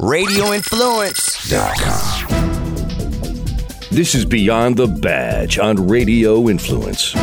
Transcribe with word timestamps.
RadioInfluence.com. 0.00 2.28
This 3.90 4.14
is 4.14 4.24
Beyond 4.24 4.78
the 4.78 4.86
Badge 4.86 5.58
on 5.58 5.88
Radio 5.88 6.48
Influence. 6.48 7.14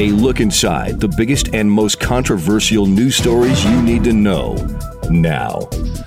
A 0.00 0.10
look 0.10 0.40
inside 0.40 0.98
the 0.98 1.06
biggest 1.06 1.54
and 1.54 1.70
most 1.70 2.00
controversial 2.00 2.86
news 2.86 3.14
stories 3.14 3.64
you 3.64 3.80
need 3.82 4.02
to 4.02 4.12
know 4.12 4.54
now. 5.08 5.60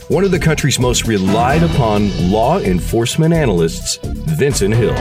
One 0.09 0.25
of 0.25 0.31
the 0.31 0.39
country's 0.39 0.79
most 0.79 1.07
relied 1.07 1.63
upon 1.63 2.29
law 2.29 2.59
enforcement 2.59 3.33
analysts, 3.33 3.97
Vincent 4.03 4.73
Hill. 4.73 4.95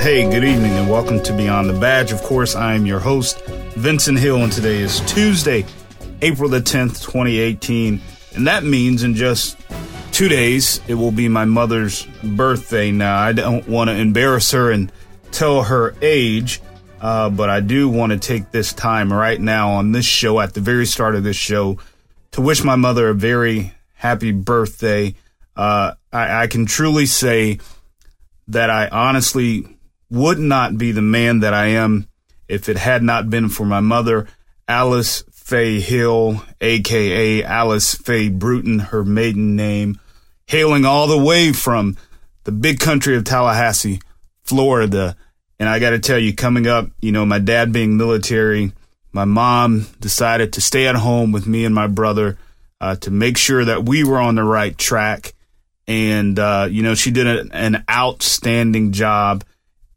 Hey, 0.00 0.22
good 0.30 0.42
evening, 0.42 0.72
and 0.72 0.88
welcome 0.88 1.22
to 1.22 1.36
Beyond 1.36 1.68
the 1.68 1.78
Badge. 1.78 2.12
Of 2.12 2.22
course, 2.22 2.54
I 2.54 2.72
am 2.72 2.86
your 2.86 3.00
host, 3.00 3.44
Vincent 3.76 4.18
Hill, 4.18 4.42
and 4.42 4.50
today 4.50 4.78
is 4.78 5.00
Tuesday, 5.00 5.66
April 6.22 6.48
the 6.48 6.62
10th, 6.62 7.04
2018. 7.04 8.00
And 8.34 8.46
that 8.46 8.64
means 8.64 9.02
in 9.02 9.14
just 9.14 9.58
two 10.12 10.28
days, 10.28 10.80
it 10.88 10.94
will 10.94 11.10
be 11.10 11.28
my 11.28 11.44
mother's 11.44 12.06
birthday. 12.22 12.90
Now, 12.90 13.18
I 13.18 13.32
don't 13.32 13.66
want 13.68 13.90
to 13.90 13.96
embarrass 13.96 14.50
her 14.52 14.70
and 14.70 14.90
tell 15.30 15.62
her 15.64 15.94
age, 16.02 16.60
uh, 17.00 17.30
but 17.30 17.50
I 17.50 17.60
do 17.60 17.88
want 17.88 18.12
to 18.12 18.18
take 18.18 18.50
this 18.50 18.72
time 18.72 19.12
right 19.12 19.40
now 19.40 19.72
on 19.72 19.92
this 19.92 20.06
show, 20.06 20.40
at 20.40 20.54
the 20.54 20.60
very 20.60 20.86
start 20.86 21.14
of 21.14 21.24
this 21.24 21.36
show, 21.36 21.78
to 22.32 22.40
wish 22.40 22.62
my 22.64 22.76
mother 22.76 23.08
a 23.08 23.14
very 23.14 23.72
happy 23.94 24.32
birthday. 24.32 25.14
Uh, 25.56 25.92
I, 26.12 26.42
I 26.42 26.46
can 26.46 26.66
truly 26.66 27.06
say 27.06 27.58
that 28.48 28.70
I 28.70 28.88
honestly 28.88 29.66
would 30.10 30.38
not 30.38 30.76
be 30.76 30.92
the 30.92 31.02
man 31.02 31.40
that 31.40 31.54
I 31.54 31.66
am 31.66 32.06
if 32.48 32.68
it 32.68 32.76
had 32.76 33.02
not 33.02 33.30
been 33.30 33.48
for 33.48 33.64
my 33.64 33.80
mother, 33.80 34.28
Alice 34.68 35.24
Faye 35.42 35.80
Hill, 35.80 36.40
aka 36.60 37.42
Alice 37.42 37.96
Faye 37.96 38.28
Bruton, 38.28 38.78
her 38.78 39.04
maiden 39.04 39.56
name, 39.56 39.98
hailing 40.46 40.84
all 40.84 41.08
the 41.08 41.18
way 41.18 41.52
from 41.52 41.96
the 42.44 42.52
big 42.52 42.78
country 42.78 43.16
of 43.16 43.24
Tallahassee, 43.24 44.00
Florida. 44.44 45.16
And 45.58 45.68
I 45.68 45.80
got 45.80 45.90
to 45.90 45.98
tell 45.98 46.18
you, 46.18 46.32
coming 46.32 46.68
up, 46.68 46.90
you 47.00 47.10
know, 47.10 47.26
my 47.26 47.40
dad 47.40 47.72
being 47.72 47.96
military, 47.96 48.72
my 49.12 49.24
mom 49.24 49.88
decided 50.00 50.52
to 50.54 50.60
stay 50.60 50.86
at 50.86 50.94
home 50.94 51.32
with 51.32 51.46
me 51.46 51.64
and 51.64 51.74
my 51.74 51.88
brother 51.88 52.38
uh, 52.80 52.94
to 52.96 53.10
make 53.10 53.36
sure 53.36 53.64
that 53.64 53.84
we 53.84 54.04
were 54.04 54.18
on 54.18 54.36
the 54.36 54.44
right 54.44 54.78
track. 54.78 55.34
And, 55.88 56.38
uh, 56.38 56.68
you 56.70 56.84
know, 56.84 56.94
she 56.94 57.10
did 57.10 57.26
a, 57.26 57.54
an 57.54 57.84
outstanding 57.90 58.92
job. 58.92 59.44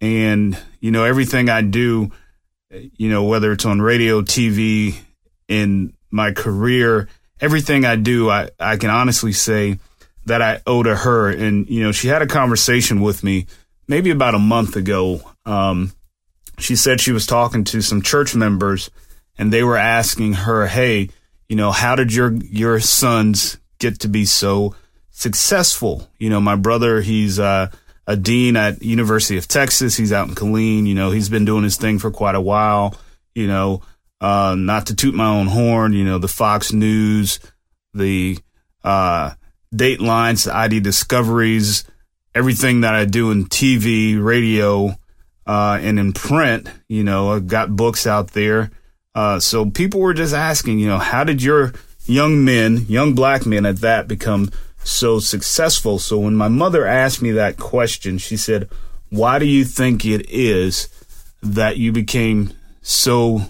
And, 0.01 0.57
you 0.79 0.89
know, 0.89 1.03
everything 1.03 1.49
I 1.49 1.61
do, 1.61 2.11
you 2.71 3.09
know, 3.09 3.23
whether 3.25 3.51
it's 3.51 3.65
on 3.65 3.79
radio, 3.81 4.21
TV, 4.21 4.95
in 5.47 5.93
my 6.11 6.31
career, 6.31 7.07
everything 7.39 7.85
I 7.85 7.95
do, 7.95 8.29
I, 8.29 8.49
I 8.59 8.77
can 8.77 8.89
honestly 8.89 9.33
say 9.33 9.79
that 10.25 10.41
I 10.41 10.61
owe 10.65 10.83
to 10.83 10.95
her. 10.95 11.29
And, 11.29 11.69
you 11.69 11.83
know, 11.83 11.91
she 11.91 12.07
had 12.07 12.21
a 12.21 12.27
conversation 12.27 13.01
with 13.01 13.23
me 13.23 13.47
maybe 13.87 14.11
about 14.11 14.35
a 14.35 14.39
month 14.39 14.75
ago. 14.75 15.21
Um, 15.45 15.91
she 16.57 16.75
said 16.75 16.99
she 17.01 17.11
was 17.11 17.25
talking 17.25 17.63
to 17.65 17.81
some 17.81 18.01
church 18.01 18.35
members 18.35 18.89
and 19.37 19.51
they 19.51 19.63
were 19.63 19.77
asking 19.77 20.33
her, 20.33 20.67
Hey, 20.67 21.09
you 21.49 21.55
know, 21.55 21.71
how 21.71 21.95
did 21.95 22.13
your, 22.13 22.33
your 22.33 22.79
sons 22.79 23.57
get 23.77 23.99
to 23.99 24.07
be 24.07 24.25
so 24.25 24.75
successful? 25.11 26.09
You 26.17 26.29
know, 26.29 26.41
my 26.41 26.55
brother, 26.55 27.01
he's, 27.01 27.39
uh, 27.39 27.69
a 28.07 28.15
dean 28.15 28.55
at 28.55 28.83
University 28.83 29.37
of 29.37 29.47
Texas. 29.47 29.97
He's 29.97 30.13
out 30.13 30.27
in 30.27 30.35
Killeen. 30.35 30.85
You 30.85 30.93
know, 30.93 31.11
he's 31.11 31.29
been 31.29 31.45
doing 31.45 31.63
his 31.63 31.77
thing 31.77 31.99
for 31.99 32.11
quite 32.11 32.35
a 32.35 32.41
while. 32.41 32.95
You 33.33 33.47
know, 33.47 33.81
uh, 34.21 34.55
not 34.57 34.87
to 34.87 34.95
toot 34.95 35.13
my 35.13 35.27
own 35.27 35.47
horn, 35.47 35.93
you 35.93 36.05
know, 36.05 36.17
the 36.17 36.27
Fox 36.27 36.71
News, 36.71 37.39
the 37.93 38.37
uh, 38.83 39.31
Datelines, 39.73 40.45
the 40.45 40.55
ID 40.55 40.79
Discoveries, 40.79 41.83
everything 42.33 42.81
that 42.81 42.95
I 42.95 43.05
do 43.05 43.31
in 43.31 43.45
TV, 43.45 44.21
radio, 44.21 44.95
uh, 45.45 45.79
and 45.81 45.99
in 45.99 46.13
print. 46.13 46.69
You 46.87 47.03
know, 47.03 47.31
I've 47.31 47.47
got 47.47 47.75
books 47.75 48.07
out 48.07 48.31
there. 48.31 48.71
Uh, 49.13 49.39
so 49.39 49.69
people 49.69 50.01
were 50.01 50.13
just 50.13 50.33
asking, 50.33 50.79
you 50.79 50.87
know, 50.87 50.97
how 50.97 51.23
did 51.23 51.41
your 51.41 51.73
young 52.05 52.43
men, 52.43 52.85
young 52.87 53.15
black 53.15 53.45
men 53.45 53.65
at 53.65 53.77
that, 53.77 54.07
become 54.07 54.49
so 54.83 55.19
successful? 55.19 55.99
So 55.99 56.19
when 56.19 56.35
my 56.35 56.49
mother 56.49 56.85
asked 56.85 57.21
me 57.21 57.31
that 57.31 57.57
question, 57.57 58.17
she 58.17 58.37
said, 58.37 58.69
Why 59.09 59.39
do 59.39 59.45
you 59.45 59.63
think 59.63 60.05
it 60.05 60.29
is 60.29 60.89
that 61.41 61.77
you 61.77 61.91
became 61.91 62.51
so 62.81 63.41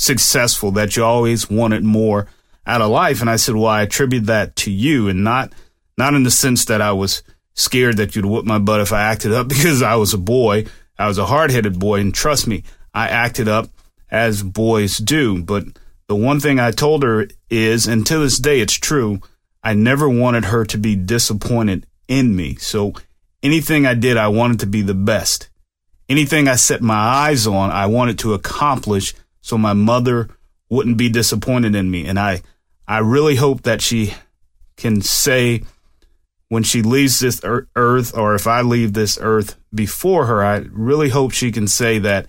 successful 0.00 0.70
that 0.72 0.96
you 0.96 1.04
always 1.04 1.50
wanted 1.50 1.84
more 1.84 2.26
out 2.66 2.80
of 2.80 2.90
life. 2.90 3.20
And 3.20 3.28
I 3.28 3.36
said, 3.36 3.54
well, 3.54 3.66
I 3.66 3.82
attribute 3.82 4.26
that 4.26 4.56
to 4.56 4.70
you 4.70 5.08
and 5.08 5.22
not, 5.22 5.52
not 5.98 6.14
in 6.14 6.22
the 6.22 6.30
sense 6.30 6.64
that 6.64 6.80
I 6.80 6.92
was 6.92 7.22
scared 7.52 7.98
that 7.98 8.16
you'd 8.16 8.24
whip 8.24 8.46
my 8.46 8.58
butt 8.58 8.80
if 8.80 8.94
I 8.94 9.02
acted 9.02 9.32
up 9.32 9.48
because 9.48 9.82
I 9.82 9.96
was 9.96 10.14
a 10.14 10.18
boy. 10.18 10.64
I 10.98 11.06
was 11.06 11.18
a 11.18 11.26
hard 11.26 11.50
headed 11.50 11.78
boy. 11.78 12.00
And 12.00 12.14
trust 12.14 12.46
me, 12.46 12.64
I 12.94 13.08
acted 13.08 13.46
up 13.46 13.68
as 14.10 14.42
boys 14.42 14.96
do. 14.96 15.42
But 15.42 15.64
the 16.08 16.16
one 16.16 16.40
thing 16.40 16.58
I 16.58 16.70
told 16.70 17.02
her 17.02 17.28
is, 17.50 17.86
and 17.86 18.06
to 18.06 18.18
this 18.18 18.38
day, 18.38 18.60
it's 18.60 18.74
true. 18.74 19.20
I 19.62 19.74
never 19.74 20.08
wanted 20.08 20.46
her 20.46 20.64
to 20.64 20.78
be 20.78 20.96
disappointed 20.96 21.86
in 22.08 22.34
me. 22.34 22.54
So 22.54 22.94
anything 23.42 23.84
I 23.84 23.92
did, 23.92 24.16
I 24.16 24.28
wanted 24.28 24.60
to 24.60 24.66
be 24.66 24.80
the 24.80 24.94
best. 24.94 25.50
Anything 26.08 26.48
I 26.48 26.56
set 26.56 26.80
my 26.80 26.94
eyes 26.94 27.46
on, 27.46 27.70
I 27.70 27.86
wanted 27.86 28.18
to 28.20 28.32
accomplish 28.32 29.14
so 29.40 29.58
my 29.58 29.72
mother 29.72 30.28
wouldn't 30.68 30.96
be 30.96 31.08
disappointed 31.08 31.74
in 31.74 31.90
me. 31.90 32.06
And 32.06 32.18
I, 32.18 32.42
I 32.86 32.98
really 32.98 33.36
hope 33.36 33.62
that 33.62 33.82
she 33.82 34.14
can 34.76 35.02
say 35.02 35.62
when 36.48 36.62
she 36.62 36.82
leaves 36.82 37.20
this 37.20 37.40
earth, 37.44 38.16
or 38.16 38.34
if 38.34 38.46
I 38.46 38.62
leave 38.62 38.92
this 38.92 39.18
earth 39.20 39.56
before 39.72 40.26
her, 40.26 40.42
I 40.42 40.64
really 40.70 41.08
hope 41.08 41.32
she 41.32 41.52
can 41.52 41.68
say 41.68 42.00
that 42.00 42.26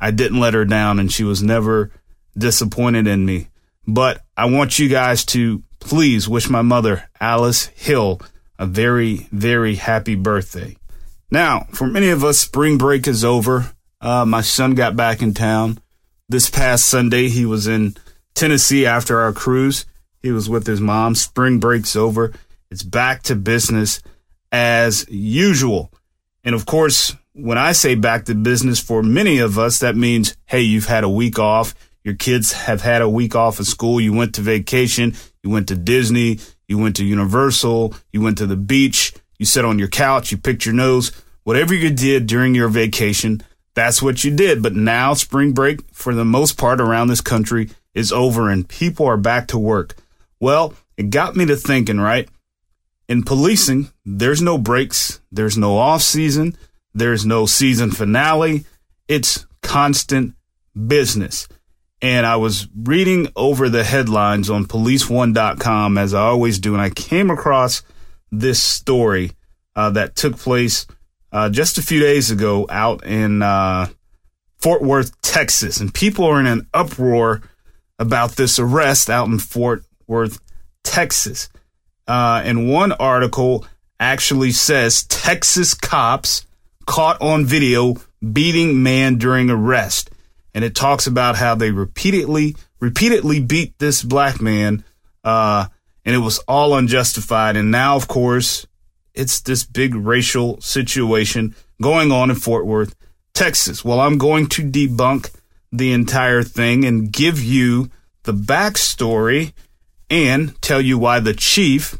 I 0.00 0.12
didn't 0.12 0.40
let 0.40 0.54
her 0.54 0.64
down 0.64 0.98
and 0.98 1.12
she 1.12 1.24
was 1.24 1.42
never 1.42 1.90
disappointed 2.38 3.06
in 3.06 3.26
me. 3.26 3.48
But 3.86 4.22
I 4.36 4.46
want 4.46 4.78
you 4.78 4.88
guys 4.88 5.24
to 5.26 5.64
please 5.80 6.28
wish 6.28 6.48
my 6.48 6.62
mother, 6.62 7.08
Alice 7.20 7.66
Hill, 7.66 8.20
a 8.58 8.66
very, 8.66 9.28
very 9.32 9.74
happy 9.74 10.14
birthday. 10.14 10.76
Now, 11.30 11.66
for 11.72 11.86
many 11.86 12.10
of 12.10 12.24
us, 12.24 12.38
spring 12.38 12.78
break 12.78 13.08
is 13.08 13.24
over. 13.24 13.72
Uh, 14.00 14.24
my 14.24 14.42
son 14.42 14.74
got 14.74 14.96
back 14.96 15.22
in 15.22 15.34
town 15.34 15.78
this 16.30 16.48
past 16.48 16.86
Sunday, 16.86 17.28
he 17.28 17.44
was 17.44 17.66
in 17.66 17.96
Tennessee 18.34 18.86
after 18.86 19.20
our 19.20 19.32
cruise. 19.32 19.84
He 20.22 20.30
was 20.30 20.48
with 20.48 20.66
his 20.66 20.80
mom. 20.80 21.14
Spring 21.14 21.58
break's 21.58 21.96
over. 21.96 22.32
It's 22.70 22.84
back 22.84 23.22
to 23.24 23.34
business 23.34 24.00
as 24.52 25.06
usual. 25.08 25.92
And 26.44 26.54
of 26.54 26.66
course, 26.66 27.16
when 27.32 27.58
I 27.58 27.72
say 27.72 27.96
back 27.96 28.26
to 28.26 28.34
business 28.34 28.78
for 28.78 29.02
many 29.02 29.38
of 29.38 29.58
us, 29.58 29.80
that 29.80 29.96
means, 29.96 30.36
hey, 30.46 30.60
you've 30.60 30.86
had 30.86 31.04
a 31.04 31.08
week 31.08 31.38
off. 31.38 31.74
Your 32.04 32.14
kids 32.14 32.52
have 32.52 32.80
had 32.80 33.02
a 33.02 33.08
week 33.08 33.34
off 33.34 33.58
of 33.58 33.66
school. 33.66 34.00
You 34.00 34.12
went 34.12 34.34
to 34.36 34.40
vacation. 34.40 35.14
You 35.42 35.50
went 35.50 35.68
to 35.68 35.76
Disney. 35.76 36.38
You 36.68 36.78
went 36.78 36.96
to 36.96 37.04
Universal. 37.04 37.94
You 38.12 38.20
went 38.20 38.38
to 38.38 38.46
the 38.46 38.56
beach. 38.56 39.12
You 39.38 39.46
sat 39.46 39.64
on 39.64 39.78
your 39.78 39.88
couch. 39.88 40.30
You 40.30 40.38
picked 40.38 40.64
your 40.64 40.74
nose. 40.74 41.12
Whatever 41.42 41.74
you 41.74 41.90
did 41.90 42.26
during 42.26 42.54
your 42.54 42.68
vacation, 42.68 43.42
that's 43.74 44.02
what 44.02 44.24
you 44.24 44.34
did. 44.34 44.62
But 44.62 44.74
now 44.74 45.14
spring 45.14 45.52
break, 45.52 45.80
for 45.92 46.14
the 46.14 46.24
most 46.24 46.58
part 46.58 46.80
around 46.80 47.08
this 47.08 47.20
country, 47.20 47.70
is 47.94 48.12
over 48.12 48.48
and 48.48 48.68
people 48.68 49.06
are 49.06 49.16
back 49.16 49.48
to 49.48 49.58
work. 49.58 49.96
Well, 50.38 50.74
it 50.96 51.10
got 51.10 51.36
me 51.36 51.46
to 51.46 51.56
thinking, 51.56 52.00
right? 52.00 52.28
In 53.08 53.22
policing, 53.22 53.90
there's 54.04 54.40
no 54.40 54.56
breaks, 54.56 55.20
there's 55.32 55.58
no 55.58 55.76
off 55.76 56.02
season, 56.02 56.56
there's 56.94 57.26
no 57.26 57.46
season 57.46 57.90
finale. 57.90 58.64
It's 59.08 59.46
constant 59.62 60.34
business. 60.86 61.48
And 62.02 62.24
I 62.24 62.36
was 62.36 62.68
reading 62.74 63.28
over 63.36 63.68
the 63.68 63.84
headlines 63.84 64.48
on 64.48 64.64
policeone.com 64.64 65.98
as 65.98 66.14
I 66.14 66.22
always 66.22 66.58
do, 66.58 66.72
and 66.72 66.82
I 66.82 66.90
came 66.90 67.30
across 67.30 67.82
this 68.30 68.62
story 68.62 69.32
uh, 69.76 69.90
that 69.90 70.16
took 70.16 70.38
place 70.38 70.86
uh, 71.32 71.48
just 71.48 71.78
a 71.78 71.82
few 71.82 72.00
days 72.00 72.30
ago 72.30 72.66
out 72.68 73.04
in 73.04 73.42
uh, 73.42 73.88
Fort 74.58 74.82
Worth, 74.82 75.20
Texas, 75.22 75.80
and 75.80 75.92
people 75.92 76.24
are 76.24 76.40
in 76.40 76.46
an 76.46 76.68
uproar 76.74 77.42
about 77.98 78.32
this 78.32 78.58
arrest 78.58 79.08
out 79.10 79.28
in 79.28 79.38
Fort 79.38 79.84
Worth, 80.06 80.40
Texas. 80.82 81.48
Uh, 82.06 82.42
and 82.44 82.68
one 82.68 82.92
article 82.92 83.64
actually 83.98 84.50
says 84.50 85.04
Texas 85.04 85.74
cops 85.74 86.46
caught 86.86 87.20
on 87.20 87.44
video 87.44 87.94
beating 88.32 88.82
man 88.82 89.16
during 89.16 89.50
arrest, 89.50 90.10
and 90.54 90.64
it 90.64 90.74
talks 90.74 91.06
about 91.06 91.36
how 91.36 91.54
they 91.54 91.70
repeatedly 91.70 92.56
repeatedly 92.80 93.40
beat 93.40 93.78
this 93.78 94.02
black 94.02 94.40
man, 94.40 94.82
uh, 95.22 95.66
and 96.04 96.14
it 96.14 96.18
was 96.18 96.38
all 96.40 96.74
unjustified. 96.74 97.56
And 97.56 97.70
now, 97.70 97.96
of 97.96 98.08
course, 98.08 98.66
it's 99.14 99.40
this 99.40 99.64
big 99.64 99.94
racial 99.94 100.60
situation 100.60 101.54
going 101.80 102.12
on 102.12 102.30
in 102.30 102.36
Fort 102.36 102.66
Worth, 102.66 102.94
Texas. 103.34 103.84
Well, 103.84 104.00
I'm 104.00 104.18
going 104.18 104.46
to 104.48 104.62
debunk 104.62 105.34
the 105.72 105.92
entire 105.92 106.42
thing 106.42 106.84
and 106.84 107.12
give 107.12 107.42
you 107.42 107.90
the 108.24 108.32
backstory 108.32 109.52
and 110.08 110.60
tell 110.60 110.80
you 110.80 110.98
why 110.98 111.20
the 111.20 111.34
chief, 111.34 111.96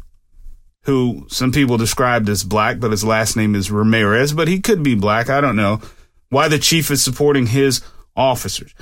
who 0.82 1.26
some 1.28 1.52
people 1.52 1.76
described 1.76 2.28
as 2.28 2.42
black, 2.42 2.80
but 2.80 2.90
his 2.90 3.04
last 3.04 3.36
name 3.36 3.54
is 3.54 3.70
Ramirez, 3.70 4.32
but 4.32 4.48
he 4.48 4.60
could 4.60 4.82
be 4.82 4.94
black, 4.94 5.30
I 5.30 5.40
don't 5.40 5.56
know, 5.56 5.80
why 6.28 6.48
the 6.48 6.58
chief 6.58 6.90
is 6.90 7.02
supporting 7.02 7.46
his 7.46 7.80
officers. 8.16 8.74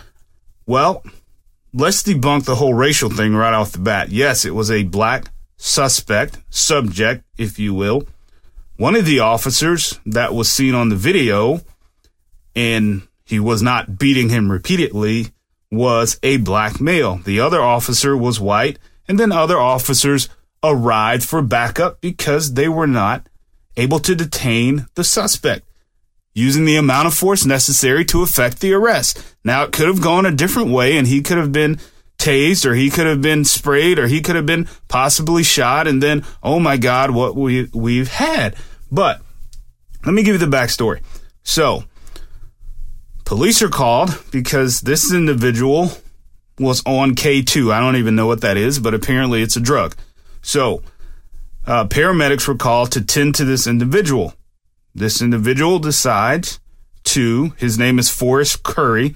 Well, 0.67 1.03
let's 1.73 2.03
debunk 2.03 2.45
the 2.45 2.57
whole 2.57 2.75
racial 2.75 3.11
thing 3.11 3.35
right 3.35 3.55
off 3.55 3.73
the 3.73 3.79
bat. 3.79 4.11
Yes, 4.11 4.45
it 4.45 4.55
was 4.55 4.71
a 4.71 4.85
black 4.85 5.31
suspect, 5.57 6.39
subject, 6.51 7.25
if 7.37 7.59
you 7.59 7.75
will. 7.75 8.07
One 8.79 8.95
of 8.95 9.07
the 9.07 9.19
officers 9.19 9.99
that 10.07 10.33
was 10.33 10.49
seen 10.49 10.73
on 10.73 10.89
the 10.89 10.95
video, 10.95 11.63
and 12.55 13.03
he 13.25 13.41
was 13.41 13.61
not 13.61 13.99
beating 13.99 14.29
him 14.29 14.53
repeatedly, 14.53 15.33
was 15.69 16.17
a 16.23 16.37
black 16.37 16.81
male. 16.81 17.17
The 17.17 17.41
other 17.41 17.61
officer 17.61 18.17
was 18.17 18.39
white, 18.39 18.79
and 19.09 19.19
then 19.19 19.33
other 19.33 19.59
officers 19.59 20.29
arrived 20.63 21.25
for 21.25 21.43
backup 21.43 22.01
because 22.01 22.55
they 22.55 22.69
were 22.69 22.87
not 22.87 23.29
able 23.77 23.99
to 23.99 24.15
detain 24.15 24.87
the 24.95 25.03
suspect 25.03 25.67
using 26.33 26.65
the 26.65 26.77
amount 26.77 27.09
of 27.09 27.15
force 27.15 27.45
necessary 27.45 28.05
to 28.05 28.23
effect 28.23 28.61
the 28.61 28.73
arrest. 28.73 29.21
Now, 29.43 29.65
it 29.65 29.73
could 29.73 29.89
have 29.89 30.01
gone 30.01 30.25
a 30.25 30.31
different 30.31 30.71
way 30.71 30.97
and 30.97 31.09
he 31.09 31.21
could 31.21 31.39
have 31.39 31.51
been 31.51 31.81
tased 32.19 32.67
or 32.67 32.75
he 32.75 32.91
could 32.91 33.07
have 33.07 33.23
been 33.23 33.45
sprayed 33.45 33.99
or 33.99 34.07
he 34.07 34.21
could 34.21 34.37
have 34.37 34.47
been 34.47 34.69
possibly 34.89 35.43
shot 35.43 35.87
and 35.87 36.03
then, 36.03 36.25
oh 36.43 36.59
my 36.59 36.77
God, 36.77 37.11
what 37.13 37.37
we, 37.37 37.69
we've 37.73 38.09
had. 38.09 38.57
But 38.91 39.23
let 40.05 40.13
me 40.13 40.23
give 40.23 40.41
you 40.41 40.47
the 40.47 40.57
backstory. 40.57 41.01
So, 41.43 41.85
police 43.25 43.63
are 43.63 43.69
called 43.69 44.23
because 44.31 44.81
this 44.81 45.13
individual 45.13 45.93
was 46.59 46.83
on 46.85 47.15
K2. 47.15 47.73
I 47.73 47.81
don't 47.81 47.97
even 47.97 48.17
know 48.17 48.27
what 48.27 48.41
that 48.41 48.57
is, 48.57 48.79
but 48.79 48.95
apparently 48.95 49.43
it's 49.43 49.57
a 49.57 49.61
drug. 49.61 49.95
So, 50.43 50.83
uh, 51.67 51.87
paramedics 51.87 52.49
were 52.49 52.57
called 52.57 52.93
to 52.93 53.05
tend 53.05 53.35
to 53.37 53.45
this 53.45 53.67
individual. 53.67 54.35
This 54.95 55.23
individual 55.23 55.79
decides 55.79 56.59
to, 57.05 57.53
his 57.57 57.79
name 57.79 57.99
is 57.99 58.11
Forrest 58.11 58.63
Curry, 58.63 59.15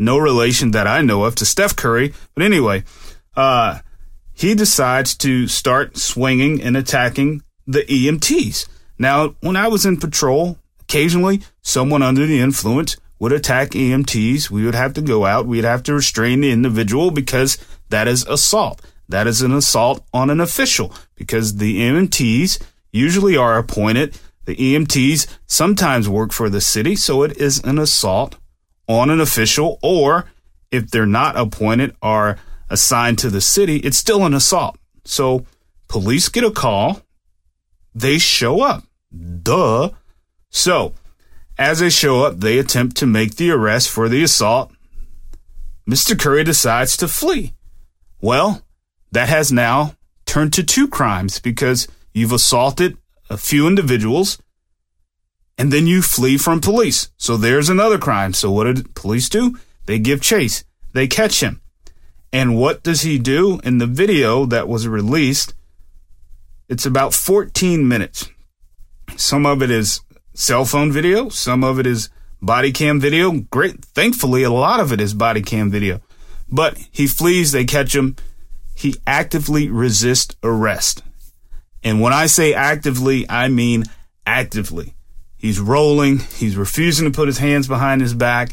no 0.00 0.18
relation 0.18 0.72
that 0.72 0.86
I 0.86 1.02
know 1.02 1.24
of 1.24 1.34
to 1.36 1.46
Steph 1.46 1.76
Curry, 1.76 2.12
but 2.34 2.42
anyway, 2.42 2.82
uh, 3.36 3.78
he 4.32 4.54
decides 4.54 5.14
to 5.18 5.46
start 5.46 5.96
swinging 5.96 6.62
and 6.62 6.76
attacking 6.76 7.42
the 7.66 7.82
EMTs. 7.82 8.66
Now, 8.98 9.36
when 9.40 9.56
I 9.56 9.68
was 9.68 9.86
in 9.86 9.98
patrol, 9.98 10.58
occasionally 10.80 11.42
someone 11.62 12.02
under 12.02 12.26
the 12.26 12.40
influence 12.40 12.96
would 13.18 13.32
attack 13.32 13.70
EMTs. 13.70 14.50
We 14.50 14.64
would 14.64 14.74
have 14.74 14.94
to 14.94 15.02
go 15.02 15.26
out. 15.26 15.46
We'd 15.46 15.64
have 15.64 15.82
to 15.84 15.94
restrain 15.94 16.40
the 16.40 16.50
individual 16.50 17.10
because 17.10 17.58
that 17.90 18.08
is 18.08 18.26
assault. 18.26 18.80
That 19.08 19.26
is 19.26 19.42
an 19.42 19.52
assault 19.52 20.04
on 20.12 20.30
an 20.30 20.40
official 20.40 20.94
because 21.14 21.56
the 21.56 21.80
EMTs 21.80 22.60
usually 22.90 23.36
are 23.36 23.58
appointed 23.58 24.18
the 24.50 24.56
EMTs 24.56 25.28
sometimes 25.46 26.08
work 26.08 26.32
for 26.32 26.48
the 26.48 26.60
city, 26.60 26.96
so 26.96 27.22
it 27.22 27.36
is 27.36 27.62
an 27.62 27.78
assault 27.78 28.36
on 28.90 29.10
an 29.10 29.20
official, 29.20 29.78
or 29.82 30.26
if 30.70 30.90
they're 30.90 31.06
not 31.06 31.36
appointed 31.36 31.94
or 32.02 32.36
assigned 32.68 33.18
to 33.18 33.30
the 33.30 33.40
city, 33.40 33.76
it's 33.78 33.96
still 33.96 34.26
an 34.26 34.34
assault. 34.34 34.76
So 35.04 35.46
police 35.88 36.28
get 36.28 36.44
a 36.44 36.50
call, 36.50 37.02
they 37.94 38.18
show 38.18 38.62
up. 38.62 38.84
Duh. 39.42 39.90
So 40.50 40.94
as 41.58 41.78
they 41.78 41.90
show 41.90 42.24
up, 42.24 42.40
they 42.40 42.58
attempt 42.58 42.96
to 42.96 43.06
make 43.06 43.36
the 43.36 43.50
arrest 43.50 43.88
for 43.88 44.08
the 44.08 44.22
assault. 44.22 44.72
Mr. 45.88 46.18
Curry 46.18 46.44
decides 46.44 46.96
to 46.96 47.08
flee. 47.08 47.54
Well, 48.20 48.62
that 49.12 49.28
has 49.28 49.52
now 49.52 49.94
turned 50.26 50.52
to 50.54 50.62
two 50.62 50.86
crimes 50.86 51.40
because 51.40 51.88
you've 52.12 52.32
assaulted 52.32 52.96
a 53.28 53.36
few 53.36 53.66
individuals, 53.66 54.38
and 55.60 55.70
then 55.70 55.86
you 55.86 56.00
flee 56.00 56.38
from 56.38 56.58
police. 56.58 57.10
So 57.18 57.36
there's 57.36 57.68
another 57.68 57.98
crime. 57.98 58.32
So 58.32 58.50
what 58.50 58.64
did 58.64 58.94
police 58.94 59.28
do? 59.28 59.58
They 59.84 59.98
give 59.98 60.22
chase. 60.22 60.64
They 60.94 61.06
catch 61.06 61.42
him. 61.42 61.60
And 62.32 62.56
what 62.56 62.82
does 62.82 63.02
he 63.02 63.18
do 63.18 63.60
in 63.62 63.76
the 63.76 63.86
video 63.86 64.46
that 64.46 64.68
was 64.68 64.88
released? 64.88 65.52
It's 66.70 66.86
about 66.86 67.12
14 67.12 67.86
minutes. 67.86 68.30
Some 69.16 69.44
of 69.44 69.62
it 69.62 69.70
is 69.70 70.00
cell 70.32 70.64
phone 70.64 70.92
video, 70.92 71.28
some 71.28 71.62
of 71.62 71.78
it 71.78 71.86
is 71.86 72.08
body 72.40 72.72
cam 72.72 72.98
video. 72.98 73.30
Great. 73.30 73.84
Thankfully, 73.84 74.42
a 74.42 74.50
lot 74.50 74.80
of 74.80 74.94
it 74.94 75.00
is 75.00 75.12
body 75.12 75.42
cam 75.42 75.70
video. 75.70 76.00
But 76.48 76.78
he 76.90 77.06
flees, 77.06 77.52
they 77.52 77.66
catch 77.66 77.94
him. 77.94 78.16
He 78.74 78.94
actively 79.06 79.68
resists 79.68 80.34
arrest. 80.42 81.02
And 81.84 82.00
when 82.00 82.14
I 82.14 82.28
say 82.28 82.54
actively, 82.54 83.28
I 83.28 83.48
mean 83.48 83.84
actively. 84.26 84.94
He's 85.40 85.58
rolling. 85.58 86.18
He's 86.18 86.54
refusing 86.54 87.10
to 87.10 87.16
put 87.16 87.26
his 87.26 87.38
hands 87.38 87.66
behind 87.66 88.02
his 88.02 88.12
back. 88.12 88.50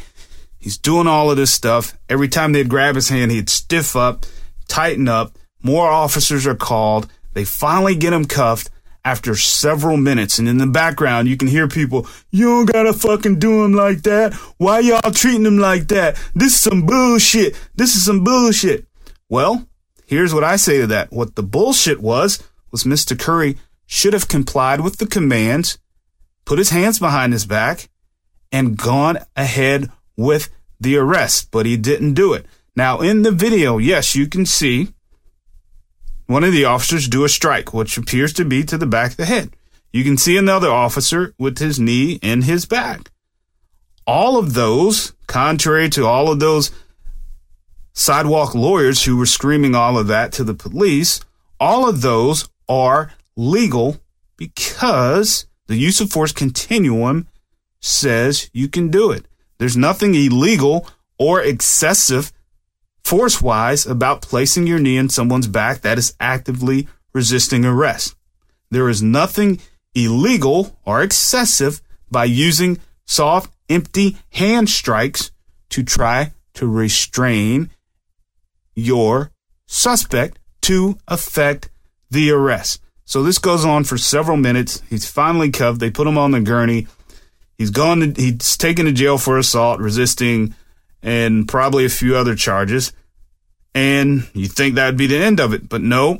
He's 0.58 0.78
doing 0.78 1.06
all 1.06 1.30
of 1.30 1.36
this 1.36 1.54
stuff. 1.54 1.94
Every 2.08 2.30
time 2.30 2.54
they'd 2.54 2.70
grab 2.70 2.96
his 2.96 3.10
hand, 3.10 3.30
he'd 3.30 3.50
stiff 3.50 3.98
up, 3.98 4.26
tighten 4.70 5.10
up. 5.10 5.38
More 5.62 5.90
officers 5.90 6.48
are 6.48 6.56
called. 6.56 7.12
They 7.34 7.44
finally 7.44 7.94
get 7.94 8.14
him 8.14 8.24
cuffed 8.24 8.70
after 9.04 9.36
several 9.36 9.98
minutes. 9.98 10.40
And 10.40 10.48
in 10.48 10.60
the 10.60 10.66
background, 10.66 11.28
you 11.28 11.36
can 11.36 11.50
hear 11.50 11.68
people, 11.68 12.08
you 12.32 12.46
don't 12.46 12.72
gotta 12.72 12.94
fucking 12.94 13.40
do 13.40 13.66
him 13.66 13.74
like 13.74 14.04
that. 14.04 14.34
Why 14.58 14.80
y'all 14.80 15.12
treating 15.12 15.46
him 15.46 15.58
like 15.58 15.90
that? 15.90 16.16
This 16.34 16.54
is 16.54 16.60
some 16.62 16.86
bullshit. 16.86 17.60
This 17.76 17.98
is 17.98 18.06
some 18.06 18.24
bullshit. 18.24 18.86
Well, 19.28 19.68
here's 20.06 20.34
what 20.34 20.46
I 20.46 20.56
say 20.56 20.80
to 20.80 20.88
that. 20.88 21.12
What 21.12 21.36
the 21.36 21.44
bullshit 21.44 22.00
was, 22.00 22.42
was 22.72 22.86
Mr. 22.86 23.20
Curry 23.20 23.58
should 23.86 24.14
have 24.14 24.30
complied 24.30 24.80
with 24.80 24.98
the 24.98 25.08
commands, 25.08 25.78
put 26.48 26.58
his 26.58 26.70
hands 26.70 26.98
behind 26.98 27.34
his 27.34 27.46
back, 27.46 27.90
and 28.54 28.78
gone 28.78 29.20
ahead 29.36 29.92
with 30.16 30.50
the 30.80 30.96
arrest, 30.96 31.50
but 31.52 31.66
he 31.66 31.76
didn't 31.76 32.14
do 32.14 32.32
it. 32.32 32.46
Now, 32.74 33.02
in 33.02 33.24
the 33.24 33.32
video, 33.32 33.78
yes, 33.78 34.16
you 34.16 34.28
can 34.28 34.46
see 34.46 34.94
one 36.26 36.46
of 36.46 36.54
the 36.54 36.64
officers 36.64 37.10
do 37.10 37.26
a 37.26 37.30
strike, 37.30 37.74
which 37.74 37.98
appears 37.98 38.32
to 38.34 38.46
be 38.46 38.64
to 38.64 38.78
the 38.78 38.86
back 38.86 39.12
of 39.12 39.18
the 39.18 39.26
head. 39.26 39.58
You 39.92 40.06
can 40.06 40.18
see 40.18 40.38
another 40.38 40.70
officer 40.70 41.34
with 41.38 41.58
his 41.58 41.82
knee 41.82 42.14
in 42.22 42.44
his 42.44 42.66
back. 42.66 43.12
All 44.06 44.38
of 44.38 44.54
those, 44.54 45.14
contrary 45.28 45.90
to 45.90 46.06
all 46.06 46.32
of 46.32 46.40
those 46.40 46.72
sidewalk 47.92 48.56
lawyers 48.56 49.04
who 49.04 49.18
were 49.18 49.26
screaming 49.26 49.76
all 49.76 49.98
of 49.98 50.08
that 50.08 50.32
to 50.34 50.46
the 50.46 50.54
police, 50.54 51.20
all 51.60 51.90
of 51.90 52.02
those 52.02 52.48
are 52.70 53.12
legal 53.36 53.98
because 54.38 55.47
the 55.68 55.76
use 55.76 56.02
of 56.02 56.12
force 56.12 56.32
continuum 56.32 57.28
says 57.80 58.50
you 58.54 58.68
can 58.68 58.90
do 58.90 59.12
it. 59.12 59.28
There's 59.60 59.78
nothing 59.78 60.16
illegal 60.16 60.88
or 61.18 61.42
excessive 61.42 62.32
force 63.04 63.42
wise 63.42 63.86
about 63.86 64.22
placing 64.22 64.68
your 64.68 64.80
knee 64.80 64.98
in 64.98 65.10
someone's 65.10 65.48
back 65.48 65.82
that 65.82 65.98
is 65.98 66.16
actively 66.20 66.88
resisting 67.14 67.66
arrest. 67.66 68.16
There 68.70 68.90
is 68.90 69.02
nothing 69.02 69.60
illegal 69.96 70.78
or 70.86 71.02
excessive 71.02 71.82
by 72.12 72.26
using 72.26 72.80
soft, 73.06 73.52
empty 73.70 74.18
hand 74.32 74.70
strikes 74.70 75.32
to 75.70 75.84
try 75.84 76.34
to 76.54 76.68
restrain 76.68 77.70
your 78.76 79.32
suspect 79.68 80.40
to 80.62 80.98
effect 81.08 81.70
the 82.10 82.32
arrest. 82.32 82.82
So 83.08 83.24
this 83.24 83.38
goes 83.38 83.64
on 83.64 83.86
for 83.86 83.98
several 83.98 84.36
minutes. 84.36 84.84
He's 84.90 85.10
finally 85.10 85.50
cuffed. 85.50 85.80
They 85.80 85.90
put 85.90 86.08
him 86.08 86.18
on 86.18 86.32
the 86.32 86.42
gurney. 86.42 86.88
He's 87.58 87.70
gone. 87.70 88.02
To, 88.02 88.22
he's 88.22 88.58
taken 88.58 88.86
to 88.86 88.92
jail 88.92 89.18
for 89.18 89.38
assault, 89.38 89.80
resisting, 89.80 90.54
and 91.02 91.48
probably 91.48 91.86
a 91.86 91.90
few 91.90 92.18
other 92.18 92.36
charges. 92.36 92.92
And 93.74 94.28
you 94.34 94.48
think 94.50 94.76
that'd 94.76 94.98
be 94.98 95.08
the 95.08 95.18
end 95.18 95.40
of 95.40 95.54
it, 95.54 95.70
but 95.70 95.82
no. 95.82 96.20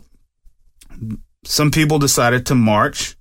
Some 1.44 1.72
people 1.72 2.00
decided 2.00 2.46
to 2.46 2.56
march, 2.56 3.18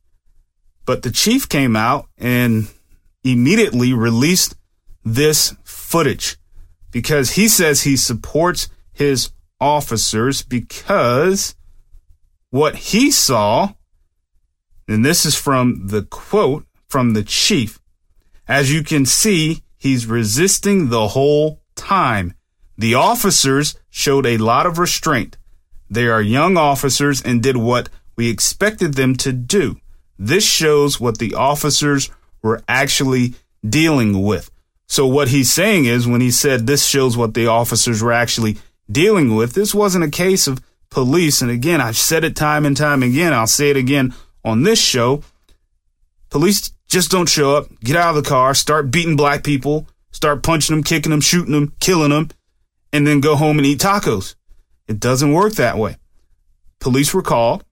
but 0.85 1.03
the 1.03 1.11
chief 1.11 1.49
came 1.49 1.75
out 1.75 2.07
and 2.17 2.69
immediately 3.25 3.93
released 3.93 4.55
this 5.05 5.57
footage 5.65 6.37
because 6.93 7.33
he 7.33 7.49
says 7.49 7.83
he 7.83 7.97
supports 7.97 8.69
his 8.93 9.31
officers 9.61 10.43
because 10.43 11.57
what 12.57 12.77
he 12.77 13.11
saw, 13.11 13.75
and 14.89 15.05
this 15.05 15.27
is 15.27 15.37
from 15.37 15.89
the 15.89 16.03
quote 16.03 16.65
from 16.89 17.13
the 17.13 17.23
chief. 17.23 17.79
As 18.49 18.73
you 18.73 18.83
can 18.83 19.05
see, 19.05 19.63
he's 19.77 20.07
resisting 20.07 20.89
the 20.89 21.09
whole 21.09 21.61
time. 21.75 22.33
The 22.79 22.95
officers 22.95 23.77
showed 23.91 24.25
a 24.25 24.39
lot 24.39 24.65
of 24.65 24.79
restraint. 24.79 25.37
They 25.91 26.09
are 26.09 26.23
young 26.23 26.57
officers 26.57 27.21
and 27.21 27.43
did 27.43 27.59
what 27.59 27.91
we 28.17 28.31
expected 28.31 28.95
them 28.95 29.17
to 29.17 29.33
do. 29.33 29.77
This 30.19 30.45
shows 30.45 30.99
what 30.99 31.19
the 31.19 31.35
officers 31.35 32.11
were 32.43 32.63
actually 32.67 33.35
dealing 33.69 34.23
with. 34.23 34.51
So 34.87 35.07
what 35.07 35.29
he's 35.29 35.53
saying 35.53 35.85
is 35.85 36.07
when 36.07 36.23
he 36.23 36.31
said 36.31 36.67
this 36.67 36.87
shows 36.87 37.19
what 37.19 37.35
the 37.35 37.49
officers 37.49 38.03
were 38.03 38.13
actually 38.13 38.57
dealing 38.91 39.35
with, 39.35 39.53
this 39.53 39.75
wasn't 39.75 40.05
a 40.05 40.11
case 40.11 40.47
of 40.47 40.63
police, 40.91 41.43
and 41.43 41.51
again, 41.51 41.81
I've 41.81 41.97
said 41.97 42.25
it 42.25 42.37
time 42.37 42.65
and 42.65 42.77
time 42.77 43.03
again, 43.03 43.33
I'll 43.33 43.47
say 43.47 43.71
it 43.71 43.77
again 43.77 44.15
on 44.45 44.63
this 44.63 44.81
show. 44.81 45.23
Police 46.31 46.73
just 46.89 47.11
don't 47.11 47.29
show 47.29 47.57
up, 47.57 47.69
get 47.81 47.97
out 47.97 48.17
of 48.17 48.23
the 48.23 48.29
car, 48.29 48.55
start 48.55 48.91
beating 48.91 49.17
black 49.17 49.45
people, 49.45 49.89
start 50.11 50.43
punching 50.43 50.75
them, 50.75 50.83
kicking 50.83 51.11
them, 51.11 51.21
shooting 51.21 51.53
them, 51.53 51.73
killing 51.81 52.11
them, 52.11 52.31
and 52.93 53.07
then 53.07 53.21
go 53.21 53.37
home 53.37 53.59
and 53.59 53.67
eat 53.67 53.81
tacos. 53.81 54.35
It 54.89 55.01
doesn't 55.01 55.33
work 55.33 55.55
that 55.55 55.79
way. 55.79 55.97
Police 56.81 57.13
were 57.13 57.23
called. 57.23 57.65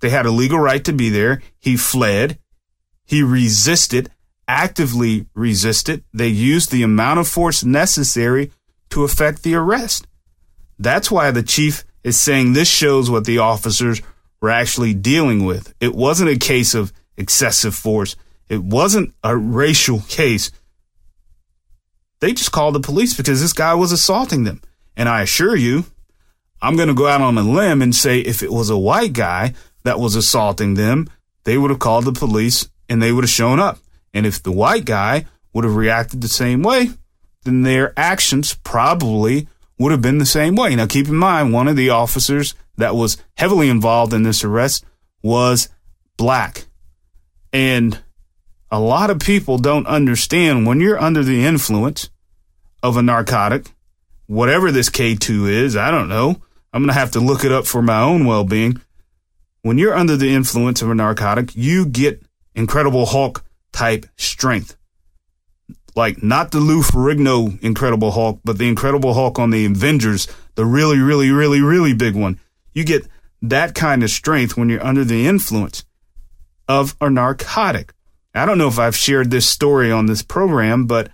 They 0.00 0.10
had 0.10 0.26
a 0.26 0.30
legal 0.30 0.58
right 0.58 0.84
to 0.84 0.92
be 0.92 1.10
there. 1.10 1.42
He 1.58 1.76
fled. 1.76 2.38
He 3.04 3.22
resisted, 3.22 4.10
actively 4.48 5.26
resisted. 5.34 6.02
They 6.12 6.28
used 6.28 6.70
the 6.70 6.82
amount 6.82 7.20
of 7.20 7.28
force 7.28 7.62
necessary 7.64 8.50
to 8.90 9.04
effect 9.04 9.42
the 9.42 9.54
arrest. 9.54 10.06
That's 10.82 11.10
why 11.10 11.30
the 11.30 11.42
chief 11.42 11.84
is 12.02 12.20
saying 12.20 12.52
this 12.52 12.68
shows 12.68 13.08
what 13.08 13.24
the 13.24 13.38
officers 13.38 14.02
were 14.40 14.50
actually 14.50 14.94
dealing 14.94 15.44
with. 15.44 15.72
It 15.80 15.94
wasn't 15.94 16.30
a 16.30 16.36
case 16.36 16.74
of 16.74 16.92
excessive 17.16 17.74
force. 17.74 18.16
It 18.48 18.62
wasn't 18.62 19.14
a 19.22 19.36
racial 19.36 20.00
case. 20.08 20.50
They 22.20 22.32
just 22.32 22.52
called 22.52 22.74
the 22.74 22.80
police 22.80 23.16
because 23.16 23.40
this 23.40 23.52
guy 23.52 23.74
was 23.74 23.92
assaulting 23.92 24.42
them. 24.44 24.60
And 24.96 25.08
I 25.08 25.22
assure 25.22 25.56
you, 25.56 25.84
I'm 26.60 26.76
going 26.76 26.88
to 26.88 26.94
go 26.94 27.06
out 27.06 27.20
on 27.20 27.38
a 27.38 27.42
limb 27.42 27.80
and 27.80 27.94
say 27.94 28.18
if 28.18 28.42
it 28.42 28.52
was 28.52 28.68
a 28.68 28.76
white 28.76 29.12
guy 29.12 29.54
that 29.84 30.00
was 30.00 30.16
assaulting 30.16 30.74
them, 30.74 31.08
they 31.44 31.56
would 31.56 31.70
have 31.70 31.80
called 31.80 32.04
the 32.04 32.12
police 32.12 32.68
and 32.88 33.00
they 33.00 33.12
would 33.12 33.24
have 33.24 33.30
shown 33.30 33.60
up. 33.60 33.78
And 34.12 34.26
if 34.26 34.42
the 34.42 34.52
white 34.52 34.84
guy 34.84 35.26
would 35.52 35.64
have 35.64 35.76
reacted 35.76 36.20
the 36.20 36.28
same 36.28 36.62
way, 36.62 36.90
then 37.44 37.62
their 37.62 37.92
actions 37.96 38.54
probably 38.64 39.48
would 39.78 39.92
have 39.92 40.02
been 40.02 40.18
the 40.18 40.26
same 40.26 40.54
way. 40.54 40.74
Now, 40.74 40.86
keep 40.86 41.08
in 41.08 41.16
mind, 41.16 41.52
one 41.52 41.68
of 41.68 41.76
the 41.76 41.90
officers 41.90 42.54
that 42.76 42.94
was 42.94 43.16
heavily 43.36 43.68
involved 43.68 44.12
in 44.12 44.22
this 44.22 44.44
arrest 44.44 44.84
was 45.22 45.68
black. 46.16 46.66
And 47.52 47.98
a 48.70 48.80
lot 48.80 49.10
of 49.10 49.18
people 49.18 49.58
don't 49.58 49.86
understand 49.86 50.66
when 50.66 50.80
you're 50.80 51.00
under 51.00 51.22
the 51.22 51.44
influence 51.44 52.10
of 52.82 52.96
a 52.96 53.02
narcotic, 53.02 53.66
whatever 54.26 54.70
this 54.70 54.88
K2 54.88 55.50
is, 55.50 55.76
I 55.76 55.90
don't 55.90 56.08
know. 56.08 56.40
I'm 56.72 56.82
going 56.82 56.88
to 56.88 56.98
have 56.98 57.10
to 57.12 57.20
look 57.20 57.44
it 57.44 57.52
up 57.52 57.66
for 57.66 57.82
my 57.82 58.00
own 58.00 58.24
well 58.24 58.44
being. 58.44 58.80
When 59.60 59.78
you're 59.78 59.94
under 59.94 60.16
the 60.16 60.34
influence 60.34 60.82
of 60.82 60.90
a 60.90 60.94
narcotic, 60.94 61.54
you 61.54 61.86
get 61.86 62.22
Incredible 62.54 63.06
Hulk 63.06 63.44
type 63.72 64.06
strength. 64.16 64.76
Like 65.94 66.22
not 66.22 66.50
the 66.50 66.60
Lou 66.60 66.82
Ferrigno 66.82 67.62
Incredible 67.62 68.12
Hulk, 68.12 68.40
but 68.44 68.58
the 68.58 68.68
Incredible 68.68 69.14
Hulk 69.14 69.38
on 69.38 69.50
the 69.50 69.66
Avengers, 69.66 70.26
the 70.54 70.64
really, 70.64 70.98
really, 70.98 71.30
really, 71.30 71.60
really 71.60 71.92
big 71.92 72.14
one. 72.14 72.40
You 72.72 72.84
get 72.84 73.06
that 73.42 73.74
kind 73.74 74.02
of 74.02 74.10
strength 74.10 74.56
when 74.56 74.68
you're 74.68 74.84
under 74.84 75.04
the 75.04 75.26
influence 75.26 75.84
of 76.68 76.96
a 77.00 77.10
narcotic. 77.10 77.92
I 78.34 78.46
don't 78.46 78.58
know 78.58 78.68
if 78.68 78.78
I've 78.78 78.96
shared 78.96 79.30
this 79.30 79.46
story 79.46 79.92
on 79.92 80.06
this 80.06 80.22
program, 80.22 80.86
but 80.86 81.10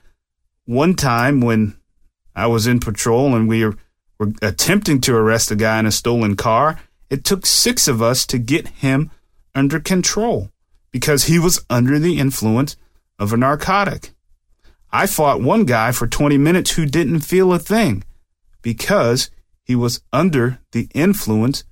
one 0.67 0.95
time 0.95 1.41
when 1.41 1.77
I 2.37 2.47
was 2.47 2.67
in 2.67 2.79
patrol 2.79 3.35
and 3.35 3.49
we 3.49 3.65
were, 3.65 3.77
were 4.19 4.33
attempting 4.43 5.01
to 5.03 5.17
arrest 5.17 5.51
a 5.51 5.57
guy 5.57 5.81
in 5.81 5.87
a 5.87 5.91
stolen 5.91 6.37
car, 6.37 6.79
it 7.11 7.25
took 7.25 7.47
six 7.47 7.89
of 7.89 8.01
us 8.01 8.27
to 8.27 8.39
get 8.39 8.69
him 8.69 9.11
under 9.55 9.81
control 9.81 10.51
because 10.93 11.25
he 11.25 11.39
was 11.39 11.65
under 11.69 11.99
the 11.99 12.19
influence 12.19 12.77
of 13.19 13.33
a 13.33 13.37
narcotic. 13.37 14.13
I 14.91 15.07
fought 15.07 15.43
one 15.43 15.65
guy 15.65 15.93
for 15.93 16.07
20 16.07 16.39
minutes 16.39 16.73
who 16.73 16.87
didn't 16.87 17.21
feel 17.21 17.53
a 17.53 17.59
thing 17.59 18.05
because 18.63 19.31
he 19.65 19.75
was 19.77 20.01
under 20.13 20.61
the 20.73 20.89
influence 20.95 21.65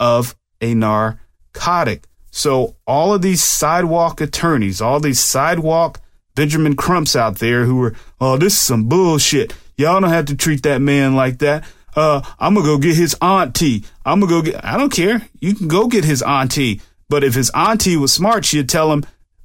of 0.00 0.34
a 0.60 0.74
narcotic. 0.74 2.06
So 2.30 2.76
all 2.86 3.12
of 3.12 3.20
these 3.20 3.42
sidewalk 3.42 4.20
attorneys, 4.20 4.80
all 4.80 5.00
these 5.00 5.20
sidewalk 5.20 6.00
Benjamin 6.34 6.76
Crumps 6.76 7.14
out 7.14 7.38
there 7.38 7.66
who 7.66 7.76
were, 7.76 7.94
oh, 8.20 8.38
this 8.38 8.54
is 8.54 8.60
some 8.60 8.88
bullshit. 8.88 9.54
Y'all 9.76 10.00
don't 10.00 10.10
have 10.10 10.26
to 10.26 10.36
treat 10.36 10.62
that 10.62 10.80
man 10.80 11.14
like 11.14 11.38
that. 11.38 11.64
Uh, 11.94 12.22
I'm 12.38 12.54
gonna 12.54 12.66
go 12.66 12.78
get 12.78 12.96
his 12.96 13.14
auntie. 13.20 13.84
I'm 14.04 14.20
gonna 14.20 14.30
go 14.30 14.40
get, 14.40 14.64
I 14.64 14.78
don't 14.78 14.92
care. 14.92 15.28
You 15.40 15.54
can 15.54 15.68
go 15.68 15.88
get 15.88 16.04
his 16.04 16.22
auntie. 16.22 16.80
But 17.10 17.22
if 17.22 17.34
his 17.34 17.50
auntie 17.54 17.98
was 17.98 18.12
smart, 18.12 18.46
she'd 18.46 18.70
tell 18.70 18.90
him, 18.90 19.04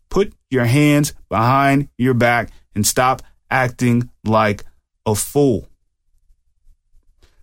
put 0.10 0.32
your 0.50 0.64
hands 0.64 1.14
behind 1.28 1.90
your 1.98 2.14
back 2.14 2.52
and 2.78 2.86
stop 2.86 3.24
acting 3.50 4.08
like 4.24 4.64
a 5.06 5.16
fool. 5.16 5.68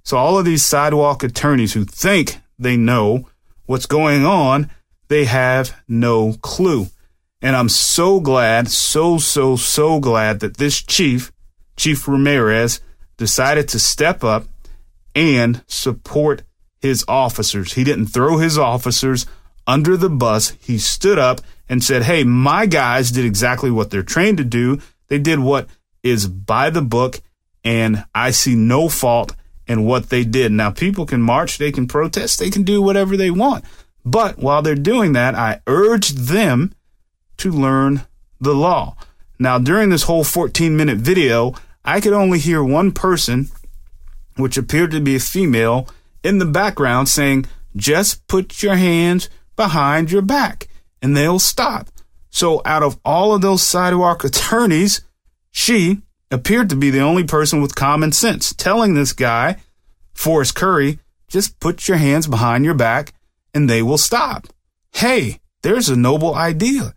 So 0.04 0.16
all 0.16 0.38
of 0.38 0.44
these 0.44 0.64
sidewalk 0.64 1.24
attorneys 1.24 1.72
who 1.72 1.84
think 1.84 2.38
they 2.56 2.76
know 2.76 3.28
what's 3.66 3.86
going 3.86 4.24
on, 4.24 4.70
they 5.08 5.24
have 5.24 5.74
no 5.88 6.34
clue. 6.40 6.86
And 7.42 7.56
I'm 7.56 7.68
so 7.68 8.20
glad, 8.20 8.68
so, 8.68 9.18
so, 9.18 9.56
so 9.56 9.98
glad 9.98 10.38
that 10.38 10.56
this 10.56 10.80
chief, 10.80 11.32
Chief 11.76 12.06
Ramirez, 12.06 12.80
decided 13.16 13.68
to 13.70 13.80
step 13.80 14.22
up 14.22 14.46
and 15.16 15.64
support 15.66 16.42
his 16.80 17.04
officers. 17.08 17.72
He 17.72 17.82
didn't 17.82 18.06
throw 18.06 18.38
his 18.38 18.56
officers 18.56 19.26
under 19.66 19.96
the 19.96 20.10
bus. 20.10 20.50
He 20.60 20.78
stood 20.78 21.18
up 21.18 21.40
and 21.68 21.82
said, 21.82 22.02
Hey, 22.02 22.22
my 22.24 22.66
guys 22.66 23.10
did 23.10 23.24
exactly 23.24 23.70
what 23.70 23.90
they're 23.90 24.02
trained 24.02 24.38
to 24.38 24.44
do. 24.44 24.80
They 25.08 25.18
did 25.18 25.38
what 25.38 25.68
is 26.02 26.26
by 26.26 26.70
the 26.70 26.82
book, 26.82 27.20
and 27.64 28.04
I 28.14 28.30
see 28.30 28.54
no 28.54 28.88
fault 28.88 29.34
in 29.66 29.84
what 29.84 30.10
they 30.10 30.24
did. 30.24 30.52
Now, 30.52 30.70
people 30.70 31.06
can 31.06 31.22
march, 31.22 31.58
they 31.58 31.72
can 31.72 31.86
protest, 31.86 32.38
they 32.38 32.50
can 32.50 32.62
do 32.62 32.82
whatever 32.82 33.16
they 33.16 33.30
want. 33.30 33.64
But 34.04 34.38
while 34.38 34.60
they're 34.60 34.74
doing 34.74 35.12
that, 35.14 35.34
I 35.34 35.60
urge 35.66 36.10
them 36.10 36.74
to 37.38 37.50
learn 37.50 38.02
the 38.40 38.54
law. 38.54 38.96
Now, 39.38 39.58
during 39.58 39.88
this 39.88 40.04
whole 40.04 40.24
14 40.24 40.76
minute 40.76 40.98
video, 40.98 41.54
I 41.84 42.00
could 42.00 42.12
only 42.12 42.38
hear 42.38 42.62
one 42.62 42.92
person, 42.92 43.48
which 44.36 44.56
appeared 44.56 44.90
to 44.92 45.00
be 45.00 45.16
a 45.16 45.20
female, 45.20 45.88
in 46.22 46.38
the 46.38 46.46
background 46.46 47.08
saying, 47.08 47.46
just 47.76 48.26
put 48.26 48.62
your 48.62 48.76
hands 48.76 49.28
behind 49.56 50.10
your 50.10 50.22
back 50.22 50.68
and 51.02 51.16
they'll 51.16 51.38
stop. 51.38 51.88
So 52.34 52.60
out 52.64 52.82
of 52.82 52.98
all 53.04 53.32
of 53.32 53.42
those 53.42 53.62
sidewalk 53.62 54.24
attorneys, 54.24 55.02
she 55.52 56.02
appeared 56.32 56.68
to 56.70 56.74
be 56.74 56.90
the 56.90 56.98
only 56.98 57.22
person 57.22 57.62
with 57.62 57.76
common 57.76 58.10
sense 58.10 58.52
telling 58.52 58.94
this 58.94 59.12
guy, 59.12 59.58
Forrest 60.14 60.56
Curry, 60.56 60.98
just 61.28 61.60
put 61.60 61.86
your 61.86 61.96
hands 61.96 62.26
behind 62.26 62.64
your 62.64 62.74
back 62.74 63.14
and 63.54 63.70
they 63.70 63.82
will 63.82 63.98
stop. 63.98 64.48
Hey, 64.94 65.38
there's 65.62 65.88
a 65.88 65.94
noble 65.94 66.34
idea. 66.34 66.96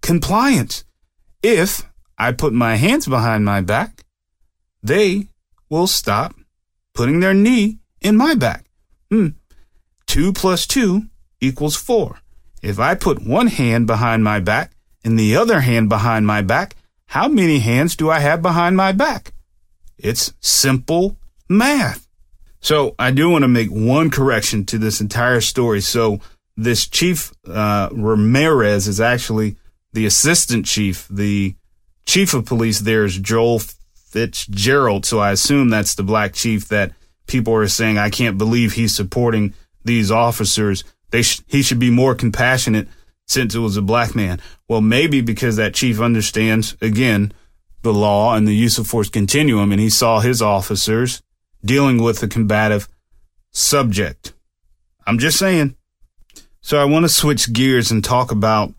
Compliance. 0.00 0.84
If 1.42 1.82
I 2.16 2.32
put 2.32 2.54
my 2.54 2.76
hands 2.76 3.06
behind 3.06 3.44
my 3.44 3.60
back, 3.60 4.06
they 4.82 5.26
will 5.68 5.88
stop 5.88 6.34
putting 6.94 7.20
their 7.20 7.34
knee 7.34 7.80
in 8.00 8.16
my 8.16 8.34
back. 8.34 8.64
Hmm. 9.10 9.28
Two 10.06 10.32
plus 10.32 10.66
two 10.66 11.02
equals 11.38 11.76
four. 11.76 12.19
If 12.62 12.78
I 12.78 12.94
put 12.94 13.26
one 13.26 13.46
hand 13.46 13.86
behind 13.86 14.24
my 14.24 14.40
back 14.40 14.72
and 15.04 15.18
the 15.18 15.36
other 15.36 15.60
hand 15.60 15.88
behind 15.88 16.26
my 16.26 16.42
back, 16.42 16.76
how 17.06 17.28
many 17.28 17.58
hands 17.58 17.96
do 17.96 18.10
I 18.10 18.20
have 18.20 18.42
behind 18.42 18.76
my 18.76 18.92
back? 18.92 19.32
It's 19.98 20.32
simple 20.40 21.16
math. 21.48 22.06
So 22.60 22.94
I 22.98 23.10
do 23.10 23.30
want 23.30 23.42
to 23.42 23.48
make 23.48 23.70
one 23.70 24.10
correction 24.10 24.64
to 24.66 24.78
this 24.78 25.00
entire 25.00 25.40
story. 25.40 25.80
So 25.80 26.20
this 26.56 26.86
chief 26.86 27.32
uh, 27.48 27.88
Ramirez 27.92 28.86
is 28.86 29.00
actually 29.00 29.56
the 29.92 30.06
assistant 30.06 30.66
chief. 30.66 31.08
The 31.08 31.54
chief 32.04 32.34
of 32.34 32.44
police 32.46 32.80
there 32.80 33.04
is 33.04 33.18
Joel 33.18 33.60
Fitzgerald. 33.94 35.06
So 35.06 35.18
I 35.18 35.32
assume 35.32 35.70
that's 35.70 35.94
the 35.94 36.02
black 36.02 36.34
chief 36.34 36.68
that 36.68 36.92
people 37.26 37.54
are 37.54 37.66
saying, 37.68 37.96
I 37.96 38.10
can't 38.10 38.38
believe 38.38 38.74
he's 38.74 38.94
supporting 38.94 39.54
these 39.84 40.10
officers. 40.10 40.84
They 41.10 41.22
sh- 41.22 41.42
he 41.46 41.62
should 41.62 41.78
be 41.78 41.90
more 41.90 42.14
compassionate 42.14 42.88
since 43.26 43.54
it 43.54 43.58
was 43.60 43.76
a 43.76 43.82
black 43.82 44.14
man. 44.14 44.40
Well, 44.68 44.80
maybe 44.80 45.20
because 45.20 45.56
that 45.56 45.74
chief 45.74 46.00
understands, 46.00 46.76
again, 46.80 47.32
the 47.82 47.92
law 47.92 48.34
and 48.34 48.46
the 48.46 48.54
use 48.54 48.78
of 48.78 48.86
force 48.86 49.08
continuum, 49.08 49.72
and 49.72 49.80
he 49.80 49.90
saw 49.90 50.20
his 50.20 50.42
officers 50.42 51.22
dealing 51.64 52.02
with 52.02 52.22
a 52.22 52.28
combative 52.28 52.88
subject. 53.50 54.32
I'm 55.06 55.18
just 55.18 55.38
saying. 55.38 55.76
So 56.60 56.78
I 56.78 56.84
want 56.84 57.04
to 57.04 57.08
switch 57.08 57.52
gears 57.52 57.90
and 57.90 58.04
talk 58.04 58.30
about 58.30 58.74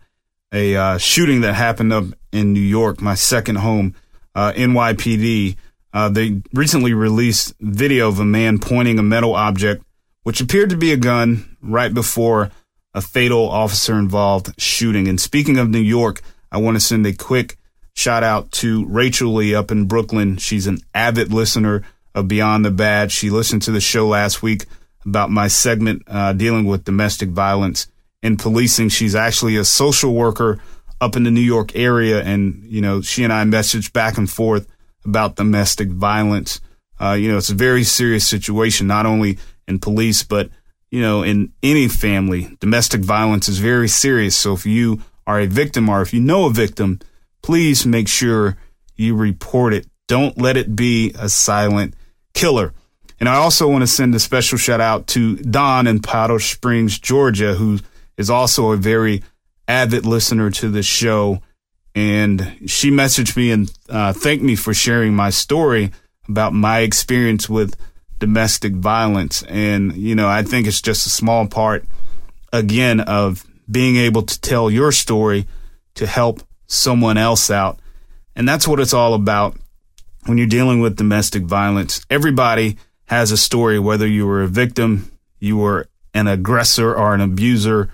a 0.52 0.76
uh, 0.76 0.98
shooting 0.98 1.40
that 1.40 1.54
happened 1.54 1.92
up 1.92 2.04
in 2.30 2.52
New 2.52 2.60
York, 2.60 3.00
my 3.00 3.14
second 3.14 3.56
home, 3.56 3.94
uh, 4.34 4.52
NYPD. 4.52 5.56
Uh, 5.92 6.08
they 6.08 6.40
recently 6.54 6.94
released 6.94 7.54
video 7.60 8.08
of 8.08 8.18
a 8.18 8.24
man 8.24 8.58
pointing 8.58 8.98
a 8.98 9.02
metal 9.02 9.34
object, 9.34 9.84
which 10.22 10.40
appeared 10.40 10.70
to 10.70 10.76
be 10.76 10.92
a 10.92 10.96
gun, 10.96 11.56
right 11.60 11.92
before 11.92 12.50
a 12.94 13.00
fatal 13.00 13.48
officer 13.48 13.98
involved 13.98 14.60
shooting. 14.60 15.08
And 15.08 15.20
speaking 15.20 15.58
of 15.58 15.70
New 15.70 15.80
York, 15.80 16.20
I 16.50 16.58
want 16.58 16.76
to 16.76 16.80
send 16.80 17.06
a 17.06 17.12
quick 17.12 17.56
shout 17.94 18.22
out 18.22 18.50
to 18.52 18.84
Rachel 18.86 19.34
Lee 19.34 19.54
up 19.54 19.70
in 19.70 19.86
Brooklyn. 19.86 20.36
She's 20.36 20.66
an 20.66 20.78
avid 20.94 21.32
listener 21.32 21.82
of 22.14 22.28
Beyond 22.28 22.64
the 22.64 22.70
Badge. 22.70 23.12
She 23.12 23.30
listened 23.30 23.62
to 23.62 23.70
the 23.70 23.80
show 23.80 24.06
last 24.06 24.42
week 24.42 24.66
about 25.04 25.30
my 25.30 25.48
segment 25.48 26.02
uh, 26.06 26.32
dealing 26.32 26.64
with 26.64 26.84
domestic 26.84 27.30
violence 27.30 27.88
in 28.22 28.36
policing. 28.36 28.90
She's 28.90 29.14
actually 29.14 29.56
a 29.56 29.64
social 29.64 30.14
worker 30.14 30.60
up 31.00 31.16
in 31.16 31.24
the 31.24 31.30
New 31.30 31.40
York 31.40 31.74
area, 31.74 32.22
and 32.22 32.62
you 32.64 32.80
know, 32.80 33.00
she 33.00 33.24
and 33.24 33.32
I 33.32 33.42
messaged 33.44 33.92
back 33.92 34.18
and 34.18 34.30
forth 34.30 34.68
about 35.04 35.36
domestic 35.36 35.88
violence. 35.88 36.60
Uh, 37.00 37.14
you 37.14 37.30
know, 37.30 37.38
it's 37.38 37.50
a 37.50 37.54
very 37.54 37.82
serious 37.82 38.26
situation, 38.26 38.86
not 38.86 39.06
only 39.06 39.38
in 39.66 39.78
police, 39.78 40.22
but 40.22 40.50
you 40.90 41.00
know, 41.00 41.22
in 41.22 41.52
any 41.62 41.88
family. 41.88 42.56
Domestic 42.60 43.00
violence 43.00 43.48
is 43.48 43.58
very 43.58 43.88
serious. 43.88 44.36
So 44.36 44.52
if 44.52 44.66
you 44.66 45.02
are 45.26 45.40
a 45.40 45.46
victim 45.46 45.88
or 45.88 46.02
if 46.02 46.12
you 46.12 46.20
know 46.20 46.46
a 46.46 46.50
victim, 46.50 47.00
please 47.42 47.86
make 47.86 48.08
sure 48.08 48.56
you 48.94 49.16
report 49.16 49.72
it. 49.72 49.86
Don't 50.06 50.36
let 50.38 50.56
it 50.56 50.76
be 50.76 51.14
a 51.18 51.30
silent 51.30 51.94
killer. 52.34 52.74
And 53.18 53.28
I 53.28 53.36
also 53.36 53.68
want 53.68 53.82
to 53.82 53.86
send 53.86 54.14
a 54.14 54.20
special 54.20 54.58
shout 54.58 54.80
out 54.80 55.06
to 55.08 55.36
Don 55.36 55.86
in 55.86 56.00
Powder 56.00 56.38
Springs, 56.38 56.98
Georgia, 56.98 57.54
who 57.54 57.78
is 58.18 58.28
also 58.28 58.72
a 58.72 58.76
very 58.76 59.22
avid 59.68 60.04
listener 60.04 60.50
to 60.50 60.68
the 60.68 60.82
show. 60.82 61.40
And 61.94 62.58
she 62.66 62.90
messaged 62.90 63.36
me 63.36 63.50
and 63.50 63.72
uh, 63.88 64.12
thanked 64.12 64.44
me 64.44 64.56
for 64.56 64.74
sharing 64.74 65.14
my 65.14 65.30
story 65.30 65.92
about 66.28 66.52
my 66.52 66.80
experience 66.80 67.48
with 67.48 67.76
domestic 68.22 68.72
violence. 68.72 69.42
And, 69.48 69.96
you 69.96 70.14
know, 70.14 70.28
I 70.28 70.44
think 70.44 70.68
it's 70.68 70.80
just 70.80 71.08
a 71.08 71.10
small 71.10 71.48
part, 71.48 71.84
again, 72.52 73.00
of 73.00 73.44
being 73.68 73.96
able 73.96 74.22
to 74.22 74.40
tell 74.40 74.70
your 74.70 74.92
story 74.92 75.48
to 75.96 76.06
help 76.06 76.40
someone 76.68 77.18
else 77.18 77.50
out. 77.50 77.80
And 78.36 78.48
that's 78.48 78.68
what 78.68 78.78
it's 78.78 78.94
all 78.94 79.14
about 79.14 79.56
when 80.26 80.38
you're 80.38 80.46
dealing 80.46 80.80
with 80.80 80.94
domestic 80.94 81.42
violence. 81.42 82.06
Everybody 82.08 82.78
has 83.06 83.32
a 83.32 83.36
story, 83.36 83.80
whether 83.80 84.06
you 84.06 84.24
were 84.24 84.42
a 84.44 84.46
victim, 84.46 85.10
you 85.40 85.56
were 85.56 85.88
an 86.14 86.28
aggressor 86.28 86.94
or 86.94 87.14
an 87.14 87.20
abuser, 87.20 87.92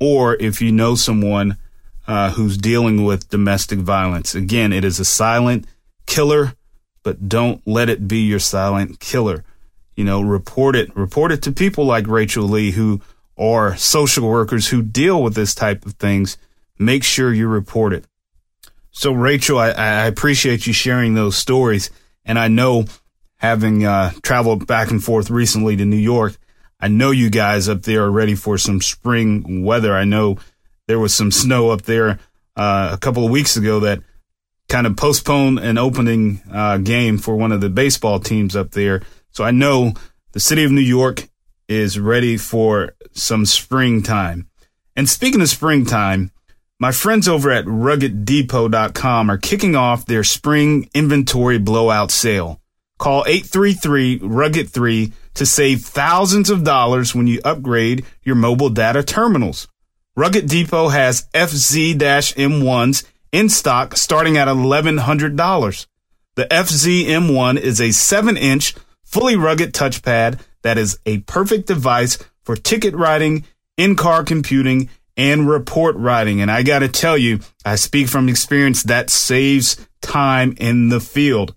or 0.00 0.36
if 0.36 0.62
you 0.62 0.72
know 0.72 0.94
someone 0.94 1.58
uh, 2.06 2.30
who's 2.30 2.56
dealing 2.56 3.04
with 3.04 3.28
domestic 3.28 3.80
violence. 3.80 4.34
Again, 4.34 4.72
it 4.72 4.84
is 4.84 4.98
a 4.98 5.04
silent 5.04 5.66
killer, 6.06 6.54
but 7.02 7.28
don't 7.28 7.60
let 7.66 7.90
it 7.90 8.08
be 8.08 8.20
your 8.20 8.38
silent 8.38 9.00
killer. 9.00 9.44
You 9.96 10.04
know, 10.04 10.20
report 10.20 10.76
it, 10.76 10.94
report 10.94 11.32
it 11.32 11.42
to 11.42 11.52
people 11.52 11.84
like 11.84 12.06
Rachel 12.06 12.44
Lee 12.44 12.70
who 12.70 13.00
are 13.38 13.76
social 13.76 14.28
workers 14.28 14.68
who 14.68 14.82
deal 14.82 15.22
with 15.22 15.34
this 15.34 15.54
type 15.54 15.84
of 15.84 15.94
things. 15.94 16.36
Make 16.78 17.02
sure 17.02 17.32
you 17.32 17.48
report 17.48 17.92
it. 17.92 18.04
So, 18.90 19.12
Rachel, 19.12 19.58
I, 19.58 19.70
I 19.70 20.06
appreciate 20.06 20.66
you 20.66 20.72
sharing 20.72 21.14
those 21.14 21.36
stories. 21.36 21.90
And 22.24 22.38
I 22.38 22.48
know 22.48 22.86
having 23.36 23.84
uh, 23.84 24.12
traveled 24.22 24.66
back 24.66 24.90
and 24.90 25.02
forth 25.02 25.30
recently 25.30 25.76
to 25.76 25.84
New 25.84 25.96
York, 25.96 26.36
I 26.80 26.88
know 26.88 27.10
you 27.10 27.30
guys 27.30 27.68
up 27.68 27.82
there 27.82 28.04
are 28.04 28.10
ready 28.10 28.34
for 28.34 28.58
some 28.58 28.80
spring 28.80 29.64
weather. 29.64 29.94
I 29.94 30.04
know 30.04 30.38
there 30.86 30.98
was 30.98 31.14
some 31.14 31.30
snow 31.30 31.70
up 31.70 31.82
there 31.82 32.18
uh, 32.56 32.90
a 32.92 32.98
couple 32.98 33.24
of 33.24 33.30
weeks 33.30 33.56
ago 33.56 33.80
that 33.80 34.02
kind 34.68 34.86
of 34.86 34.96
postponed 34.96 35.58
an 35.58 35.78
opening 35.78 36.42
uh, 36.52 36.78
game 36.78 37.18
for 37.18 37.36
one 37.36 37.52
of 37.52 37.60
the 37.60 37.70
baseball 37.70 38.18
teams 38.18 38.56
up 38.56 38.72
there. 38.72 39.02
So 39.36 39.44
I 39.44 39.50
know 39.50 39.92
the 40.32 40.40
city 40.40 40.64
of 40.64 40.72
New 40.72 40.80
York 40.80 41.28
is 41.68 41.98
ready 41.98 42.38
for 42.38 42.94
some 43.12 43.44
springtime. 43.44 44.48
And 44.96 45.06
speaking 45.06 45.42
of 45.42 45.50
springtime, 45.50 46.30
my 46.78 46.90
friends 46.90 47.28
over 47.28 47.50
at 47.50 47.66
ruggeddepot.com 47.66 49.30
are 49.30 49.36
kicking 49.36 49.76
off 49.76 50.06
their 50.06 50.24
spring 50.24 50.88
inventory 50.94 51.58
blowout 51.58 52.10
sale. 52.10 52.62
Call 52.98 53.24
833 53.26 54.20
Rugged 54.22 54.70
3 54.70 55.12
to 55.34 55.44
save 55.44 55.82
thousands 55.82 56.48
of 56.48 56.64
dollars 56.64 57.14
when 57.14 57.26
you 57.26 57.42
upgrade 57.44 58.06
your 58.22 58.36
mobile 58.36 58.70
data 58.70 59.02
terminals. 59.02 59.68
Rugged 60.16 60.48
Depot 60.48 60.88
has 60.88 61.28
FZ 61.34 61.98
M1s 61.98 63.04
in 63.32 63.50
stock 63.50 63.98
starting 63.98 64.38
at 64.38 64.48
$1,100. 64.48 65.86
The 66.36 66.46
FZ 66.46 67.04
M1 67.04 67.60
is 67.60 67.82
a 67.82 67.90
7 67.90 68.38
inch, 68.38 68.74
fully 69.06 69.36
rugged 69.36 69.72
touchpad 69.72 70.40
that 70.62 70.76
is 70.76 70.98
a 71.06 71.18
perfect 71.20 71.66
device 71.66 72.18
for 72.42 72.56
ticket 72.56 72.94
writing, 72.94 73.44
in 73.78 73.96
car 73.96 74.22
computing, 74.22 74.90
and 75.16 75.48
report 75.48 75.96
writing. 75.96 76.40
And 76.40 76.50
I 76.50 76.62
got 76.62 76.80
to 76.80 76.88
tell 76.88 77.16
you, 77.16 77.40
I 77.64 77.76
speak 77.76 78.08
from 78.08 78.28
experience 78.28 78.82
that 78.82 79.08
saves 79.08 79.76
time 80.02 80.54
in 80.58 80.90
the 80.90 81.00
field. 81.00 81.54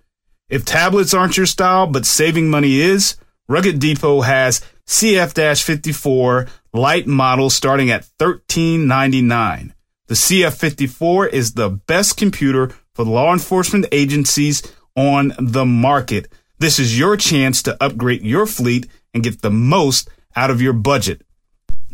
If 0.47 0.63
tablets 0.63 1.13
aren't 1.13 1.37
your 1.37 1.45
style, 1.45 1.87
but 1.87 2.05
saving 2.05 2.49
money 2.49 2.79
is, 2.79 3.17
Rugged 3.47 3.79
Depot 3.79 4.21
has 4.21 4.61
CF-54 4.87 6.49
light 6.73 7.07
model 7.07 7.49
starting 7.49 7.91
at 7.91 8.07
$13.99. 8.19 9.73
The 10.07 10.15
CF-54 10.15 11.29
is 11.29 11.53
the 11.53 11.69
best 11.69 12.17
computer 12.17 12.71
for 12.95 13.05
law 13.05 13.31
enforcement 13.31 13.85
agencies 13.91 14.63
on 14.95 15.33
the 15.39 15.65
market. 15.65 16.31
This 16.59 16.77
is 16.77 16.99
your 16.99 17.15
chance 17.15 17.63
to 17.63 17.81
upgrade 17.81 18.21
your 18.21 18.45
fleet 18.45 18.85
and 19.13 19.23
get 19.23 19.41
the 19.41 19.49
most 19.49 20.09
out 20.35 20.51
of 20.51 20.61
your 20.61 20.73
budget. 20.73 21.21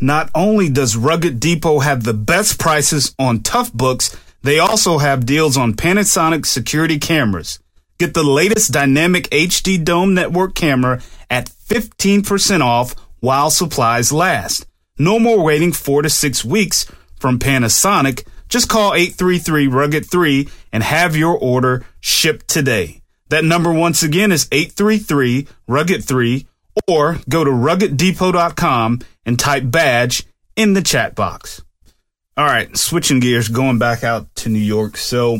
Not 0.02 0.32
only 0.34 0.70
does 0.70 0.98
Rugged 0.98 1.40
Depot 1.40 1.80
have 1.80 2.04
the 2.04 2.16
best 2.16 2.60
prices 2.60 3.14
on 3.20 3.40
Toughbooks, 3.40 4.18
they 4.42 4.58
also 4.58 4.98
have 4.98 5.28
deals 5.28 5.56
on 5.56 5.76
Panasonic 5.76 6.48
security 6.48 6.98
cameras. 6.98 7.60
Get 8.00 8.16
the 8.16 8.24
latest 8.24 8.74
dynamic 8.74 9.30
HD 9.30 9.84
dome 9.84 10.16
network 10.16 10.56
camera 10.56 11.00
at 11.30 11.50
15% 11.50 12.62
off 12.62 12.96
while 13.20 13.52
supplies 13.52 14.12
last. 14.12 14.66
No 14.98 15.20
more 15.20 15.44
waiting 15.44 15.74
four 15.74 16.02
to 16.02 16.10
six 16.10 16.44
weeks 16.44 16.92
from 17.20 17.38
Panasonic. 17.38 18.28
Just 18.50 18.68
call 18.68 18.96
833 18.96 19.68
Rugged 19.68 20.10
3 20.10 20.50
and 20.74 20.82
have 20.82 21.16
your 21.16 21.38
order 21.38 21.86
shipped 22.02 22.48
today. 22.48 23.02
That 23.30 23.44
number 23.44 23.74
once 23.74 24.04
again 24.04 24.32
is 24.32 24.48
833 24.52 25.48
Rugged 25.68 26.04
3 26.04 26.48
or 26.88 27.20
go 27.28 27.44
to 27.44 27.52
ruggeddepot.com 27.52 29.00
and 29.26 29.40
type 29.40 29.64
badge 29.66 30.26
in 30.56 30.74
the 30.74 30.82
chat 30.82 31.16
box. 31.16 31.64
All 32.38 32.46
right, 32.46 32.76
switching 32.76 33.20
gears, 33.20 33.48
going 33.48 33.80
back 33.80 34.04
out 34.04 34.34
to 34.36 34.50
New 34.50 34.60
York. 34.60 34.98
So, 34.98 35.40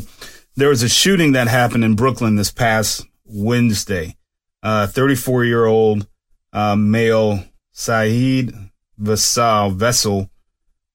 there 0.56 0.70
was 0.70 0.82
a 0.82 0.88
shooting 0.88 1.32
that 1.32 1.48
happened 1.48 1.84
in 1.84 1.96
Brooklyn 1.96 2.36
this 2.36 2.50
past 2.50 3.06
Wednesday. 3.26 4.16
34 4.64 5.40
uh, 5.40 5.44
year 5.44 5.66
old 5.66 6.08
uh, 6.52 6.74
male 6.74 7.44
Saeed 7.72 8.52
Vassell 9.00 9.74
Vessel, 9.74 10.30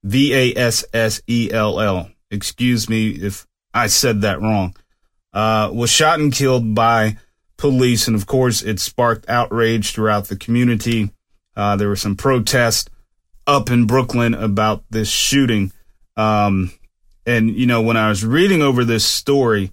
V 0.04 0.34
A 0.34 0.58
S 0.58 0.84
S 0.94 1.22
E 1.28 1.50
L 1.52 1.80
L. 1.80 2.10
Excuse 2.32 2.90
me 2.90 3.12
if 3.12 3.46
I 3.74 3.88
said 3.88 4.22
that 4.22 4.42
wrong. 4.42 4.76
Uh, 5.34 5.70
was 5.74 5.90
shot 5.90 6.20
and 6.20 6.34
killed 6.34 6.76
by 6.76 7.18
police, 7.58 8.08
and 8.08 8.16
of 8.16 8.26
course, 8.26 8.62
it 8.62 8.80
sparked 8.80 9.30
outrage 9.30 9.94
throughout 9.94 10.26
the 10.26 10.36
community. 10.36 11.12
Uh, 11.56 11.76
there 11.76 11.88
were 11.88 11.96
some 11.96 12.16
protests 12.16 12.90
up 13.48 13.70
in 13.70 13.86
Brooklyn 13.86 14.34
about 14.34 14.84
this 14.90 15.10
shooting. 15.10 15.72
Um, 16.18 16.72
and, 17.26 17.50
you 17.56 17.66
know, 17.66 17.82
when 17.82 17.98
I 17.98 18.10
was 18.10 18.26
reading 18.26 18.62
over 18.62 18.84
this 18.84 19.06
story, 19.06 19.72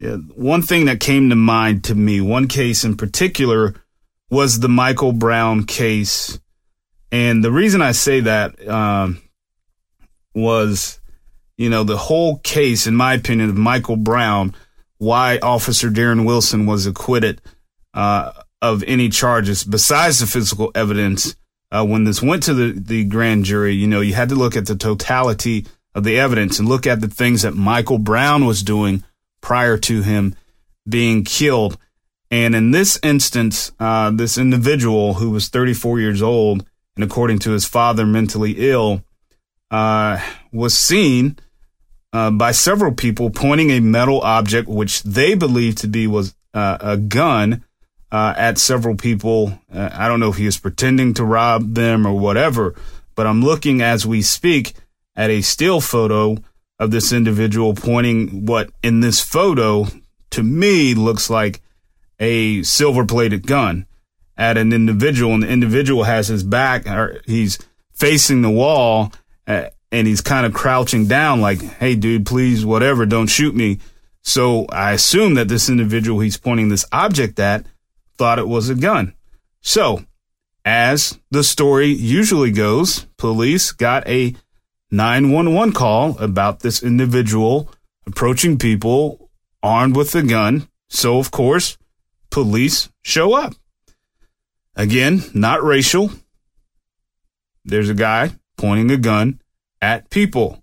one 0.00 0.62
thing 0.62 0.86
that 0.86 1.00
came 1.00 1.30
to 1.30 1.36
mind 1.36 1.84
to 1.84 1.94
me, 1.94 2.20
one 2.20 2.48
case 2.48 2.84
in 2.84 2.96
particular, 2.96 3.74
was 4.30 4.60
the 4.60 4.68
Michael 4.68 5.12
Brown 5.12 5.64
case. 5.64 6.38
And 7.10 7.42
the 7.42 7.52
reason 7.52 7.80
I 7.80 7.92
say 7.92 8.20
that 8.20 8.68
um, 8.68 9.22
was, 10.34 11.00
you 11.56 11.70
know, 11.70 11.84
the 11.84 11.96
whole 11.96 12.38
case, 12.38 12.86
in 12.86 12.94
my 12.94 13.14
opinion, 13.14 13.48
of 13.48 13.56
Michael 13.56 13.96
Brown, 13.96 14.54
why 14.98 15.38
Officer 15.38 15.90
Darren 15.90 16.26
Wilson 16.26 16.66
was 16.66 16.86
acquitted 16.86 17.40
uh, 17.94 18.32
of 18.62 18.82
any 18.84 19.08
charges 19.08 19.64
besides 19.64 20.20
the 20.20 20.26
physical 20.26 20.70
evidence. 20.74 21.36
Uh, 21.70 21.84
when 21.84 22.04
this 22.04 22.22
went 22.22 22.44
to 22.44 22.54
the, 22.54 22.78
the 22.78 23.04
grand 23.04 23.44
jury, 23.44 23.74
you 23.74 23.86
know, 23.86 24.00
you 24.00 24.14
had 24.14 24.28
to 24.28 24.36
look 24.36 24.56
at 24.56 24.66
the 24.66 24.76
totality 24.76 25.66
of 25.94 26.04
the 26.04 26.18
evidence 26.18 26.58
and 26.58 26.68
look 26.68 26.86
at 26.86 27.00
the 27.00 27.08
things 27.08 27.42
that 27.42 27.54
Michael 27.54 27.98
Brown 27.98 28.46
was 28.46 28.62
doing 28.62 29.02
prior 29.40 29.76
to 29.78 30.02
him 30.02 30.36
being 30.88 31.24
killed. 31.24 31.76
And 32.30 32.54
in 32.54 32.70
this 32.70 32.98
instance, 33.02 33.72
uh, 33.80 34.10
this 34.10 34.38
individual 34.38 35.14
who 35.14 35.30
was 35.30 35.48
34 35.48 36.00
years 36.00 36.22
old 36.22 36.64
and 36.96 37.04
according 37.04 37.38
to 37.40 37.50
his 37.50 37.64
father, 37.64 38.06
mentally 38.06 38.54
ill, 38.58 39.02
uh, 39.70 40.18
was 40.52 40.76
seen 40.76 41.38
uh, 42.12 42.30
by 42.30 42.52
several 42.52 42.92
people 42.92 43.30
pointing 43.30 43.70
a 43.70 43.80
metal 43.80 44.20
object, 44.22 44.68
which 44.68 45.02
they 45.02 45.34
believed 45.34 45.78
to 45.78 45.88
be 45.88 46.06
was 46.06 46.34
uh, 46.54 46.78
a 46.80 46.96
gun, 46.96 47.64
uh, 48.12 48.34
at 48.36 48.58
several 48.58 48.96
people. 48.96 49.58
Uh, 49.72 49.90
I 49.92 50.08
don't 50.08 50.20
know 50.20 50.30
if 50.30 50.36
he 50.36 50.46
was 50.46 50.58
pretending 50.58 51.14
to 51.14 51.24
rob 51.24 51.74
them 51.74 52.06
or 52.06 52.18
whatever, 52.18 52.74
but 53.14 53.26
I'm 53.26 53.42
looking 53.42 53.82
as 53.82 54.06
we 54.06 54.22
speak 54.22 54.74
at 55.14 55.30
a 55.30 55.42
still 55.42 55.80
photo 55.80 56.36
of 56.78 56.90
this 56.90 57.12
individual 57.12 57.74
pointing 57.74 58.46
what 58.46 58.70
in 58.82 59.00
this 59.00 59.20
photo 59.20 59.86
to 60.30 60.42
me 60.42 60.94
looks 60.94 61.30
like 61.30 61.62
a 62.20 62.62
silver 62.62 63.04
plated 63.04 63.46
gun. 63.46 63.86
at 64.38 64.58
an 64.58 64.72
individual 64.72 65.32
and 65.32 65.42
the 65.42 65.48
individual 65.48 66.04
has 66.04 66.28
his 66.28 66.44
back 66.44 66.86
or 66.86 67.22
he's 67.24 67.58
facing 67.94 68.42
the 68.42 68.50
wall 68.50 69.10
uh, 69.46 69.68
and 69.96 70.06
he's 70.06 70.20
kind 70.20 70.44
of 70.44 70.52
crouching 70.52 71.06
down 71.06 71.40
like, 71.40 71.62
Hey 71.62 71.94
dude, 71.94 72.26
please, 72.26 72.66
whatever, 72.66 73.06
don't 73.06 73.28
shoot 73.28 73.54
me. 73.54 73.78
So 74.22 74.66
I 74.66 74.92
assume 74.92 75.34
that 75.34 75.48
this 75.48 75.70
individual 75.70 76.20
he's 76.20 76.36
pointing 76.36 76.68
this 76.68 76.84
object 76.92 77.40
at 77.40 77.64
thought 78.18 78.38
it 78.38 78.46
was 78.46 78.68
a 78.68 78.74
gun. 78.74 79.14
So 79.62 80.04
as 80.66 81.18
the 81.30 81.42
story 81.42 81.86
usually 81.86 82.50
goes, 82.50 83.06
police 83.16 83.72
got 83.72 84.06
a 84.06 84.34
911 84.90 85.72
call 85.72 86.18
about 86.18 86.60
this 86.60 86.82
individual 86.82 87.70
approaching 88.06 88.58
people 88.58 89.30
armed 89.62 89.96
with 89.96 90.14
a 90.14 90.22
gun. 90.22 90.68
So 90.90 91.18
of 91.18 91.30
course, 91.30 91.78
police 92.30 92.90
show 93.02 93.32
up. 93.32 93.54
Again, 94.74 95.22
not 95.32 95.64
racial. 95.64 96.10
There's 97.64 97.88
a 97.88 97.94
guy 97.94 98.32
pointing 98.58 98.90
a 98.90 98.98
gun 98.98 99.40
at 99.80 100.10
people. 100.10 100.62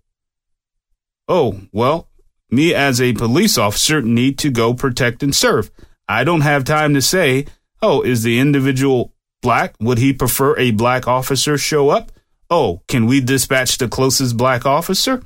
Oh, 1.27 1.61
well, 1.71 2.09
me 2.49 2.73
as 2.73 3.01
a 3.01 3.13
police 3.13 3.57
officer 3.57 4.01
need 4.01 4.37
to 4.39 4.51
go 4.51 4.73
protect 4.73 5.23
and 5.23 5.35
serve. 5.35 5.71
I 6.07 6.23
don't 6.23 6.41
have 6.41 6.63
time 6.63 6.93
to 6.93 7.01
say, 7.01 7.45
oh, 7.81 8.01
is 8.01 8.23
the 8.23 8.39
individual 8.39 9.13
black? 9.41 9.75
Would 9.79 9.97
he 9.97 10.13
prefer 10.13 10.57
a 10.57 10.71
black 10.71 11.07
officer 11.07 11.57
show 11.57 11.89
up? 11.89 12.11
Oh, 12.49 12.81
can 12.87 13.05
we 13.05 13.21
dispatch 13.21 13.77
the 13.77 13.87
closest 13.87 14.37
black 14.37 14.65
officer? 14.65 15.23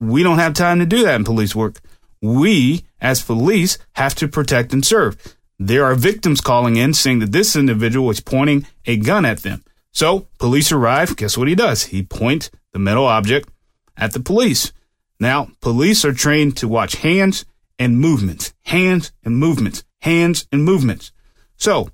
We 0.00 0.22
don't 0.22 0.38
have 0.38 0.54
time 0.54 0.78
to 0.80 0.86
do 0.86 1.02
that 1.04 1.16
in 1.16 1.24
police 1.24 1.54
work. 1.54 1.80
We, 2.20 2.84
as 3.00 3.22
police, 3.22 3.78
have 3.94 4.14
to 4.16 4.28
protect 4.28 4.72
and 4.72 4.84
serve. 4.84 5.36
There 5.58 5.84
are 5.84 5.94
victims 5.94 6.40
calling 6.40 6.76
in 6.76 6.94
saying 6.94 7.20
that 7.20 7.32
this 7.32 7.56
individual 7.56 8.06
was 8.06 8.20
pointing 8.20 8.66
a 8.86 8.96
gun 8.96 9.24
at 9.24 9.38
them. 9.38 9.64
So 9.92 10.26
police 10.38 10.72
arrive. 10.72 11.16
Guess 11.16 11.38
what 11.38 11.48
he 11.48 11.54
does? 11.54 11.84
He 11.84 12.02
points 12.02 12.50
the 12.74 12.78
metal 12.80 13.06
object 13.06 13.48
at 13.96 14.12
the 14.12 14.20
police. 14.20 14.72
Now, 15.18 15.48
police 15.62 16.04
are 16.04 16.12
trained 16.12 16.58
to 16.58 16.68
watch 16.68 16.96
hands 16.96 17.46
and 17.78 17.98
movements, 17.98 18.52
hands 18.64 19.12
and 19.24 19.38
movements, 19.38 19.84
hands 20.02 20.46
and 20.52 20.64
movements. 20.64 21.12
So 21.56 21.88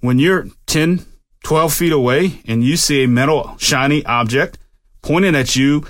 when 0.00 0.18
you're 0.18 0.48
10, 0.66 1.04
12 1.42 1.72
feet 1.72 1.92
away 1.92 2.42
and 2.46 2.62
you 2.62 2.76
see 2.76 3.02
a 3.02 3.08
metal 3.08 3.56
shiny 3.58 4.04
object 4.04 4.58
pointed 5.02 5.34
at 5.34 5.56
you 5.56 5.84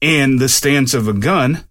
in 0.00 0.36
the 0.36 0.48
stance 0.48 0.92
of 0.92 1.06
a 1.06 1.12
gun, 1.12 1.64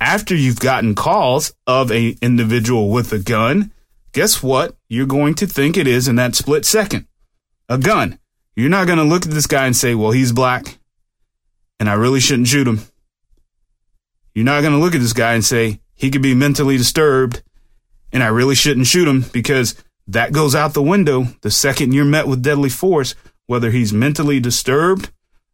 after 0.00 0.34
you've 0.34 0.60
gotten 0.60 0.94
calls 0.94 1.52
of 1.66 1.92
a 1.92 2.16
individual 2.22 2.88
with 2.88 3.12
a 3.12 3.18
gun, 3.18 3.70
guess 4.12 4.42
what? 4.42 4.76
You're 4.88 5.06
going 5.06 5.34
to 5.34 5.46
think 5.46 5.76
it 5.76 5.86
is 5.86 6.08
in 6.08 6.16
that 6.16 6.34
split 6.34 6.64
second. 6.64 7.06
A 7.68 7.76
gun. 7.76 8.18
You're 8.56 8.70
not 8.70 8.86
going 8.86 8.98
to 8.98 9.04
look 9.04 9.26
at 9.26 9.32
this 9.32 9.46
guy 9.46 9.66
and 9.66 9.76
say, 9.76 9.94
well, 9.94 10.12
he's 10.12 10.32
black 10.32 10.77
and 11.78 11.88
I 11.88 11.94
really 11.94 12.20
shouldn't 12.20 12.48
shoot 12.48 12.66
him. 12.66 12.80
You're 14.34 14.44
not 14.44 14.60
going 14.60 14.72
to 14.72 14.78
look 14.78 14.94
at 14.94 15.00
this 15.00 15.12
guy 15.12 15.34
and 15.34 15.44
say, 15.44 15.80
he 15.94 16.10
could 16.10 16.22
be 16.22 16.34
mentally 16.34 16.76
disturbed 16.76 17.42
and 18.12 18.22
I 18.22 18.28
really 18.28 18.54
shouldn't 18.54 18.86
shoot 18.86 19.08
him 19.08 19.24
because 19.32 19.74
that 20.06 20.32
goes 20.32 20.54
out 20.54 20.74
the 20.74 20.82
window 20.82 21.24
the 21.42 21.50
second 21.50 21.92
you're 21.92 22.04
met 22.04 22.26
with 22.26 22.42
deadly 22.42 22.70
force, 22.70 23.14
whether 23.46 23.70
he's 23.70 23.92
mentally 23.92 24.40
disturbed, 24.40 25.10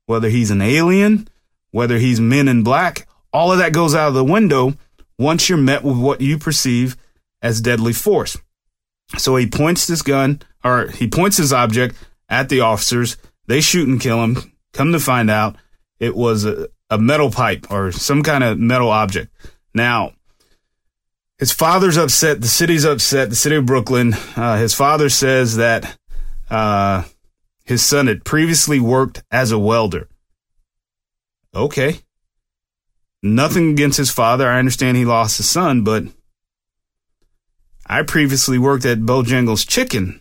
whether 0.06 0.28
he's 0.28 0.50
an 0.50 0.62
alien, 0.62 1.28
whether 1.70 1.98
he's 1.98 2.20
men 2.20 2.48
in 2.48 2.62
black, 2.62 3.08
all 3.32 3.50
of 3.50 3.58
that 3.58 3.72
goes 3.72 3.94
out 3.94 4.08
of 4.08 4.14
the 4.14 4.24
window 4.24 4.74
once 5.18 5.48
you're 5.48 5.58
met 5.58 5.82
with 5.82 5.98
what 5.98 6.20
you 6.20 6.38
perceive 6.38 6.96
as 7.42 7.60
deadly 7.60 7.92
force. 7.92 8.36
So 9.18 9.36
he 9.36 9.46
points 9.46 9.86
this 9.86 10.02
gun, 10.02 10.40
or 10.62 10.88
he 10.88 11.08
points 11.08 11.36
his 11.36 11.52
object 11.52 11.96
at 12.28 12.48
the 12.48 12.60
officers. 12.60 13.16
They 13.46 13.60
shoot 13.60 13.88
and 13.88 14.00
kill 14.00 14.22
him. 14.24 14.52
Come 14.72 14.92
to 14.92 15.00
find 15.00 15.30
out, 15.30 15.56
it 15.98 16.14
was 16.14 16.44
a, 16.44 16.68
a 16.90 16.98
metal 16.98 17.30
pipe 17.30 17.70
or 17.70 17.92
some 17.92 18.22
kind 18.22 18.44
of 18.44 18.58
metal 18.58 18.90
object. 18.90 19.32
Now, 19.74 20.12
his 21.38 21.52
father's 21.52 21.96
upset. 21.96 22.40
The 22.40 22.48
city's 22.48 22.84
upset. 22.84 23.30
The 23.30 23.36
city 23.36 23.56
of 23.56 23.66
Brooklyn. 23.66 24.14
Uh, 24.36 24.56
his 24.58 24.74
father 24.74 25.08
says 25.08 25.56
that 25.56 25.98
uh, 26.50 27.04
his 27.64 27.84
son 27.84 28.06
had 28.06 28.24
previously 28.24 28.78
worked 28.78 29.22
as 29.30 29.50
a 29.50 29.58
welder. 29.58 30.08
Okay. 31.54 32.00
Nothing 33.22 33.70
against 33.70 33.96
his 33.96 34.10
father. 34.10 34.48
I 34.48 34.58
understand 34.58 34.96
he 34.96 35.04
lost 35.04 35.38
his 35.38 35.48
son, 35.48 35.82
but 35.82 36.04
I 37.86 38.02
previously 38.02 38.58
worked 38.58 38.84
at 38.84 39.00
Bojangles 39.00 39.66
Chicken. 39.66 40.20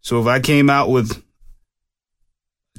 So 0.00 0.20
if 0.20 0.26
I 0.26 0.40
came 0.40 0.70
out 0.70 0.88
with 0.88 1.22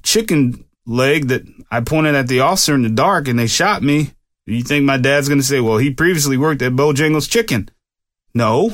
chicken 0.02 0.66
leg 0.90 1.28
that 1.28 1.44
I 1.72 1.82
pointed 1.82 2.16
at 2.16 2.28
the 2.28 2.42
officer 2.42 2.74
in 2.74 2.82
the 2.82 2.90
dark 2.90 3.28
and 3.28 3.38
they 3.38 3.48
shot 3.48 3.84
me, 3.84 4.12
you 4.46 4.64
think 4.64 4.84
my 4.84 4.98
dad's 4.98 5.28
going 5.28 5.40
to 5.40 5.46
say, 5.46 5.60
well, 5.62 5.78
he 5.78 5.92
previously 5.92 6.36
worked 6.36 6.62
at 6.64 6.74
Bojangles 6.74 7.30
Chicken? 7.30 7.70
No. 8.34 8.74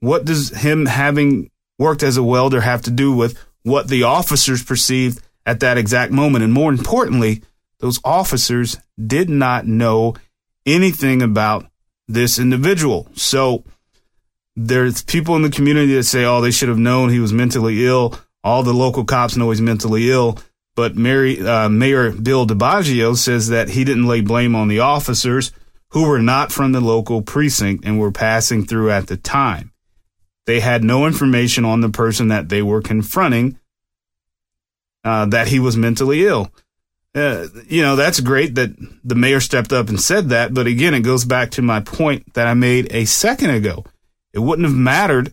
What 0.00 0.24
does 0.24 0.50
him 0.50 0.86
having 0.86 1.50
worked 1.78 2.02
as 2.02 2.16
a 2.16 2.22
welder 2.22 2.60
have 2.60 2.82
to 2.82 2.90
do 2.90 3.14
with 3.14 3.38
what 3.62 3.88
the 3.88 4.02
officers 4.02 4.64
perceived 4.64 5.22
at 5.46 5.60
that 5.60 5.78
exact 5.78 6.12
moment? 6.12 6.44
And 6.44 6.52
more 6.52 6.70
importantly, 6.70 7.42
those 7.78 8.00
officers 8.04 8.78
did 9.04 9.30
not 9.30 9.66
know 9.66 10.16
anything 10.64 11.22
about 11.22 11.66
this 12.08 12.38
individual. 12.38 13.08
So 13.14 13.64
there's 14.56 15.02
people 15.02 15.36
in 15.36 15.42
the 15.42 15.50
community 15.50 15.94
that 15.94 16.04
say, 16.04 16.24
oh, 16.24 16.40
they 16.40 16.50
should 16.50 16.68
have 16.68 16.78
known 16.78 17.10
he 17.10 17.20
was 17.20 17.32
mentally 17.32 17.86
ill. 17.86 18.18
All 18.42 18.62
the 18.62 18.74
local 18.74 19.04
cops 19.04 19.36
know 19.36 19.50
he's 19.50 19.60
mentally 19.60 20.10
ill. 20.10 20.38
But 20.76 20.94
Mary, 20.94 21.40
uh, 21.40 21.68
Mayor 21.68 22.12
Bill 22.12 22.46
de 22.46 22.54
Blasio 22.54 23.16
says 23.16 23.48
that 23.48 23.70
he 23.70 23.82
didn't 23.82 24.06
lay 24.06 24.20
blame 24.20 24.54
on 24.54 24.68
the 24.68 24.80
officers 24.80 25.50
who 25.90 26.06
were 26.06 26.20
not 26.20 26.52
from 26.52 26.72
the 26.72 26.80
local 26.80 27.22
precinct 27.22 27.84
and 27.84 27.98
were 27.98 28.12
passing 28.12 28.66
through 28.66 28.90
at 28.90 29.08
the 29.08 29.16
time. 29.16 29.72
They 30.44 30.60
had 30.60 30.84
no 30.84 31.06
information 31.06 31.64
on 31.64 31.80
the 31.80 31.88
person 31.88 32.28
that 32.28 32.50
they 32.50 32.62
were 32.62 32.82
confronting 32.82 33.58
uh, 35.02 35.26
that 35.26 35.48
he 35.48 35.58
was 35.58 35.76
mentally 35.76 36.26
ill. 36.26 36.52
Uh, 37.14 37.46
you 37.66 37.80
know, 37.80 37.96
that's 37.96 38.20
great 38.20 38.56
that 38.56 38.76
the 39.02 39.14
mayor 39.14 39.40
stepped 39.40 39.72
up 39.72 39.88
and 39.88 40.00
said 40.00 40.28
that. 40.28 40.52
But 40.52 40.66
again, 40.66 40.92
it 40.92 41.00
goes 41.00 41.24
back 41.24 41.52
to 41.52 41.62
my 41.62 41.80
point 41.80 42.34
that 42.34 42.46
I 42.46 42.52
made 42.52 42.92
a 42.92 43.06
second 43.06 43.50
ago. 43.50 43.84
It 44.34 44.40
wouldn't 44.40 44.68
have 44.68 44.76
mattered 44.76 45.32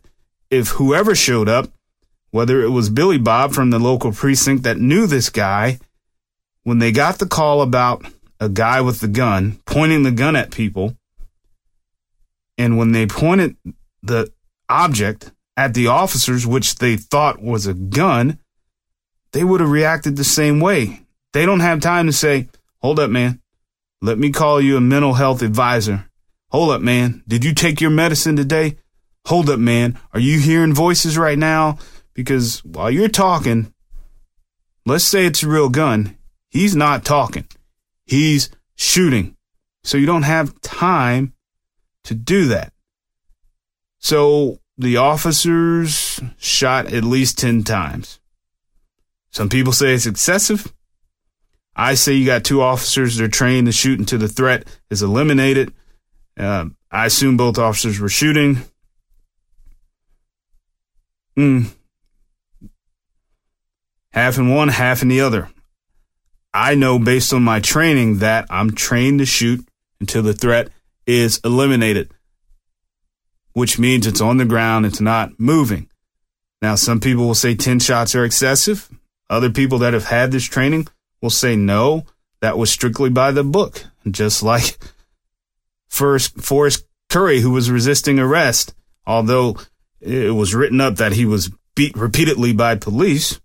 if 0.50 0.70
whoever 0.70 1.14
showed 1.14 1.50
up, 1.50 1.68
whether 2.34 2.64
it 2.64 2.70
was 2.70 2.90
Billy 2.90 3.20
Bob 3.20 3.54
from 3.54 3.70
the 3.70 3.78
local 3.78 4.12
precinct 4.12 4.64
that 4.64 4.80
knew 4.80 5.06
this 5.06 5.30
guy, 5.30 5.78
when 6.64 6.80
they 6.80 6.92
got 6.92 7.20
the 7.20 7.28
call 7.28 7.62
about 7.62 8.04
a 8.40 8.50
guy 8.50 8.82
with 8.82 9.02
the 9.02 9.08
gun 9.08 9.60
pointing 9.66 10.02
the 10.02 10.12
gun 10.12 10.36
at 10.36 10.50
people, 10.50 10.98
and 12.58 12.76
when 12.76 12.92
they 12.92 13.06
pointed 13.06 13.56
the 14.02 14.32
object 14.68 15.32
at 15.56 15.76
the 15.76 15.86
officers, 15.86 16.48
which 16.48 16.76
they 16.76 16.98
thought 16.98 17.40
was 17.40 17.68
a 17.68 17.76
gun, 17.76 18.40
they 19.32 19.44
would 19.44 19.62
have 19.62 19.70
reacted 19.70 20.16
the 20.16 20.24
same 20.24 20.60
way. 20.60 21.02
They 21.34 21.46
don't 21.46 21.60
have 21.60 21.82
time 21.82 22.08
to 22.08 22.14
say, 22.14 22.50
hold 22.82 23.00
up, 23.00 23.12
man. 23.12 23.42
Let 24.02 24.18
me 24.18 24.32
call 24.32 24.60
you 24.60 24.76
a 24.78 24.82
mental 24.82 25.14
health 25.14 25.44
advisor. 25.44 26.10
Hold 26.50 26.72
up, 26.72 26.82
man. 26.82 27.24
Did 27.28 27.46
you 27.46 27.54
take 27.54 27.80
your 27.80 27.92
medicine 27.92 28.36
today? 28.36 28.78
hold 29.26 29.50
up, 29.50 29.60
man, 29.60 29.98
are 30.14 30.20
you 30.20 30.40
hearing 30.40 30.74
voices 30.74 31.18
right 31.18 31.38
now? 31.38 31.78
Because 32.14 32.64
while 32.64 32.92
you're 32.92 33.08
talking, 33.08 33.74
let's 34.86 35.04
say 35.04 35.26
it's 35.26 35.44
a 35.44 35.48
real 35.48 35.70
gun, 35.70 36.18
he's 36.50 36.76
not 36.76 37.06
talking, 37.06 37.48
he's 38.06 38.50
shooting. 38.76 39.36
So 39.84 39.98
you 39.98 40.06
don't 40.06 40.24
have 40.24 40.60
time 40.62 41.34
to 42.06 42.14
do 42.14 42.46
that. 42.48 42.72
So 44.00 44.60
the 44.78 44.98
officers 44.98 46.20
shot 46.38 46.94
at 46.94 47.04
least 47.04 47.38
10 47.38 47.64
times. 47.64 48.20
Some 49.32 49.50
people 49.50 49.74
say 49.74 49.94
it's 49.94 50.06
excessive. 50.06 50.72
I 51.76 51.96
say 51.96 52.14
you 52.14 52.26
got 52.26 52.44
two 52.44 52.62
officers 52.62 53.18
that 53.18 53.24
are 53.24 53.30
trained 53.30 53.66
to 53.66 53.72
shoot 53.72 54.00
until 54.00 54.20
the 54.20 54.28
threat 54.28 54.68
is 54.90 55.02
eliminated. 55.02 55.74
Uh, 56.38 56.66
I 56.92 57.08
assume 57.08 57.38
both 57.38 57.58
officers 57.58 58.00
were 58.00 58.10
shooting. 58.10 58.62
Mm. 61.38 61.72
Half 64.14 64.38
in 64.38 64.50
one, 64.50 64.68
half 64.70 65.02
in 65.02 65.08
the 65.08 65.22
other. 65.22 65.50
I 66.54 66.76
know 66.76 67.00
based 67.00 67.34
on 67.34 67.44
my 67.44 67.60
training 67.60 68.20
that 68.20 68.46
I'm 68.50 68.72
trained 68.72 69.20
to 69.20 69.26
shoot 69.26 69.68
until 70.00 70.22
the 70.22 70.34
threat 70.34 70.70
is 71.08 71.40
eliminated, 71.44 72.12
which 73.54 73.80
means 73.80 74.06
it's 74.06 74.22
on 74.22 74.38
the 74.38 74.46
ground, 74.46 74.86
it's 74.86 75.02
not 75.02 75.40
moving. 75.40 75.90
Now, 76.62 76.76
some 76.76 77.00
people 77.00 77.26
will 77.26 77.36
say 77.36 77.56
10 77.56 77.80
shots 77.80 78.16
are 78.16 78.24
excessive. 78.24 78.90
Other 79.30 79.50
people 79.50 79.80
that 79.80 79.94
have 79.94 80.06
had 80.06 80.32
this 80.32 80.46
training 80.46 80.88
will 81.22 81.30
say 81.32 81.56
no, 81.56 82.06
that 82.42 82.58
was 82.58 82.70
strictly 82.70 83.10
by 83.10 83.32
the 83.32 83.44
book. 83.44 83.84
Just 84.10 84.44
like 84.44 84.78
first 85.88 86.40
Forrest 86.40 86.86
Curry, 87.10 87.40
who 87.40 87.52
was 87.52 87.72
resisting 87.72 88.20
arrest, 88.20 88.76
although 89.08 89.58
it 90.00 90.36
was 90.36 90.54
written 90.54 90.82
up 90.82 90.98
that 90.98 91.14
he 91.14 91.26
was 91.26 91.52
beat 91.76 91.96
repeatedly 91.96 92.54
by 92.54 92.76
police. 92.76 93.40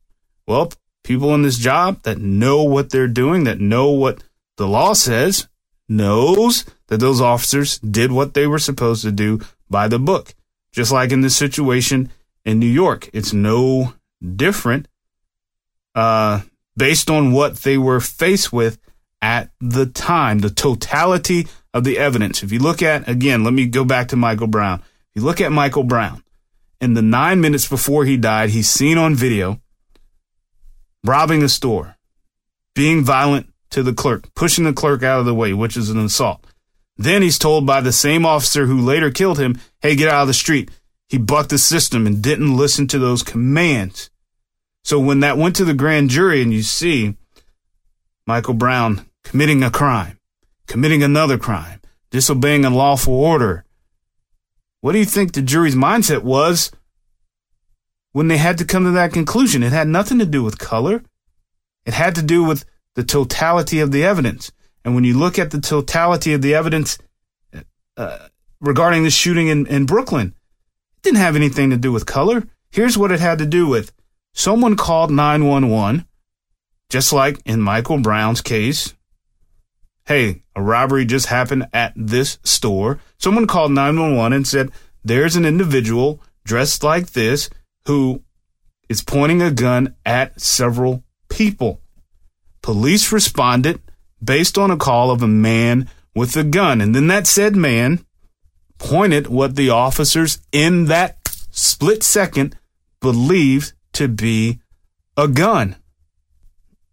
Well, 0.49 0.73
people 1.05 1.35
in 1.35 1.43
this 1.43 1.59
job 1.59 2.05
that 2.05 2.17
know 2.17 2.63
what 2.63 2.89
they're 2.89 3.07
doing, 3.07 3.45
that 3.45 3.61
know 3.61 3.91
what 3.91 4.25
the 4.57 4.67
law 4.67 4.95
says, 4.95 5.47
knows 5.91 6.65
that 6.87 7.01
those 7.01 7.21
officers 7.21 7.79
did 7.81 8.11
what 8.11 8.33
they 8.33 8.47
were 8.47 8.59
supposed 8.59 9.03
to 9.03 9.13
do 9.13 9.41
by 9.69 9.89
the 9.89 9.99
book. 9.99 10.35
Just 10.73 10.91
like 10.91 11.13
in 11.13 11.21
this 11.21 11.37
situation 11.37 12.11
in 12.47 12.59
New 12.59 12.67
York, 12.67 13.11
it's 13.13 13.35
no 13.35 13.93
different 14.37 14.89
uh, 15.95 16.41
based 16.79 17.11
on 17.11 17.33
what 17.33 17.57
they 17.59 17.77
were 17.77 18.01
faced 18.01 18.51
with 18.51 18.79
at 19.21 19.51
the 19.61 19.85
time, 19.85 20.39
the 20.39 20.49
totality 20.49 21.47
of 21.75 21.85
the 21.85 21.99
evidence. 21.99 22.43
If 22.43 22.53
you 22.53 22.59
look 22.59 22.81
at, 22.81 23.07
again, 23.07 23.45
let 23.45 23.53
me 23.53 23.67
go 23.67 23.85
back 23.85 24.09
to 24.09 24.17
Michael 24.17 24.47
Brown. 24.47 24.79
If 25.15 25.21
you 25.21 25.23
look 25.25 25.43
at 25.43 25.53
Michael 25.53 25.85
Brown, 25.85 26.23
in 26.81 26.95
the 26.95 27.03
nine 27.03 27.43
minutes 27.43 27.69
before 27.69 28.07
he 28.07 28.17
died, 28.17 28.49
he's 28.49 28.71
seen 28.71 28.97
on 28.97 29.15
video 29.15 29.61
robbing 31.05 31.43
a 31.43 31.49
store, 31.49 31.97
being 32.75 33.05
violent 33.05 33.53
to 33.71 33.83
the 33.83 33.93
clerk, 33.93 34.33
pushing 34.35 34.65
the 34.65 34.73
clerk 34.73 35.03
out 35.03 35.21
of 35.21 35.27
the 35.27 35.35
way, 35.35 35.53
which 35.53 35.77
is 35.77 35.91
an 35.91 35.99
assault. 35.99 36.45
Then 36.97 37.23
he's 37.23 37.39
told 37.39 37.67
by 37.67 37.81
the 37.81 37.93
same 37.93 38.27
officer 38.27 38.67
who 38.67 38.81
later 38.81 39.11
killed 39.11 39.39
him, 39.39 39.61
hey, 39.81 39.95
get 39.95 40.09
out 40.09 40.23
of 40.23 40.29
the 40.29 40.35
street. 40.35 40.71
He 41.09 41.17
bucked 41.17 41.51
the 41.51 41.59
system 41.59 42.07
and 42.07 42.23
didn't 42.23 42.57
listen 42.57 42.87
to 42.89 42.99
those 42.99 43.23
commands. 43.23 44.11
So 44.85 44.99
when 44.99 45.21
that 45.21 45.39
went 45.39 45.57
to 45.57 45.65
the 45.65 45.75
grand 45.75 46.11
jury 46.11 46.43
and 46.43 46.53
you 46.53 46.63
see 46.63 47.17
Michael 48.27 48.55
Brown 48.55 49.07
committing 49.23 49.63
a 49.63 49.71
crime, 49.71 50.19
committing 50.67 51.03
another 51.03 51.39
crime, 51.39 51.81
disobeying 52.11 52.65
a 52.65 52.71
lawful 52.71 53.15
order, 53.15 53.65
what 54.81 54.93
do 54.93 54.99
you 54.99 55.05
think 55.05 55.33
the 55.33 55.43
jury's 55.43 55.75
mindset 55.75 56.23
was 56.23 56.71
when 58.19 58.27
they 58.27 58.37
had 58.37 58.59
to 58.59 58.65
come 58.65 58.83
to 58.83 58.91
that 58.91 59.13
conclusion? 59.13 59.63
It 59.63 59.71
had 59.71 59.87
nothing 59.87 60.19
to 60.19 60.27
do 60.27 60.43
with 60.43 60.59
color. 60.59 61.05
It 61.87 61.95
had 61.95 62.17
to 62.17 62.23
do 62.23 62.43
with 62.43 62.65
the 62.97 63.05
totality 63.05 63.79
of 63.79 63.93
the 63.93 64.03
evidence. 64.03 64.51
And 64.85 64.97
when 64.97 65.05
you 65.05 65.17
look 65.17 65.39
at 65.39 65.53
the 65.53 65.61
totality 65.61 66.33
of 66.33 66.43
the 66.43 66.53
evidence 66.53 66.99
uh, 67.97 68.27
regarding 68.61 69.05
the 69.05 69.11
shooting 69.11 69.47
in, 69.47 69.69
in 69.69 69.87
Brooklyn, 69.87 70.35
it 70.97 71.03
didn't 71.03 71.19
have 71.19 71.37
anything 71.37 71.71
to 71.71 71.77
do 71.77 71.93
with 71.93 72.07
color. 72.07 72.43
Here's 72.73 72.99
what 72.99 73.13
it 73.13 73.21
had 73.21 73.39
to 73.39 73.47
do 73.47 73.69
with 73.69 73.93
someone 74.35 74.75
called 74.75 75.13
911, 75.13 76.05
just 76.91 77.13
like 77.13 77.41
in 77.45 77.63
Michael 77.63 78.01
Brown's 78.01 78.41
case. 78.41 78.97
Hey, 80.07 80.43
a 80.57 80.61
robbery 80.61 81.05
just 81.05 81.27
happened 81.27 81.69
at 81.73 81.93
this 81.95 82.41
store. 82.43 82.99
Someone 83.17 83.47
called 83.47 83.71
911 83.71 84.33
and 84.33 84.45
said, 84.45 84.73
there's 85.05 85.37
an 85.37 85.45
individual 85.45 86.21
dressed 86.45 86.83
like 86.83 87.13
this 87.13 87.49
who 87.89 88.23
is 88.91 89.03
pointing 89.03 89.41
a 89.41 89.51
gun 89.51 89.95
at 90.05 90.39
several 90.39 91.03
people. 91.31 91.81
Police 92.61 93.11
responded 93.11 93.81
based 94.23 94.59
on 94.59 94.71
a 94.71 94.77
call 94.77 95.11
of 95.11 95.23
a 95.23 95.27
man 95.27 95.89
with 96.15 96.37
a 96.37 96.45
gun. 96.45 96.83
And 96.83 96.95
then 96.95 97.07
that 97.07 97.27
said 97.27 97.57
man 97.57 98.05
pointed 98.77 99.29
what 99.29 99.57
the 99.57 99.71
officers 99.71 100.39
in 100.53 100.85
that 100.85 101.17
split 101.51 102.03
second 102.03 102.59
believed 103.01 103.73
to 103.95 104.07
be 104.07 104.61
a 105.17 105.27
gun. 105.27 105.75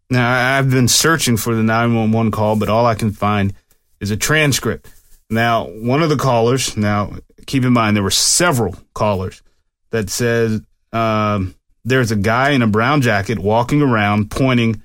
Now, 0.09 0.57
I've 0.57 0.69
been 0.69 0.87
searching 0.87 1.35
for 1.35 1.55
the 1.55 1.63
911 1.63 2.31
call, 2.31 2.55
but 2.55 2.69
all 2.69 2.85
I 2.85 2.95
can 2.95 3.11
find 3.11 3.53
is 3.99 4.11
a 4.11 4.17
transcript. 4.17 4.89
Now, 5.29 5.65
one 5.65 6.01
of 6.01 6.09
the 6.09 6.15
callers, 6.15 6.77
now 6.77 7.17
keep 7.47 7.65
in 7.65 7.73
mind 7.73 7.97
there 7.97 8.03
were 8.03 8.11
several 8.11 8.77
callers 8.93 9.41
that 9.89 10.09
said 10.09 10.63
um, 10.95 11.55
there's 11.83 12.11
a 12.11 12.15
guy 12.15 12.51
in 12.51 12.61
a 12.61 12.67
brown 12.67 13.01
jacket 13.01 13.37
walking 13.37 13.81
around 13.81 14.31
pointing, 14.31 14.81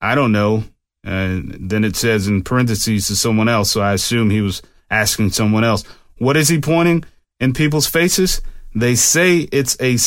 I 0.00 0.14
don't 0.14 0.32
know, 0.32 0.64
and 1.02 1.68
then 1.70 1.84
it 1.84 1.96
says 1.96 2.28
in 2.28 2.42
parentheses 2.42 3.08
to 3.08 3.16
someone 3.16 3.48
else. 3.48 3.70
So 3.70 3.80
I 3.80 3.92
assume 3.92 4.30
he 4.30 4.40
was 4.40 4.62
asking 4.90 5.30
someone 5.30 5.64
else. 5.64 5.84
What 6.18 6.36
is 6.36 6.48
he 6.48 6.60
pointing 6.60 7.04
in 7.40 7.52
people's 7.52 7.86
faces? 7.86 8.40
They 8.74 8.94
say 8.94 9.48
it's 9.52 9.76
a 9.80 9.98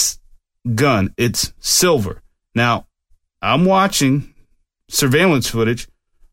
gun. 0.74 1.14
It's 1.18 1.54
silver. 1.60 2.22
Now, 2.56 2.88
I'm 3.42 3.66
watching 3.66 4.34
surveillance 4.88 5.50
footage 5.50 5.88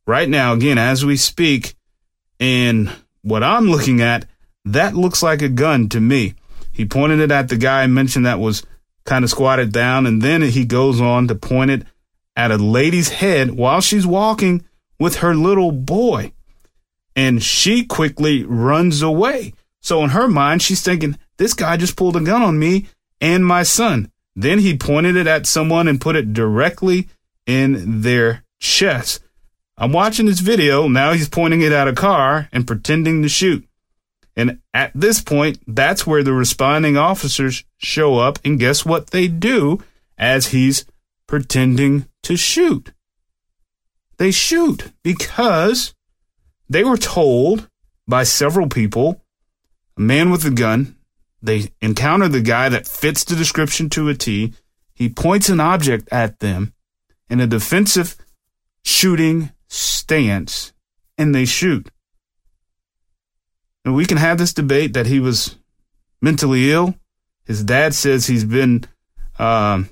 right 0.07 0.29
now, 0.29 0.53
again, 0.53 0.79
as 0.79 1.05
we 1.05 1.17
speak. 1.17 1.75
And 2.39 2.91
what 3.23 3.43
I'm 3.43 3.69
looking 3.69 4.01
at, 4.01 4.27
that 4.65 4.95
looks 4.95 5.23
like 5.23 5.43
a 5.43 5.49
gun 5.49 5.89
to 5.91 6.01
me. 6.01 6.35
He 6.73 6.85
pointed 6.85 7.21
it 7.21 7.31
at 7.31 7.49
the 7.49 7.57
guy 7.57 7.83
I 7.83 7.87
mentioned 7.87 8.27
that 8.27 8.39
was 8.39 8.63
kind 9.07 9.25
of 9.25 9.31
squatted 9.31 9.73
down. 9.73 10.07
And 10.07 10.21
then 10.21 10.43
he 10.43 10.65
goes 10.65 11.01
on 11.01 11.29
to 11.29 11.35
point 11.35 11.71
it 11.71 11.83
at 12.37 12.51
a 12.51 12.57
lady's 12.57 13.09
head 13.09 13.53
while 13.53 13.81
she's 13.81 14.07
walking 14.07 14.65
with 15.01 15.17
her 15.17 15.35
little 15.35 15.73
boy. 15.73 16.33
And 17.15 17.43
she 17.43 17.85
quickly 17.85 18.45
runs 18.45 19.01
away. 19.01 19.55
So 19.81 20.03
in 20.05 20.11
her 20.11 20.29
mind, 20.29 20.63
she's 20.63 20.83
thinking, 20.83 21.19
this 21.39 21.55
guy 21.55 21.77
just 21.77 21.97
pulled 21.97 22.17
a 22.17 22.21
gun 22.21 22.43
on 22.43 22.59
me 22.59 22.87
and 23.21 23.47
my 23.47 23.63
son. 23.63 24.11
Then 24.35 24.59
he 24.59 24.77
pointed 24.77 25.17
it 25.17 25.27
at 25.27 25.47
someone 25.47 25.89
and 25.89 26.01
put 26.01 26.17
it 26.17 26.35
directly 26.35 27.09
in 27.47 28.03
their 28.03 28.45
chest. 28.61 29.23
I'm 29.79 29.93
watching 29.93 30.27
this 30.27 30.41
video. 30.41 30.89
Now 30.89 31.13
he's 31.13 31.29
pointing 31.29 31.63
it 31.63 31.73
at 31.73 31.89
a 31.89 31.95
car 31.95 32.49
and 32.53 32.67
pretending 32.67 33.23
to 33.23 33.29
shoot. 33.29 33.67
And 34.37 34.59
at 34.75 34.93
this 34.95 35.21
point, 35.23 35.59
that's 35.67 36.07
where 36.07 36.23
the 36.23 36.35
responding 36.35 36.97
officers 36.97 37.65
show 37.79 38.19
up. 38.19 38.39
And 38.45 38.61
guess 38.61 38.85
what 38.85 39.11
they 39.11 39.29
do 39.29 39.83
as 40.19 40.49
he's 40.49 40.85
pretending 41.27 42.07
to 42.25 42.37
shoot? 42.37 42.93
They 44.19 44.31
shoot 44.31 44.93
because 45.03 45.95
they 46.69 46.85
were 46.85 46.99
told 46.99 47.69
by 48.07 48.25
several 48.25 48.69
people, 48.69 49.23
a 49.97 50.01
man 50.01 50.31
with 50.31 50.45
a 50.45 50.51
gun, 50.51 50.97
they 51.43 51.71
encounter 51.81 52.29
the 52.29 52.41
guy 52.41 52.69
that 52.69 52.87
fits 52.87 53.25
the 53.25 53.37
description 53.37 53.89
to 53.91 54.09
a 54.09 54.15
T. 54.15 54.55
He 54.95 55.09
points 55.09 55.49
an 55.49 55.61
object 55.61 56.09
at 56.11 56.41
them 56.41 56.73
in 57.29 57.41
a 57.41 57.47
defensive 57.47 58.17
shooting 58.85 59.53
stance, 59.69 60.73
and 61.19 61.35
they 61.35 61.45
shoot. 61.45 61.91
And 63.87 63.95
we 63.95 64.05
can 64.05 64.19
have 64.19 64.37
this 64.37 64.53
debate 64.53 64.95
that 64.95 65.07
he 65.07 65.21
was 65.21 65.55
mentally 66.21 66.73
ill. 66.73 66.97
His 67.45 67.63
dad 67.63 67.95
says 67.95 68.27
he's 68.27 68.45
been 68.45 68.85
uh, 69.39 69.85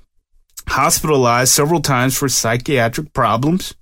hospitalized 0.67 1.53
several 1.53 1.81
times 1.81 2.19
for 2.19 2.29
psychiatric 2.29 3.13
problems, 3.13 3.77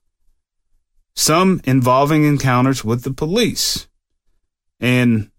some 1.17 1.63
involving 1.65 2.25
encounters 2.25 2.85
with 2.85 3.05
the 3.05 3.13
police. 3.15 3.89
And 4.81 5.31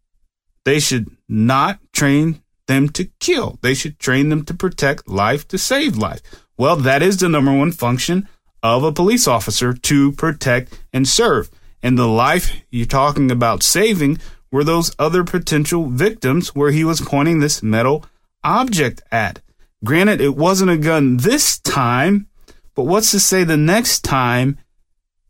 they 0.66 0.80
should 0.80 1.08
not 1.30 1.80
train 1.94 2.42
them 2.66 2.90
to 2.90 3.06
kill. 3.20 3.60
They 3.62 3.76
should 3.76 4.00
train 4.00 4.30
them 4.30 4.44
to 4.46 4.56
protect 4.56 5.08
life, 5.08 5.48
to 5.50 5.60
save 5.60 5.98
life. 5.98 6.22
Well, 6.58 6.78
that 6.78 7.04
is 7.04 7.18
the 7.18 7.30
number 7.30 7.56
one 7.56 7.74
function 7.74 8.28
of 8.64 8.84
a 8.84 8.92
police 8.92 9.28
officer 9.28 9.74
to 9.74 10.14
protect 10.14 10.84
and 10.92 11.08
serve. 11.08 11.52
And 11.84 11.96
the 11.96 12.08
life 12.08 12.60
you're 12.72 12.88
talking 12.88 13.30
about 13.30 13.62
saving 13.62 14.18
were 14.54 14.64
those 14.64 14.96
other 15.00 15.24
potential 15.24 15.88
victims 15.88 16.54
where 16.54 16.70
he 16.70 16.84
was 16.84 17.02
pointing 17.02 17.40
this 17.40 17.64
metal 17.64 18.06
object 18.44 19.02
at. 19.12 19.42
Granted, 19.84 20.22
it 20.22 20.38
wasn't 20.38 20.70
a 20.70 20.78
gun 20.78 21.18
this 21.18 21.58
time, 21.58 22.28
but 22.76 22.84
what's 22.84 23.10
to 23.12 23.20
say 23.20 23.44
the 23.44 23.58
next 23.58 24.04
time, 24.04 24.60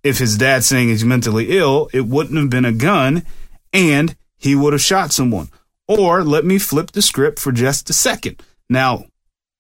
if 0.04 0.20
his 0.20 0.38
dad's 0.38 0.66
saying 0.66 0.90
he's 0.90 1.06
mentally 1.06 1.58
ill, 1.58 1.90
it 1.94 2.06
wouldn't 2.06 2.38
have 2.38 2.50
been 2.50 2.66
a 2.66 2.74
gun 2.74 3.24
and 3.72 4.14
he 4.36 4.56
would 4.56 4.74
have 4.74 4.82
shot 4.82 5.14
someone. 5.14 5.48
Or 5.88 6.22
let 6.22 6.44
me 6.44 6.60
flip 6.60 6.92
the 6.92 7.02
script 7.02 7.40
for 7.40 7.54
just 7.54 7.90
a 7.90 7.94
second. 7.94 8.44
Now, 8.70 9.06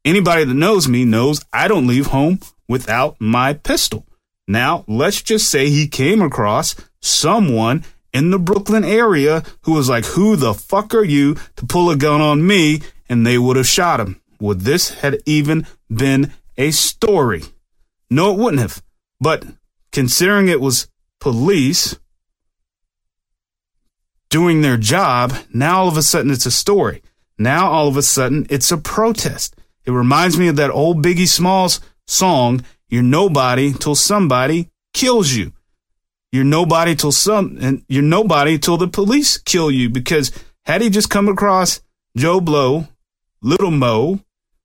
anybody 0.03 0.43
that 0.43 0.53
knows 0.53 0.89
me 0.89 1.05
knows 1.05 1.41
I 1.53 1.69
don't 1.69 1.87
leave 1.87 2.07
home 2.07 2.41
without 2.67 3.15
my 3.17 3.53
pistol. 3.53 4.05
Now, 4.45 4.83
let's 4.89 5.21
just 5.21 5.49
say 5.49 5.69
he 5.69 5.87
came 5.87 6.21
across 6.21 6.75
someone 6.99 7.85
in 8.13 8.29
the 8.29 8.39
Brooklyn 8.39 8.85
area 8.85 9.43
who 9.61 9.73
was 9.73 9.89
like, 9.89 10.05
Who 10.05 10.35
the 10.35 10.53
fuck 10.53 10.93
are 10.93 11.03
you 11.03 11.35
to 11.55 11.65
pull 11.65 11.89
a 11.89 11.95
gun 11.95 12.21
on 12.21 12.45
me? 12.45 12.81
And 13.09 13.25
they 13.25 13.37
would 13.37 13.57
have 13.57 13.67
shot 13.67 13.99
him. 13.99 14.21
Would 14.39 14.61
this 14.61 14.95
had 14.95 15.21
even 15.25 15.67
been 15.89 16.31
a 16.57 16.71
story? 16.71 17.43
No, 18.09 18.31
it 18.31 18.39
wouldn't 18.39 18.61
have. 18.61 18.83
But 19.19 19.45
considering 19.91 20.47
it 20.47 20.61
was 20.61 20.87
police 21.19 21.97
doing 24.29 24.61
their 24.61 24.77
job, 24.77 25.33
now 25.53 25.81
all 25.81 25.87
of 25.87 25.97
a 25.97 26.01
sudden 26.01 26.31
it's 26.31 26.45
a 26.45 26.51
story. 26.51 27.01
Now 27.37 27.69
all 27.69 27.87
of 27.87 27.97
a 27.97 28.01
sudden 28.01 28.45
it's 28.49 28.71
a 28.71 28.77
protest. 28.77 29.55
It 29.85 29.91
reminds 29.91 30.37
me 30.37 30.47
of 30.47 30.55
that 30.57 30.71
old 30.71 31.03
Biggie 31.03 31.27
Smalls 31.27 31.79
song, 32.07 32.63
You're 32.87 33.03
Nobody 33.03 33.73
Till 33.73 33.95
Somebody 33.95 34.69
Kills 34.93 35.31
You. 35.33 35.53
You're 36.33 36.43
nobody 36.43 36.95
till 36.95 37.11
some, 37.11 37.59
and 37.61 37.85
you're 37.87 38.01
nobody 38.01 38.57
till 38.57 38.77
the 38.77 38.87
police 38.87 39.37
kill 39.37 39.69
you 39.69 39.87
because 39.87 40.31
had 40.65 40.81
he 40.81 40.89
just 40.89 41.11
come 41.11 41.27
across 41.27 41.79
Joe 42.17 42.41
Blow, 42.41 42.87
Little 43.43 43.69
Mo, 43.69 44.19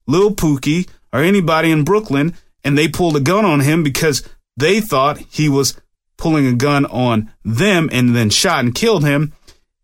Lil 0.06 0.34
Pookie 0.34 0.88
or 1.12 1.20
anybody 1.20 1.70
in 1.70 1.84
Brooklyn 1.84 2.34
and 2.64 2.78
they 2.78 2.88
pulled 2.88 3.16
a 3.16 3.20
gun 3.20 3.44
on 3.44 3.60
him 3.60 3.82
because 3.82 4.26
they 4.56 4.80
thought 4.80 5.18
he 5.18 5.50
was 5.50 5.78
pulling 6.16 6.46
a 6.46 6.54
gun 6.54 6.86
on 6.86 7.30
them 7.44 7.90
and 7.92 8.16
then 8.16 8.30
shot 8.30 8.64
and 8.64 8.74
killed 8.74 9.04
him, 9.04 9.34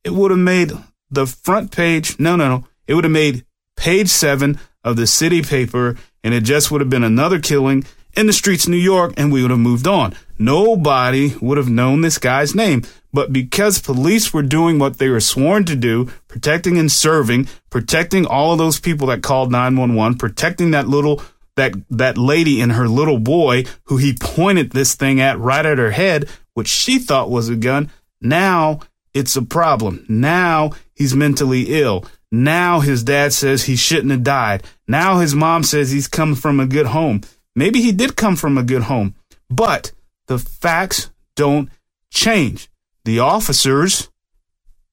it 0.05 0.15
would 0.15 0.31
have 0.31 0.41
made 0.41 0.73
the 1.11 1.27
front 1.27 1.71
page. 1.71 2.19
No, 2.19 2.35
no, 2.35 2.49
no. 2.49 2.67
It 2.87 2.95
would 2.95 3.05
have 3.05 3.13
made 3.13 3.45
page 3.77 4.09
seven 4.09 4.59
of 4.85 4.97
the 4.97 5.07
city 5.07 5.43
paper 5.43 5.99
and 6.23 6.33
it 6.33 6.45
just 6.45 6.71
would 6.71 6.81
have 6.81 6.89
been 6.89 7.05
another 7.05 7.41
killing 7.41 7.85
in 8.17 8.27
the 8.27 8.33
streets 8.33 8.65
of 8.65 8.71
New 8.71 8.79
York 8.79 9.13
and 9.19 9.31
we 9.31 9.43
would 9.43 9.51
have 9.51 9.61
moved 9.61 9.87
on. 9.87 10.15
Nobody 10.39 11.35
would 11.41 11.59
have 11.59 11.69
known 11.69 12.01
this 12.01 12.19
guy's 12.19 12.55
name. 12.55 12.83
But 13.13 13.33
because 13.33 13.79
police 13.79 14.35
were 14.35 14.43
doing 14.43 14.79
what 14.79 14.99
they 14.99 15.09
were 15.09 15.21
sworn 15.21 15.65
to 15.67 15.77
do, 15.77 16.11
protecting 16.27 16.79
and 16.79 16.91
serving, 16.91 17.49
protecting 17.71 18.27
all 18.27 18.53
of 18.53 18.59
those 18.59 18.81
people 18.81 19.07
that 19.07 19.23
called 19.23 19.53
911, 19.53 20.19
protecting 20.19 20.73
that 20.73 20.89
little 20.89 21.23
that 21.57 21.75
that 21.91 22.19
lady 22.19 22.61
and 22.61 22.73
her 22.73 22.89
little 22.89 23.21
boy 23.21 23.65
who 23.85 23.97
he 23.97 24.17
pointed 24.21 24.73
this 24.73 24.97
thing 24.97 25.21
at 25.21 25.39
right 25.39 25.65
at 25.65 25.79
her 25.79 25.93
head, 25.93 26.29
which 26.55 26.69
she 26.69 26.99
thought 26.99 27.31
was 27.31 27.49
a 27.49 27.55
gun, 27.55 27.91
now 28.21 28.81
it's 29.13 29.37
a 29.37 29.43
problem. 29.43 30.05
Now 30.09 30.73
he's 30.95 31.15
mentally 31.15 31.81
ill. 31.81 32.05
Now 32.33 32.81
his 32.81 33.05
dad 33.05 33.33
says 33.33 33.65
he 33.65 33.77
shouldn't 33.77 34.11
have 34.11 34.25
died. 34.25 34.65
Now 34.89 35.21
his 35.21 35.37
mom 35.37 35.63
says 35.63 35.93
he's 35.93 36.09
come 36.09 36.35
from 36.35 36.59
a 36.59 36.67
good 36.67 36.87
home. 36.87 37.21
Maybe 37.55 37.81
he 37.81 37.93
did 37.93 38.17
come 38.17 38.35
from 38.35 38.59
a 38.59 38.65
good 38.65 38.83
home, 38.83 39.15
but 39.49 39.93
the 40.27 40.39
facts 40.39 41.11
don't 41.37 41.69
change. 42.11 42.69
The 43.05 43.19
officers 43.19 44.11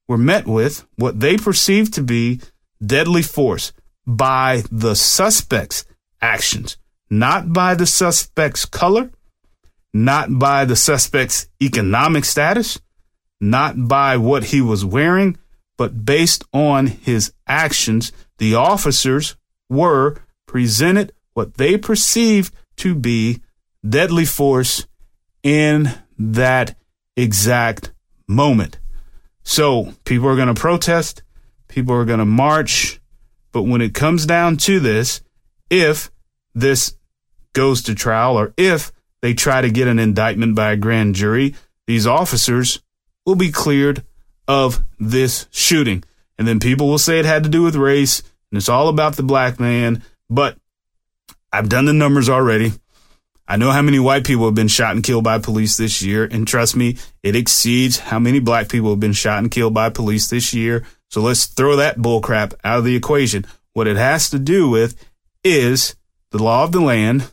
were 0.08 0.18
met 0.18 0.46
with 0.46 0.86
what 0.96 1.20
they 1.20 1.38
perceived 1.38 1.94
to 1.94 2.04
be 2.04 2.42
deadly 2.86 3.22
force 3.22 3.72
by 4.06 4.64
the 4.72 4.96
suspect's 4.96 5.86
actions, 6.22 6.78
not 7.10 7.54
by 7.54 7.76
the 7.76 7.86
suspect's 7.86 8.66
color, 8.66 9.12
not 9.94 10.38
by 10.40 10.66
the 10.66 10.76
suspect's 10.76 11.48
economic 11.62 12.26
status, 12.26 12.80
not 13.40 13.88
by 13.88 14.18
what 14.18 14.46
he 14.46 14.62
was 14.62 14.86
wearing, 14.86 15.38
but 15.78 16.06
based 16.06 16.44
on 16.54 16.88
his 16.88 17.34
actions, 17.48 18.12
the 18.38 18.56
officers 18.56 19.36
were 19.70 20.18
presented 20.46 21.14
what 21.34 21.56
they 21.56 21.78
perceived 21.78 22.54
to 22.78 22.94
be 22.94 23.42
deadly 23.88 24.26
force 24.26 24.86
in 25.44 25.90
that 26.18 26.76
exact 27.16 27.92
moment. 28.28 28.80
So 29.44 29.94
people 30.06 30.28
are 30.28 30.36
going 30.36 30.54
to 30.54 30.60
protest, 30.60 31.24
people 31.68 31.96
are 31.96 32.06
going 32.06 32.20
to 32.20 32.26
march, 32.26 33.00
but 33.52 33.64
when 33.64 33.82
it 33.82 33.94
comes 33.94 34.26
down 34.26 34.58
to 34.58 34.80
this, 34.80 35.22
if 35.70 36.12
this 36.54 36.96
goes 37.54 37.82
to 37.84 37.96
trial 37.96 38.38
or 38.38 38.54
if 38.58 38.92
they 39.22 39.34
try 39.34 39.62
to 39.62 39.70
get 39.70 39.88
an 39.88 40.00
indictment 40.00 40.56
by 40.56 40.72
a 40.72 40.78
grand 40.78 41.16
jury, 41.16 41.56
these 41.88 42.08
officers 42.08 42.82
will 43.26 43.36
be 43.36 43.52
cleared 43.52 44.04
of 44.48 44.84
this 45.00 45.48
shooting. 45.52 46.04
And 46.38 46.48
then 46.48 46.60
people 46.60 46.88
will 46.88 46.98
say 46.98 47.20
it 47.20 47.26
had 47.26 47.44
to 47.44 47.50
do 47.50 47.64
with 47.64 47.76
race 47.76 48.22
and 48.52 48.58
it's 48.58 48.70
all 48.70 48.88
about 48.88 49.16
the 49.16 49.24
black 49.24 49.60
man. 49.60 50.04
But 50.30 50.58
I've 51.52 51.70
done 51.70 51.86
the 51.86 51.94
numbers 51.94 52.30
already. 52.30 52.74
I 53.52 53.58
know 53.58 53.72
how 53.72 53.82
many 53.82 54.00
white 54.00 54.24
people 54.24 54.46
have 54.46 54.56
been 54.56 54.70
shot 54.70 54.96
and 54.96 55.04
killed 55.04 55.26
by 55.26 55.38
police 55.38 55.76
this 55.76 56.02
year. 56.02 56.24
And 56.24 56.48
trust 56.48 56.74
me, 56.74 56.96
it 57.22 57.36
exceeds 57.36 58.00
how 58.00 58.18
many 58.18 58.40
black 58.40 58.70
people 58.70 58.92
have 58.92 59.02
been 59.02 59.12
shot 59.12 59.40
and 59.40 59.52
killed 59.52 59.74
by 59.74 59.90
police 59.90 60.28
this 60.28 60.54
year. 60.54 60.86
So 61.10 61.20
let's 61.20 61.48
throw 61.48 61.76
that 61.76 61.98
bullcrap 61.98 62.54
out 62.64 62.78
of 62.80 62.86
the 62.86 62.96
equation. 62.96 63.46
What 63.74 63.90
it 63.90 63.98
has 63.98 64.30
to 64.30 64.40
do 64.40 64.70
with 64.70 64.96
is 65.44 65.98
the 66.30 66.42
law 66.42 66.64
of 66.64 66.72
the 66.72 66.80
land, 66.80 67.30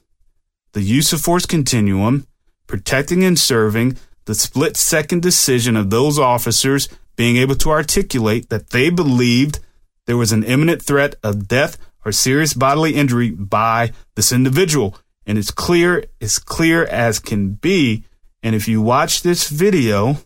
the 0.73 0.83
use 0.83 1.13
of 1.13 1.21
force 1.21 1.47
continuum, 1.47 2.27
protecting 2.67 3.23
and 3.23 3.39
serving, 3.39 3.97
the 4.25 4.35
split 4.35 4.77
second 4.77 5.23
decision 5.23 5.77
of 5.77 5.91
those 5.91 6.19
officers 6.19 6.89
being 7.15 7.37
able 7.37 7.55
to 7.55 7.71
articulate 7.71 8.49
that 8.49 8.71
they 8.71 8.91
believed 8.91 9.61
there 10.07 10.17
was 10.17 10.33
an 10.33 10.43
imminent 10.43 10.83
threat 10.83 11.15
of 11.23 11.47
death 11.47 11.79
or 12.05 12.11
serious 12.11 12.55
bodily 12.55 12.97
injury 12.97 13.31
by 13.31 13.93
this 14.17 14.33
individual 14.33 14.97
and 15.29 15.37
it's 15.37 15.51
clear, 15.51 16.05
as 16.23 16.39
clear 16.39 16.85
as 16.85 17.21
can 17.21 17.53
be. 17.53 18.05
And 18.43 18.57
if 18.57 18.67
you 18.67 18.81
watch 18.81 19.23
this 19.23 19.49
video, 19.49 20.17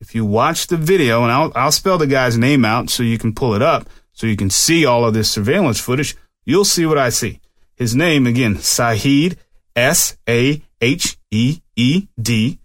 if 0.00 0.14
you 0.14 0.26
watch 0.26 0.66
the 0.66 0.76
video, 0.76 1.22
and 1.22 1.30
I'll, 1.30 1.52
I'll 1.54 1.72
spell 1.72 1.96
the 1.96 2.08
guy's 2.08 2.36
name 2.36 2.64
out 2.64 2.90
so 2.90 3.04
you 3.04 3.18
can 3.18 3.34
pull 3.34 3.54
it 3.54 3.62
up, 3.62 3.88
so 4.12 4.26
you 4.26 4.36
can 4.36 4.50
see 4.50 4.84
all 4.84 5.04
of 5.04 5.14
this 5.14 5.30
surveillance 5.30 5.78
footage, 5.78 6.16
you'll 6.44 6.64
see 6.64 6.84
what 6.84 6.98
I 6.98 7.08
see. 7.10 7.40
His 7.76 7.94
name 7.94 8.26
again, 8.26 8.56
Saheed, 8.56 9.36
S 9.76 10.16
A 10.28 10.60
H 10.80 11.16
E 11.30 11.60
E 11.76 12.08
D, 12.20 12.58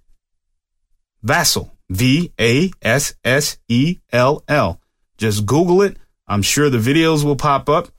Vassell, 1.24 1.72
V 1.90 2.34
A 2.40 2.72
S 2.82 3.14
S 3.24 3.60
E 3.68 4.00
L 4.12 4.44
L. 4.48 4.82
Just 5.18 5.46
Google 5.46 5.84
it. 5.84 5.98
I'm 6.28 6.42
sure 6.42 6.70
the 6.70 6.80
videos 6.80 7.24
will 7.24 7.36
pop 7.36 7.70
up. 7.70 7.90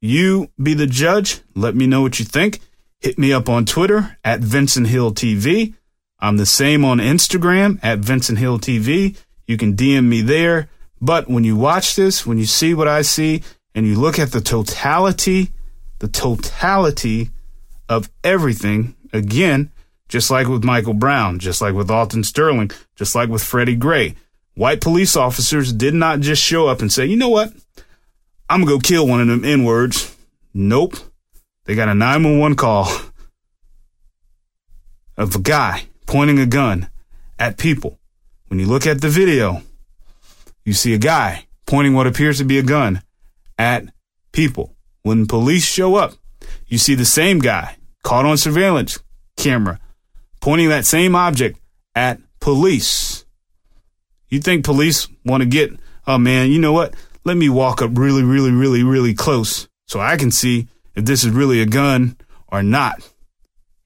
You 0.00 0.50
be 0.62 0.74
the 0.74 0.86
judge. 0.86 1.40
Let 1.56 1.74
me 1.74 1.88
know 1.88 2.02
what 2.02 2.20
you 2.20 2.24
think. 2.24 2.60
Hit 3.00 3.16
me 3.16 3.32
up 3.32 3.48
on 3.48 3.64
Twitter 3.64 4.18
at 4.24 4.40
Vincent 4.40 4.88
Hill 4.88 5.12
TV. 5.12 5.74
I'm 6.18 6.36
the 6.36 6.46
same 6.46 6.84
on 6.84 6.98
Instagram 6.98 7.78
at 7.80 8.00
Vincent 8.00 8.38
Hill 8.38 8.58
TV. 8.58 9.16
You 9.46 9.56
can 9.56 9.76
DM 9.76 10.06
me 10.06 10.20
there. 10.20 10.68
But 11.00 11.28
when 11.28 11.44
you 11.44 11.56
watch 11.56 11.94
this, 11.94 12.26
when 12.26 12.38
you 12.38 12.46
see 12.46 12.74
what 12.74 12.88
I 12.88 13.02
see, 13.02 13.44
and 13.72 13.86
you 13.86 13.94
look 13.94 14.18
at 14.18 14.32
the 14.32 14.40
totality, 14.40 15.52
the 16.00 16.08
totality 16.08 17.30
of 17.88 18.10
everything, 18.24 18.96
again, 19.12 19.70
just 20.08 20.28
like 20.28 20.48
with 20.48 20.64
Michael 20.64 20.94
Brown, 20.94 21.38
just 21.38 21.60
like 21.60 21.74
with 21.74 21.92
Alton 21.92 22.24
Sterling, 22.24 22.72
just 22.96 23.14
like 23.14 23.28
with 23.28 23.44
Freddie 23.44 23.76
Gray, 23.76 24.16
white 24.54 24.80
police 24.80 25.14
officers 25.14 25.72
did 25.72 25.94
not 25.94 26.18
just 26.18 26.42
show 26.42 26.66
up 26.66 26.80
and 26.80 26.92
say, 26.92 27.06
you 27.06 27.16
know 27.16 27.28
what? 27.28 27.52
I'm 28.50 28.64
going 28.64 28.80
to 28.80 28.82
go 28.82 28.88
kill 28.88 29.06
one 29.06 29.20
of 29.20 29.28
them 29.28 29.44
N 29.44 29.62
words. 29.62 30.16
Nope. 30.52 30.96
They 31.68 31.74
got 31.74 31.90
a 31.90 31.94
911 31.94 32.56
call 32.56 32.90
of 35.18 35.34
a 35.34 35.38
guy 35.38 35.82
pointing 36.06 36.38
a 36.38 36.46
gun 36.46 36.88
at 37.38 37.58
people. 37.58 37.98
When 38.46 38.58
you 38.58 38.64
look 38.64 38.86
at 38.86 39.02
the 39.02 39.10
video, 39.10 39.60
you 40.64 40.72
see 40.72 40.94
a 40.94 40.98
guy 40.98 41.46
pointing 41.66 41.92
what 41.92 42.06
appears 42.06 42.38
to 42.38 42.44
be 42.44 42.58
a 42.58 42.62
gun 42.62 43.02
at 43.58 43.84
people. 44.32 44.76
When 45.02 45.26
police 45.26 45.66
show 45.66 45.96
up, 45.96 46.14
you 46.68 46.78
see 46.78 46.94
the 46.94 47.04
same 47.04 47.38
guy 47.38 47.76
caught 48.02 48.24
on 48.24 48.38
surveillance 48.38 48.98
camera 49.36 49.78
pointing 50.40 50.70
that 50.70 50.86
same 50.86 51.14
object 51.14 51.60
at 51.94 52.18
police. 52.40 53.26
You 54.30 54.40
think 54.40 54.64
police 54.64 55.06
want 55.22 55.42
to 55.42 55.46
get, 55.46 55.70
oh 56.06 56.16
man, 56.16 56.50
you 56.50 56.60
know 56.60 56.72
what? 56.72 56.94
Let 57.26 57.36
me 57.36 57.50
walk 57.50 57.82
up 57.82 57.90
really, 57.92 58.22
really, 58.22 58.52
really, 58.52 58.82
really 58.82 59.12
close 59.12 59.68
so 59.86 60.00
I 60.00 60.16
can 60.16 60.30
see 60.30 60.66
if 60.98 61.04
this 61.04 61.24
is 61.24 61.30
really 61.30 61.62
a 61.62 61.66
gun 61.66 62.16
or 62.48 62.62
not. 62.62 63.08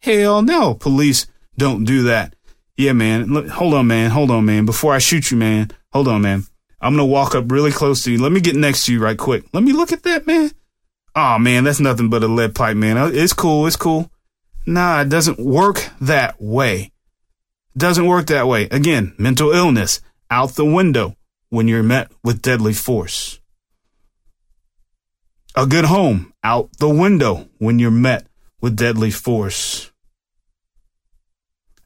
Hell 0.00 0.42
no, 0.42 0.74
police 0.74 1.26
don't 1.56 1.84
do 1.84 2.04
that. 2.04 2.34
Yeah, 2.76 2.94
man. 2.94 3.26
Look, 3.32 3.48
hold 3.48 3.74
on, 3.74 3.86
man. 3.86 4.10
Hold 4.10 4.30
on, 4.30 4.46
man. 4.46 4.64
Before 4.64 4.94
I 4.94 4.98
shoot 4.98 5.30
you, 5.30 5.36
man. 5.36 5.70
Hold 5.92 6.08
on, 6.08 6.22
man. 6.22 6.44
I'm 6.80 6.96
to 6.96 7.04
walk 7.04 7.34
up 7.34 7.52
really 7.52 7.70
close 7.70 8.02
to 8.04 8.10
you. 8.10 8.20
Let 8.20 8.32
me 8.32 8.40
get 8.40 8.56
next 8.56 8.86
to 8.86 8.92
you 8.92 9.00
right 9.00 9.16
quick. 9.16 9.44
Let 9.52 9.62
me 9.62 9.72
look 9.72 9.92
at 9.92 10.02
that, 10.04 10.26
man. 10.26 10.50
Oh, 11.14 11.38
man, 11.38 11.64
that's 11.64 11.78
nothing 11.78 12.08
but 12.08 12.24
a 12.24 12.28
lead 12.28 12.54
pipe, 12.54 12.76
man. 12.76 12.96
Uh, 12.96 13.10
it's 13.12 13.34
cool. 13.34 13.66
It's 13.66 13.76
cool. 13.76 14.10
Nah, 14.64 15.02
it 15.02 15.10
doesn't 15.10 15.38
work 15.38 15.90
that 16.00 16.40
way. 16.40 16.92
Doesn't 17.76 18.06
work 18.06 18.26
that 18.28 18.48
way. 18.48 18.64
Again, 18.70 19.14
mental 19.18 19.52
illness 19.52 20.00
out 20.30 20.52
the 20.52 20.64
window 20.64 21.14
when 21.50 21.68
you're 21.68 21.82
met 21.82 22.10
with 22.24 22.40
deadly 22.40 22.72
force. 22.72 23.38
A 25.54 25.66
good 25.66 25.84
home 25.84 26.32
out 26.42 26.70
the 26.78 26.88
window 26.88 27.46
when 27.58 27.78
you're 27.78 27.90
met 27.90 28.26
with 28.62 28.74
deadly 28.74 29.10
force. 29.10 29.92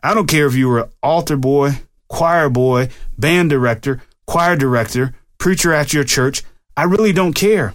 I 0.04 0.14
don't 0.14 0.28
care 0.28 0.46
if 0.46 0.54
you 0.54 0.68
were 0.68 0.84
an 0.84 0.90
altar 1.02 1.36
boy, 1.36 1.80
choir 2.06 2.48
boy, 2.48 2.90
band 3.18 3.50
director, 3.50 4.02
choir 4.24 4.54
director, 4.54 5.14
preacher 5.38 5.72
at 5.72 5.92
your 5.92 6.04
church. 6.04 6.44
I 6.76 6.84
really 6.84 7.12
don't 7.12 7.32
care. 7.32 7.74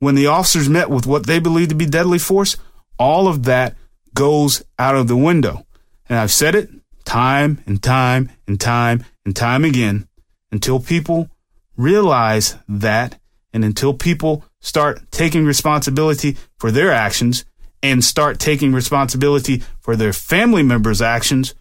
When 0.00 0.16
the 0.16 0.26
officers 0.26 0.68
met 0.68 0.90
with 0.90 1.06
what 1.06 1.26
they 1.26 1.38
believe 1.38 1.68
to 1.70 1.74
be 1.74 1.86
deadly 1.86 2.18
force, 2.18 2.58
all 2.98 3.26
of 3.26 3.44
that 3.44 3.76
goes 4.12 4.62
out 4.78 4.96
of 4.96 5.08
the 5.08 5.16
window. 5.16 5.64
And 6.10 6.18
I've 6.18 6.30
said 6.30 6.54
it 6.54 6.68
time 7.06 7.62
and 7.64 7.82
time 7.82 8.28
and 8.46 8.60
time 8.60 9.06
and 9.24 9.34
time 9.34 9.64
again 9.64 10.08
until 10.52 10.78
people 10.78 11.30
realize 11.74 12.56
that 12.68 13.18
and 13.54 13.64
until 13.64 13.94
people 13.94 14.44
start 14.60 15.10
taking 15.10 15.44
responsibility 15.44 16.36
for 16.58 16.70
their 16.70 16.92
actions 16.92 17.44
and 17.82 18.04
start 18.04 18.38
taking 18.38 18.72
responsibility 18.72 19.62
for 19.80 19.96
their 19.96 20.12
family 20.12 20.62
members' 20.62 21.00
actions, 21.00 21.54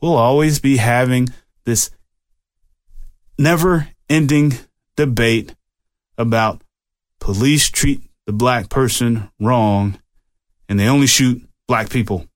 we'll 0.00 0.16
always 0.16 0.58
be 0.58 0.78
having 0.78 1.28
this 1.64 1.90
never 3.38 3.88
ending 4.08 4.54
debate 4.96 5.54
about 6.16 6.62
police 7.20 7.68
treat 7.68 8.00
the 8.24 8.32
black 8.32 8.68
person 8.68 9.30
wrong 9.38 9.98
and 10.68 10.80
they 10.80 10.88
only 10.88 11.06
shoot 11.06 11.42
black 11.68 11.90
people. 11.90 12.26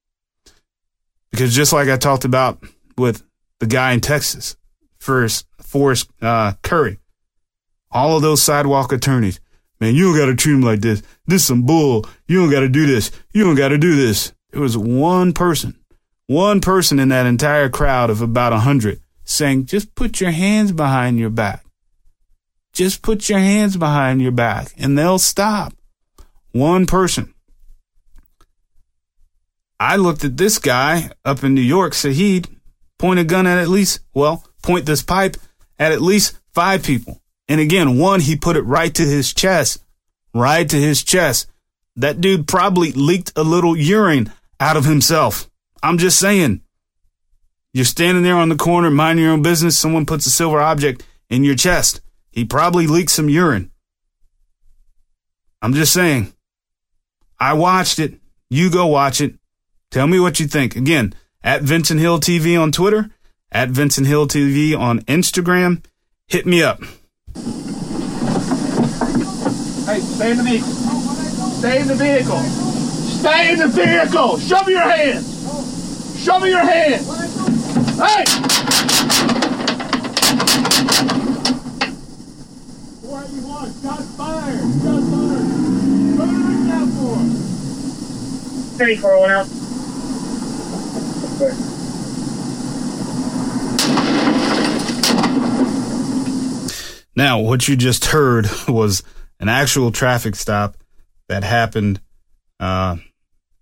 Because 1.31 1.55
just 1.55 1.73
like 1.73 1.89
I 1.89 1.97
talked 1.97 2.25
about 2.25 2.63
with 2.99 3.23
the 3.61 3.67
guy 3.67 3.93
in 3.93 4.01
Texas, 4.01 4.57
first 4.99 5.47
Forrest 5.61 6.11
uh, 6.21 6.55
Curry, 6.63 6.99
all 7.91 8.17
of 8.17 8.23
those 8.23 8.43
sidewalk 8.43 8.93
attorneys, 8.93 9.41
man, 9.81 9.95
you 9.95 10.05
don't 10.05 10.17
got 10.17 10.27
to 10.27 10.37
treat 10.37 10.55
him 10.55 10.63
like 10.63 10.81
this. 10.81 11.03
This 11.27 11.43
is 11.43 11.49
some 11.49 11.63
bull. 11.63 12.07
You 12.29 12.41
don't 12.41 12.51
got 12.51 12.61
to 12.61 12.69
do 12.69 12.87
this. 12.87 13.11
You 13.33 13.45
don't 13.45 13.57
got 13.57 13.69
to 13.69 13.79
do 13.79 13.97
this. 13.97 14.33
There 14.51 14.61
was 14.61 14.77
one 14.77 15.33
person, 15.33 15.79
one 16.27 16.61
person 16.61 16.99
in 16.99 17.09
that 17.11 17.27
entire 17.27 17.69
crowd 17.69 18.11
of 18.11 18.21
about 18.21 18.53
a 18.53 18.61
hundred 18.61 19.01
saying, 19.25 19.67
just 19.67 19.95
put 19.95 20.21
your 20.21 20.33
hands 20.33 20.73
behind 20.73 21.19
your 21.19 21.31
back. 21.31 21.65
Just 22.73 23.03
put 23.03 23.29
your 23.29 23.39
hands 23.39 23.77
behind 23.77 24.21
your 24.21 24.33
back 24.33 24.73
and 24.77 24.99
they'll 24.99 25.19
stop. 25.19 25.73
One 26.53 26.87
person. 26.87 27.35
I 29.79 29.97
looked 29.97 30.25
at 30.25 30.37
this 30.37 30.59
guy 30.59 31.11
up 31.25 31.43
in 31.43 31.55
New 31.55 31.63
York, 31.63 31.95
Saheed, 31.95 32.49
point 32.99 33.19
a 33.19 33.25
gun 33.25 33.47
at 33.47 33.59
at 33.59 33.69
least, 33.69 34.01
well, 34.13 34.45
point 34.63 34.85
this 34.85 35.03
pipe 35.03 35.37
at 35.79 35.93
at 35.93 36.03
least 36.03 36.39
five 36.53 36.83
people. 36.83 37.20
And 37.51 37.61
again, 37.61 37.99
one, 37.99 38.21
he 38.21 38.37
put 38.37 38.57
it 38.57 38.63
right 38.63 38.95
to 38.95 39.03
his 39.03 39.35
chest, 39.35 39.85
right 40.33 40.69
to 40.69 40.77
his 40.77 41.03
chest. 41.03 41.51
That 41.97 42.21
dude 42.21 42.47
probably 42.47 42.93
leaked 42.93 43.33
a 43.35 43.43
little 43.43 43.77
urine 43.77 44.33
out 44.61 44.77
of 44.77 44.85
himself. 44.85 45.51
I'm 45.83 45.99
just 45.99 46.17
saying. 46.17 46.61
You're 47.75 47.85
standing 47.85 48.23
there 48.23 48.37
on 48.37 48.51
the 48.51 48.57
corner, 48.57 48.89
minding 48.89 49.25
your 49.25 49.33
own 49.33 49.43
business. 49.43 49.77
Someone 49.77 50.07
puts 50.07 50.27
a 50.27 50.31
silver 50.31 50.61
object 50.61 51.05
in 51.29 51.43
your 51.43 51.57
chest. 51.57 52.01
He 52.31 52.45
probably 52.45 52.87
leaked 52.87 53.11
some 53.11 53.29
urine. 53.29 53.73
I'm 55.61 55.75
just 55.75 55.93
saying. 55.93 56.33
I 57.41 57.55
watched 57.55 57.99
it. 57.99 58.15
You 58.49 58.71
go 58.71 58.87
watch 58.87 59.21
it. 59.21 59.35
Tell 59.91 60.07
me 60.07 60.21
what 60.21 60.39
you 60.39 60.47
think. 60.47 60.77
Again, 60.77 61.15
at 61.43 61.63
Vincent 61.63 61.99
Hill 61.99 62.21
TV 62.21 62.61
on 62.61 62.71
Twitter, 62.71 63.11
at 63.51 63.71
Vincent 63.71 64.07
Hill 64.07 64.29
TV 64.29 64.79
on 64.79 65.01
Instagram. 65.01 65.83
Hit 66.29 66.47
me 66.47 66.63
up. 66.63 66.81
Hey, 69.91 70.01
stay 70.01 70.31
in 70.33 70.37
the 70.39 70.43
vehicle. 70.43 70.69
Stay 71.59 71.81
in 71.81 71.87
the 71.89 71.95
vehicle. 71.95 72.39
Stay 72.39 73.53
in 73.53 73.59
the 73.59 73.69
vehicle. 73.69 74.39
Show 74.39 74.63
me 74.65 74.73
your 74.73 74.83
hands. 74.83 76.25
Show 76.25 76.39
me 76.41 76.49
your 76.51 76.65
hands. 76.65 77.07
Hey! 77.99 78.25
Four 83.03 83.23
eighty 83.23 83.41
one. 83.41 83.73
Shots 83.83 84.07
fired. 84.17 84.61
You 84.61 86.17
for? 86.97 87.17
Thirty 88.79 88.97
four 88.97 89.19
one 89.21 89.31
out. 89.31 89.47
Now, 97.17 97.41
what 97.41 97.69
you 97.69 97.77
just 97.77 98.07
heard 98.07 98.47
was 98.69 99.03
an 99.39 99.49
actual 99.49 99.91
traffic 99.91 100.37
stop 100.37 100.77
that 101.29 101.45
happened 101.45 102.01
uh, 102.59 102.97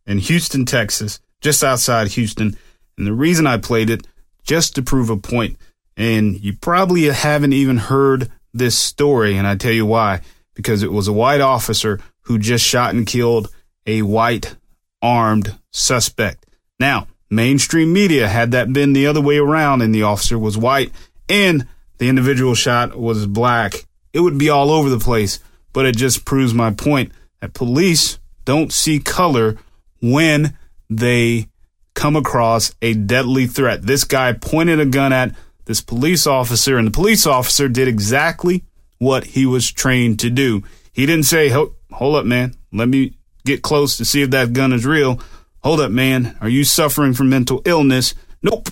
in 0.06 0.18
Houston, 0.18 0.64
Texas, 0.64 1.20
just 1.40 1.62
outside 1.62 2.08
Houston. 2.08 2.56
And 2.96 3.06
the 3.06 3.12
reason 3.12 3.46
I 3.46 3.58
played 3.58 3.90
it, 3.90 4.06
just 4.42 4.74
to 4.74 4.82
prove 4.82 5.10
a 5.10 5.16
point, 5.16 5.56
and 5.96 6.40
you 6.40 6.54
probably 6.54 7.04
haven't 7.04 7.52
even 7.52 7.76
heard 7.76 8.30
this 8.54 8.76
story, 8.76 9.36
and 9.36 9.46
I 9.46 9.56
tell 9.56 9.72
you 9.72 9.86
why. 9.86 10.20
Because 10.54 10.82
it 10.82 10.92
was 10.92 11.06
a 11.06 11.12
white 11.12 11.40
officer 11.40 12.00
who 12.22 12.38
just 12.38 12.64
shot 12.64 12.94
and 12.94 13.06
killed 13.06 13.48
a 13.86 14.02
white 14.02 14.56
armed 15.00 15.56
suspect. 15.70 16.46
Now, 16.80 17.06
mainstream 17.30 17.92
media, 17.92 18.28
had 18.28 18.50
that 18.52 18.72
been 18.72 18.92
the 18.92 19.06
other 19.06 19.20
way 19.20 19.38
around 19.38 19.82
and 19.82 19.94
the 19.94 20.02
officer 20.02 20.38
was 20.38 20.58
white 20.58 20.92
and 21.28 21.66
the 21.98 22.08
individual 22.08 22.54
shot 22.54 22.98
was 22.98 23.26
black, 23.26 23.86
it 24.12 24.20
would 24.20 24.38
be 24.38 24.48
all 24.48 24.70
over 24.70 24.88
the 24.88 24.98
place. 24.98 25.40
But 25.72 25.86
it 25.86 25.96
just 25.96 26.24
proves 26.24 26.54
my 26.54 26.72
point 26.72 27.12
that 27.40 27.54
police 27.54 28.18
don't 28.44 28.72
see 28.72 28.98
color 28.98 29.58
when 30.00 30.56
they 30.88 31.48
come 31.94 32.16
across 32.16 32.74
a 32.80 32.94
deadly 32.94 33.46
threat. 33.46 33.82
This 33.82 34.04
guy 34.04 34.32
pointed 34.32 34.80
a 34.80 34.86
gun 34.86 35.12
at 35.12 35.34
this 35.66 35.80
police 35.80 36.26
officer, 36.26 36.78
and 36.78 36.86
the 36.86 36.92
police 36.92 37.26
officer 37.26 37.68
did 37.68 37.88
exactly 37.88 38.64
what 38.98 39.24
he 39.24 39.46
was 39.46 39.70
trained 39.70 40.18
to 40.20 40.30
do. 40.30 40.62
He 40.92 41.06
didn't 41.06 41.26
say, 41.26 41.48
Hold 41.48 42.16
up, 42.16 42.24
man. 42.24 42.54
Let 42.72 42.88
me 42.88 43.14
get 43.44 43.62
close 43.62 43.96
to 43.96 44.04
see 44.04 44.22
if 44.22 44.30
that 44.30 44.52
gun 44.52 44.72
is 44.72 44.86
real. 44.86 45.20
Hold 45.62 45.80
up, 45.80 45.90
man. 45.90 46.36
Are 46.40 46.48
you 46.48 46.64
suffering 46.64 47.14
from 47.14 47.28
mental 47.28 47.62
illness? 47.64 48.14
Nope. 48.42 48.68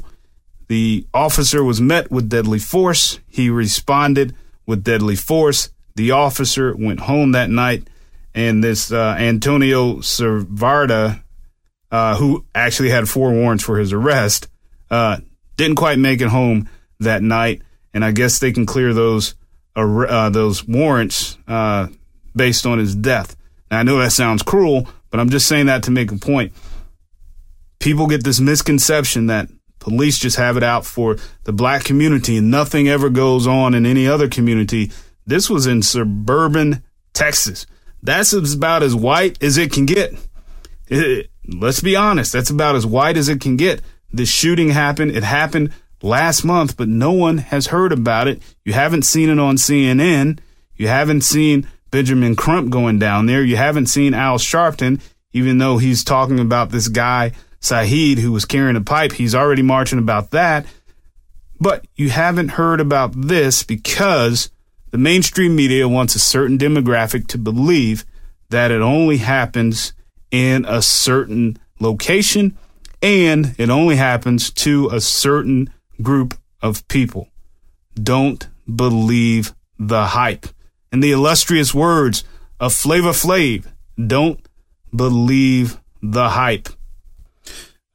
The 0.68 1.06
officer 1.14 1.62
was 1.62 1.80
met 1.80 2.10
with 2.10 2.28
deadly 2.28 2.58
force. 2.58 3.20
He 3.28 3.50
responded 3.50 4.34
with 4.66 4.82
deadly 4.82 5.16
force. 5.16 5.70
The 5.94 6.10
officer 6.10 6.74
went 6.76 7.00
home 7.00 7.32
that 7.32 7.50
night, 7.50 7.88
and 8.34 8.62
this 8.62 8.92
uh, 8.92 9.16
Antonio 9.18 9.96
Servarda, 9.96 11.22
uh, 11.90 12.16
who 12.16 12.44
actually 12.54 12.90
had 12.90 13.08
four 13.08 13.32
warrants 13.32 13.64
for 13.64 13.78
his 13.78 13.92
arrest, 13.92 14.48
uh, 14.90 15.18
didn't 15.56 15.76
quite 15.76 15.98
make 15.98 16.20
it 16.20 16.28
home 16.28 16.68
that 17.00 17.22
night. 17.22 17.62
And 17.94 18.04
I 18.04 18.12
guess 18.12 18.38
they 18.38 18.52
can 18.52 18.66
clear 18.66 18.92
those 18.92 19.34
uh, 19.74 20.30
those 20.30 20.66
warrants 20.66 21.38
uh, 21.46 21.88
based 22.34 22.66
on 22.66 22.78
his 22.78 22.94
death. 22.94 23.36
Now, 23.70 23.80
I 23.80 23.82
know 23.82 23.98
that 23.98 24.12
sounds 24.12 24.42
cruel, 24.42 24.88
but 25.10 25.20
I'm 25.20 25.30
just 25.30 25.46
saying 25.46 25.66
that 25.66 25.84
to 25.84 25.90
make 25.90 26.10
a 26.12 26.16
point. 26.16 26.52
People 27.78 28.06
get 28.06 28.24
this 28.24 28.40
misconception 28.40 29.26
that 29.26 29.48
police 29.86 30.18
just 30.18 30.36
have 30.36 30.56
it 30.56 30.64
out 30.64 30.84
for 30.84 31.16
the 31.44 31.52
black 31.52 31.84
community 31.84 32.36
and 32.36 32.50
nothing 32.50 32.88
ever 32.88 33.08
goes 33.08 33.46
on 33.46 33.72
in 33.72 33.86
any 33.86 34.08
other 34.08 34.28
community. 34.28 34.90
This 35.24 35.48
was 35.48 35.68
in 35.68 35.80
suburban 35.80 36.82
Texas. 37.14 37.66
That's 38.02 38.32
about 38.32 38.82
as 38.82 38.96
white 38.96 39.40
as 39.40 39.58
it 39.58 39.70
can 39.70 39.86
get. 39.86 40.12
It, 40.88 41.30
let's 41.46 41.80
be 41.80 41.94
honest, 41.94 42.32
that's 42.32 42.50
about 42.50 42.74
as 42.74 42.84
white 42.84 43.16
as 43.16 43.28
it 43.28 43.40
can 43.40 43.56
get. 43.56 43.80
This 44.12 44.28
shooting 44.28 44.70
happened. 44.70 45.12
It 45.12 45.22
happened 45.22 45.72
last 46.02 46.44
month, 46.44 46.76
but 46.76 46.88
no 46.88 47.12
one 47.12 47.38
has 47.38 47.68
heard 47.68 47.92
about 47.92 48.26
it. 48.26 48.42
You 48.64 48.72
haven't 48.72 49.02
seen 49.02 49.30
it 49.30 49.38
on 49.38 49.54
CNN. 49.54 50.40
You 50.74 50.88
haven't 50.88 51.20
seen 51.20 51.68
Benjamin 51.92 52.34
Crump 52.34 52.70
going 52.70 52.98
down 52.98 53.26
there. 53.26 53.44
You 53.44 53.56
haven't 53.56 53.86
seen 53.86 54.14
Al 54.14 54.38
Sharpton, 54.38 55.00
even 55.32 55.58
though 55.58 55.78
he's 55.78 56.02
talking 56.02 56.40
about 56.40 56.70
this 56.70 56.88
guy, 56.88 57.32
Saheed, 57.60 58.18
who 58.18 58.32
was 58.32 58.44
carrying 58.44 58.76
a 58.76 58.80
pipe. 58.80 59.12
He's 59.12 59.34
already 59.34 59.62
marching 59.62 59.98
about 59.98 60.30
that. 60.30 60.66
But 61.60 61.86
you 61.94 62.10
haven't 62.10 62.50
heard 62.50 62.80
about 62.80 63.12
this 63.14 63.62
because 63.62 64.50
the 64.90 64.98
mainstream 64.98 65.56
media 65.56 65.88
wants 65.88 66.14
a 66.14 66.18
certain 66.18 66.58
demographic 66.58 67.26
to 67.28 67.38
believe 67.38 68.04
that 68.50 68.70
it 68.70 68.80
only 68.80 69.18
happens 69.18 69.92
in 70.30 70.64
a 70.66 70.82
certain 70.82 71.58
location 71.80 72.56
and 73.02 73.54
it 73.58 73.70
only 73.70 73.96
happens 73.96 74.50
to 74.50 74.88
a 74.88 75.00
certain 75.00 75.70
group 76.02 76.34
of 76.62 76.86
people. 76.88 77.28
Don't 77.94 78.46
believe 78.74 79.54
the 79.78 80.06
hype. 80.06 80.46
In 80.92 81.00
the 81.00 81.12
illustrious 81.12 81.74
words 81.74 82.24
of 82.58 82.72
Flavor 82.72 83.10
Flav, 83.10 83.66
don't 84.06 84.40
believe 84.94 85.78
the 86.02 86.30
hype. 86.30 86.68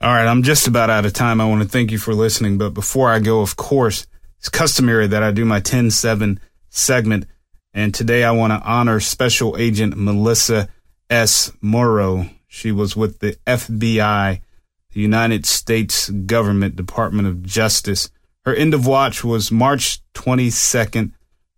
All 0.03 0.11
right, 0.11 0.25
I'm 0.25 0.41
just 0.41 0.67
about 0.67 0.89
out 0.89 1.05
of 1.05 1.13
time. 1.13 1.39
I 1.39 1.45
want 1.45 1.61
to 1.61 1.67
thank 1.69 1.91
you 1.91 1.99
for 1.99 2.15
listening. 2.15 2.57
But 2.57 2.73
before 2.73 3.11
I 3.11 3.19
go, 3.19 3.41
of 3.41 3.55
course, 3.55 4.07
it's 4.39 4.49
customary 4.49 5.05
that 5.05 5.21
I 5.21 5.29
do 5.29 5.45
my 5.45 5.59
10 5.59 5.91
7 5.91 6.39
segment. 6.69 7.27
And 7.71 7.93
today 7.93 8.23
I 8.23 8.31
want 8.31 8.51
to 8.51 8.67
honor 8.67 8.99
Special 8.99 9.55
Agent 9.59 9.95
Melissa 9.95 10.69
S. 11.07 11.51
Morrow. 11.61 12.27
She 12.47 12.71
was 12.71 12.95
with 12.95 13.19
the 13.19 13.37
FBI, 13.45 14.41
the 14.91 14.99
United 14.99 15.45
States 15.45 16.09
Government 16.09 16.75
Department 16.75 17.27
of 17.27 17.43
Justice. 17.43 18.09
Her 18.43 18.55
end 18.55 18.73
of 18.73 18.87
watch 18.87 19.23
was 19.23 19.51
March 19.51 19.99
22nd, 20.15 21.11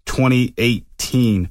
2018. 0.05 1.49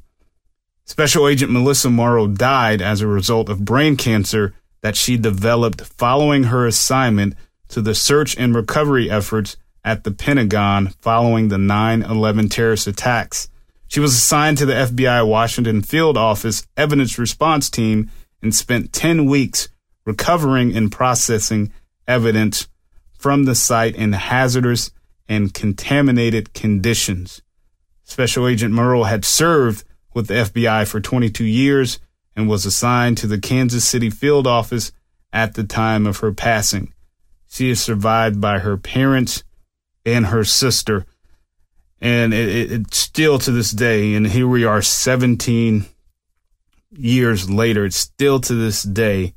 Special 0.85 1.27
Agent 1.27 1.53
Melissa 1.53 1.89
Morrow 1.89 2.27
died 2.27 2.83
as 2.83 3.01
a 3.01 3.07
result 3.07 3.49
of 3.49 3.65
brain 3.65 3.97
cancer 3.97 4.53
that 4.83 4.97
she 4.97 5.17
developed 5.17 5.81
following 5.81 6.45
her 6.45 6.67
assignment 6.67 7.35
to 7.69 7.81
the 7.81 7.95
search 7.95 8.37
and 8.37 8.55
recovery 8.55 9.11
efforts 9.11 9.57
at 9.85 10.05
the 10.05 10.11
Pentagon 10.11 10.89
following 11.01 11.49
the 11.49 11.59
9 11.59 12.03
11 12.03 12.49
terrorist 12.49 12.87
attacks. 12.87 13.49
She 13.89 14.01
was 14.01 14.15
assigned 14.15 14.59
to 14.59 14.67
the 14.67 14.75
FBI 14.75 15.27
Washington 15.27 15.83
Field 15.83 16.17
Office 16.17 16.67
Evidence 16.77 17.19
Response 17.19 17.71
Team 17.71 18.11
and 18.43 18.55
spent 18.55 18.93
10 18.93 19.27
weeks 19.27 19.69
recovering 20.05 20.77
and 20.77 20.91
processing 20.91 21.73
evidence 22.09 22.69
from 23.19 23.45
the 23.45 23.55
site 23.55 23.95
in 23.95 24.13
hazardous 24.13 24.91
and 25.29 25.55
contaminated 25.55 26.53
conditions. 26.53 27.43
Special 28.03 28.49
Agent 28.49 28.75
Morrow 28.75 29.05
had 29.05 29.25
served 29.25 29.85
with 30.13 30.27
the 30.27 30.35
FBI 30.35 30.87
for 30.87 31.01
22 31.01 31.45
years 31.45 31.99
and 32.35 32.49
was 32.49 32.67
assigned 32.67 33.19
to 33.19 33.27
the 33.27 33.39
Kansas 33.39 33.87
City 33.87 34.11
field 34.11 34.47
office 34.47 34.93
at 35.33 35.55
the 35.55 35.65
time 35.65 36.07
of 36.07 36.19
her 36.19 36.33
passing. 36.33 36.93
She 37.49 37.71
is 37.71 37.83
survived 37.83 38.41
by 38.41 38.61
her 38.61 38.77
parents 38.77 39.45
and 40.05 40.27
her 40.27 40.45
sister. 40.45 41.07
And 42.01 42.35
it, 42.35 42.49
it, 42.49 42.73
it 42.73 42.95
still 42.95 43.39
to 43.41 43.51
this 43.51 43.71
day, 43.71 44.15
and 44.15 44.27
here 44.27 44.49
we 44.49 44.65
are 44.65 44.83
17 44.83 45.87
years 46.91 47.49
later, 47.49 47.85
it's 47.85 47.97
still 47.97 48.41
to 48.41 48.55
this 48.55 48.83
day 48.83 49.35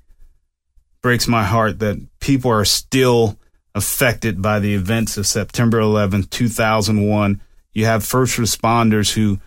breaks 1.05 1.27
my 1.27 1.43
heart 1.43 1.77
that 1.77 2.03
people 2.19 2.49
are 2.49 2.65
still 2.65 3.37
affected 3.75 4.41
by 4.41 4.59
the 4.59 4.73
events 4.73 5.17
of 5.17 5.27
September 5.27 5.79
11, 5.79 6.23
2001. 6.23 7.41
You 7.73 7.85
have 7.85 8.03
first 8.03 8.39
responders 8.39 9.13
who 9.13 9.39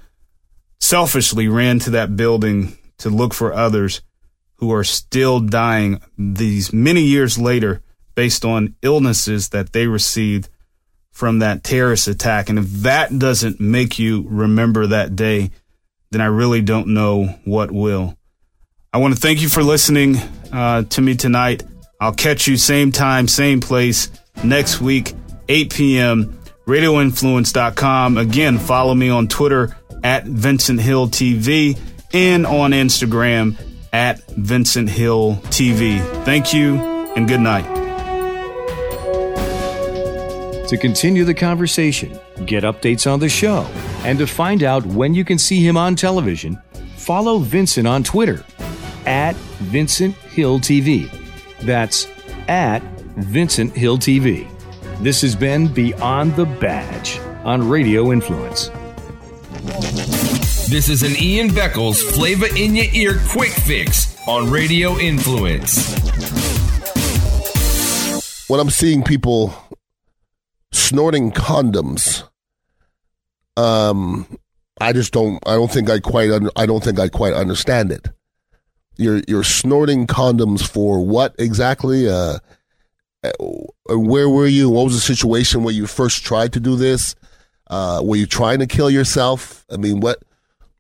selfishly 0.79 1.49
ran 1.49 1.81
to 1.81 1.91
that 1.91 2.17
building 2.17 2.78
to 2.99 3.11
look 3.11 3.35
for 3.35 3.53
others 3.53 4.03
who 4.57 4.73
are 4.73 4.85
still 4.85 5.41
dying 5.41 6.01
these 6.17 6.73
many 6.73 7.03
years 7.03 7.39
later 7.39 7.83
based 8.15 8.45
on 8.45 8.75
illnesses 8.83 9.51
that 9.51 9.73
they 9.73 9.87
received 9.87 10.49
from 11.13 11.39
that 11.39 11.65
terrorist 11.65 12.09
attack. 12.09 12.49
And 12.49 12.59
if 12.59 12.67
that 12.83 13.17
doesn't 13.19 13.61
make 13.61 13.99
you 13.99 14.25
remember 14.29 14.89
that 14.89 15.17
day, 15.17 15.51
then 16.11 16.21
I 16.21 16.27
really 16.27 16.61
don't 16.61 16.89
know 16.89 17.27
what 17.45 17.71
will. 17.71 18.17
I 18.93 18.99
want 18.99 19.15
to 19.15 19.21
thank 19.21 19.43
you 19.43 19.49
for 19.49 19.63
listening 19.63 20.17
uh, 20.53 20.83
to 20.83 21.01
me 21.01 21.15
tonight. 21.15 21.63
I'll 22.01 22.15
catch 22.15 22.47
you 22.47 22.57
same 22.57 22.91
time, 22.93 23.29
same 23.29 23.61
place 23.61 24.11
next 24.43 24.81
week, 24.81 25.15
8 25.49 25.73
p.m. 25.73 26.39
RadioInfluence.com. 26.67 28.19
Again, 28.19 28.59
follow 28.59 28.95
me 28.95 29.09
on 29.09 29.29
Twitter 29.29 29.77
at 30.03 30.25
Vincent 30.25 30.81
Hill 30.81 31.09
TV 31.09 31.79
and 32.13 32.47
on 32.47 32.73
Instagram 32.73 33.57
at 33.93 34.21
Vincent 34.31 34.89
Hill 34.89 35.37
TV. 35.45 36.01
Thank 36.25 36.53
you 36.55 36.77
and 37.17 37.29
good 37.29 37.41
night. 37.41 37.77
To 40.69 40.77
continue 40.77 41.25
the 41.25 41.35
conversation, 41.35 42.19
get 42.45 42.63
updates 42.63 43.11
on 43.11 43.21
the 43.21 43.29
show, 43.29 43.63
and 44.05 44.19
to 44.19 44.27
find 44.27 44.63
out 44.63 44.85
when 44.85 45.15
you 45.15 45.25
can 45.25 45.39
see 45.39 45.67
him 45.67 45.79
on 45.79 45.97
television, 45.97 46.61
follow 46.97 47.39
Vincent 47.39 47.89
on 47.89 48.03
Twitter 48.03 48.45
at 49.07 49.35
Vincent 49.71 50.15
Hill 50.15 50.61
TV. 50.61 51.11
That's 51.63 52.07
at 52.49 52.83
Vincent 53.17 53.75
Hill 53.75 53.97
TV. 53.97 54.47
This 55.03 55.23
has 55.23 55.35
been 55.35 55.73
Beyond 55.73 56.37
the 56.37 56.45
Badge 56.45 57.19
on 57.45 57.67
Radio 57.67 58.13
Influence. 58.13 58.71
This 60.69 60.91
is 60.91 61.03
an 61.03 61.17
Ian 61.17 61.49
Beckles 61.49 62.03
Flavor 62.15 62.45
in 62.55 62.77
Your 62.77 62.85
Ear 62.93 63.19
Quick 63.31 63.53
Fix 63.53 64.15
on 64.29 64.51
Radio 64.51 64.99
Influence. 64.99 65.95
When 68.51 68.61
I'm 68.61 68.69
seeing 68.69 69.03
people 69.03 69.55
snorting 70.71 71.33
condoms, 71.33 72.29
um, 73.57 74.27
I 74.79 74.93
just 74.93 75.11
don't. 75.11 75.39
I 75.47 75.55
don't 75.55 75.73
think 75.73 75.89
I 75.89 76.01
quite. 76.01 76.31
Un- 76.31 76.51
I 76.55 76.67
don't 76.67 76.85
think 76.85 77.01
I 77.01 77.09
quite 77.09 77.33
understand 77.33 77.91
it. 77.91 78.09
You're 78.99 79.23
you're 79.27 79.45
snorting 79.45 80.07
condoms 80.07 80.69
for 80.69 81.03
what 81.03 81.35
exactly? 81.39 82.11
Uh, 82.11 82.41
uh, 83.25 83.31
where 83.89 84.29
were 84.29 84.47
you? 84.47 84.69
What 84.69 84.85
was 84.85 84.95
the 84.95 85.01
situation 85.01 85.63
where 85.63 85.73
you 85.73 85.87
first 85.87 86.27
tried 86.27 86.53
to 86.53 86.61
do 86.61 86.77
this? 86.77 87.15
Uh, 87.69 88.03
were 88.05 88.17
you 88.17 88.27
trying 88.27 88.59
to 88.59 88.67
kill 88.67 88.91
yourself? 88.91 89.65
I 89.71 89.79
mean, 89.79 90.01
what 90.01 90.23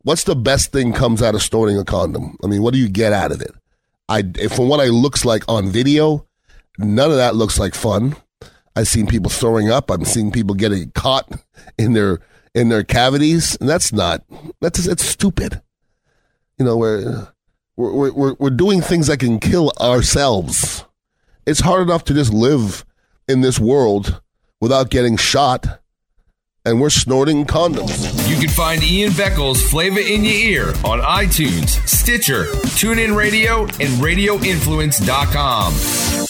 what's 0.02 0.24
the 0.24 0.36
best 0.36 0.72
thing 0.72 0.92
comes 0.92 1.22
out 1.22 1.34
of 1.34 1.42
snorting 1.42 1.78
a 1.78 1.84
condom? 1.84 2.36
I 2.42 2.46
mean, 2.46 2.62
what 2.62 2.74
do 2.74 2.80
you 2.80 2.88
get 2.88 3.12
out 3.12 3.32
of 3.32 3.40
it? 3.40 3.52
I 4.08 4.22
from 4.48 4.68
what 4.68 4.80
I 4.80 4.86
looks 4.86 5.24
like 5.24 5.44
on 5.48 5.68
video, 5.68 6.26
none 6.78 7.10
of 7.10 7.16
that 7.16 7.34
looks 7.36 7.58
like 7.58 7.74
fun. 7.74 8.16
I've 8.74 8.88
seen 8.88 9.06
people 9.06 9.30
throwing 9.30 9.70
up. 9.70 9.90
I'm 9.90 10.04
seeing 10.04 10.30
people 10.30 10.54
getting 10.54 10.90
caught 10.92 11.30
in 11.78 11.92
their 11.92 12.20
in 12.54 12.68
their 12.68 12.84
cavities, 12.84 13.56
and 13.60 13.68
that's 13.68 13.92
not 13.92 14.24
that's 14.60 14.86
it's 14.86 15.04
stupid. 15.04 15.60
You 16.58 16.64
know, 16.64 16.76
we're 16.76 17.28
we're 17.76 18.12
we're 18.12 18.34
we're 18.38 18.50
doing 18.50 18.80
things 18.80 19.08
that 19.08 19.20
can 19.20 19.40
kill 19.40 19.72
ourselves. 19.80 20.84
It's 21.46 21.60
hard 21.60 21.82
enough 21.82 22.04
to 22.04 22.14
just 22.14 22.32
live 22.32 22.84
in 23.28 23.40
this 23.40 23.58
world 23.58 24.20
without 24.60 24.90
getting 24.90 25.16
shot, 25.16 25.80
and 26.68 26.80
we're 26.80 26.90
snorting 26.90 27.46
condoms. 27.46 28.28
You 28.28 28.36
can 28.36 28.50
find 28.50 28.82
Ian 28.82 29.12
Beckles 29.12 29.62
Flavor 29.62 30.00
in 30.00 30.24
Your 30.24 30.34
Ear 30.34 30.68
on 30.84 31.00
iTunes, 31.00 31.68
Stitcher, 31.88 32.44
TuneIn 32.76 33.16
Radio, 33.16 33.62
and 33.62 34.02
RadioInfluence.com. 34.02 36.27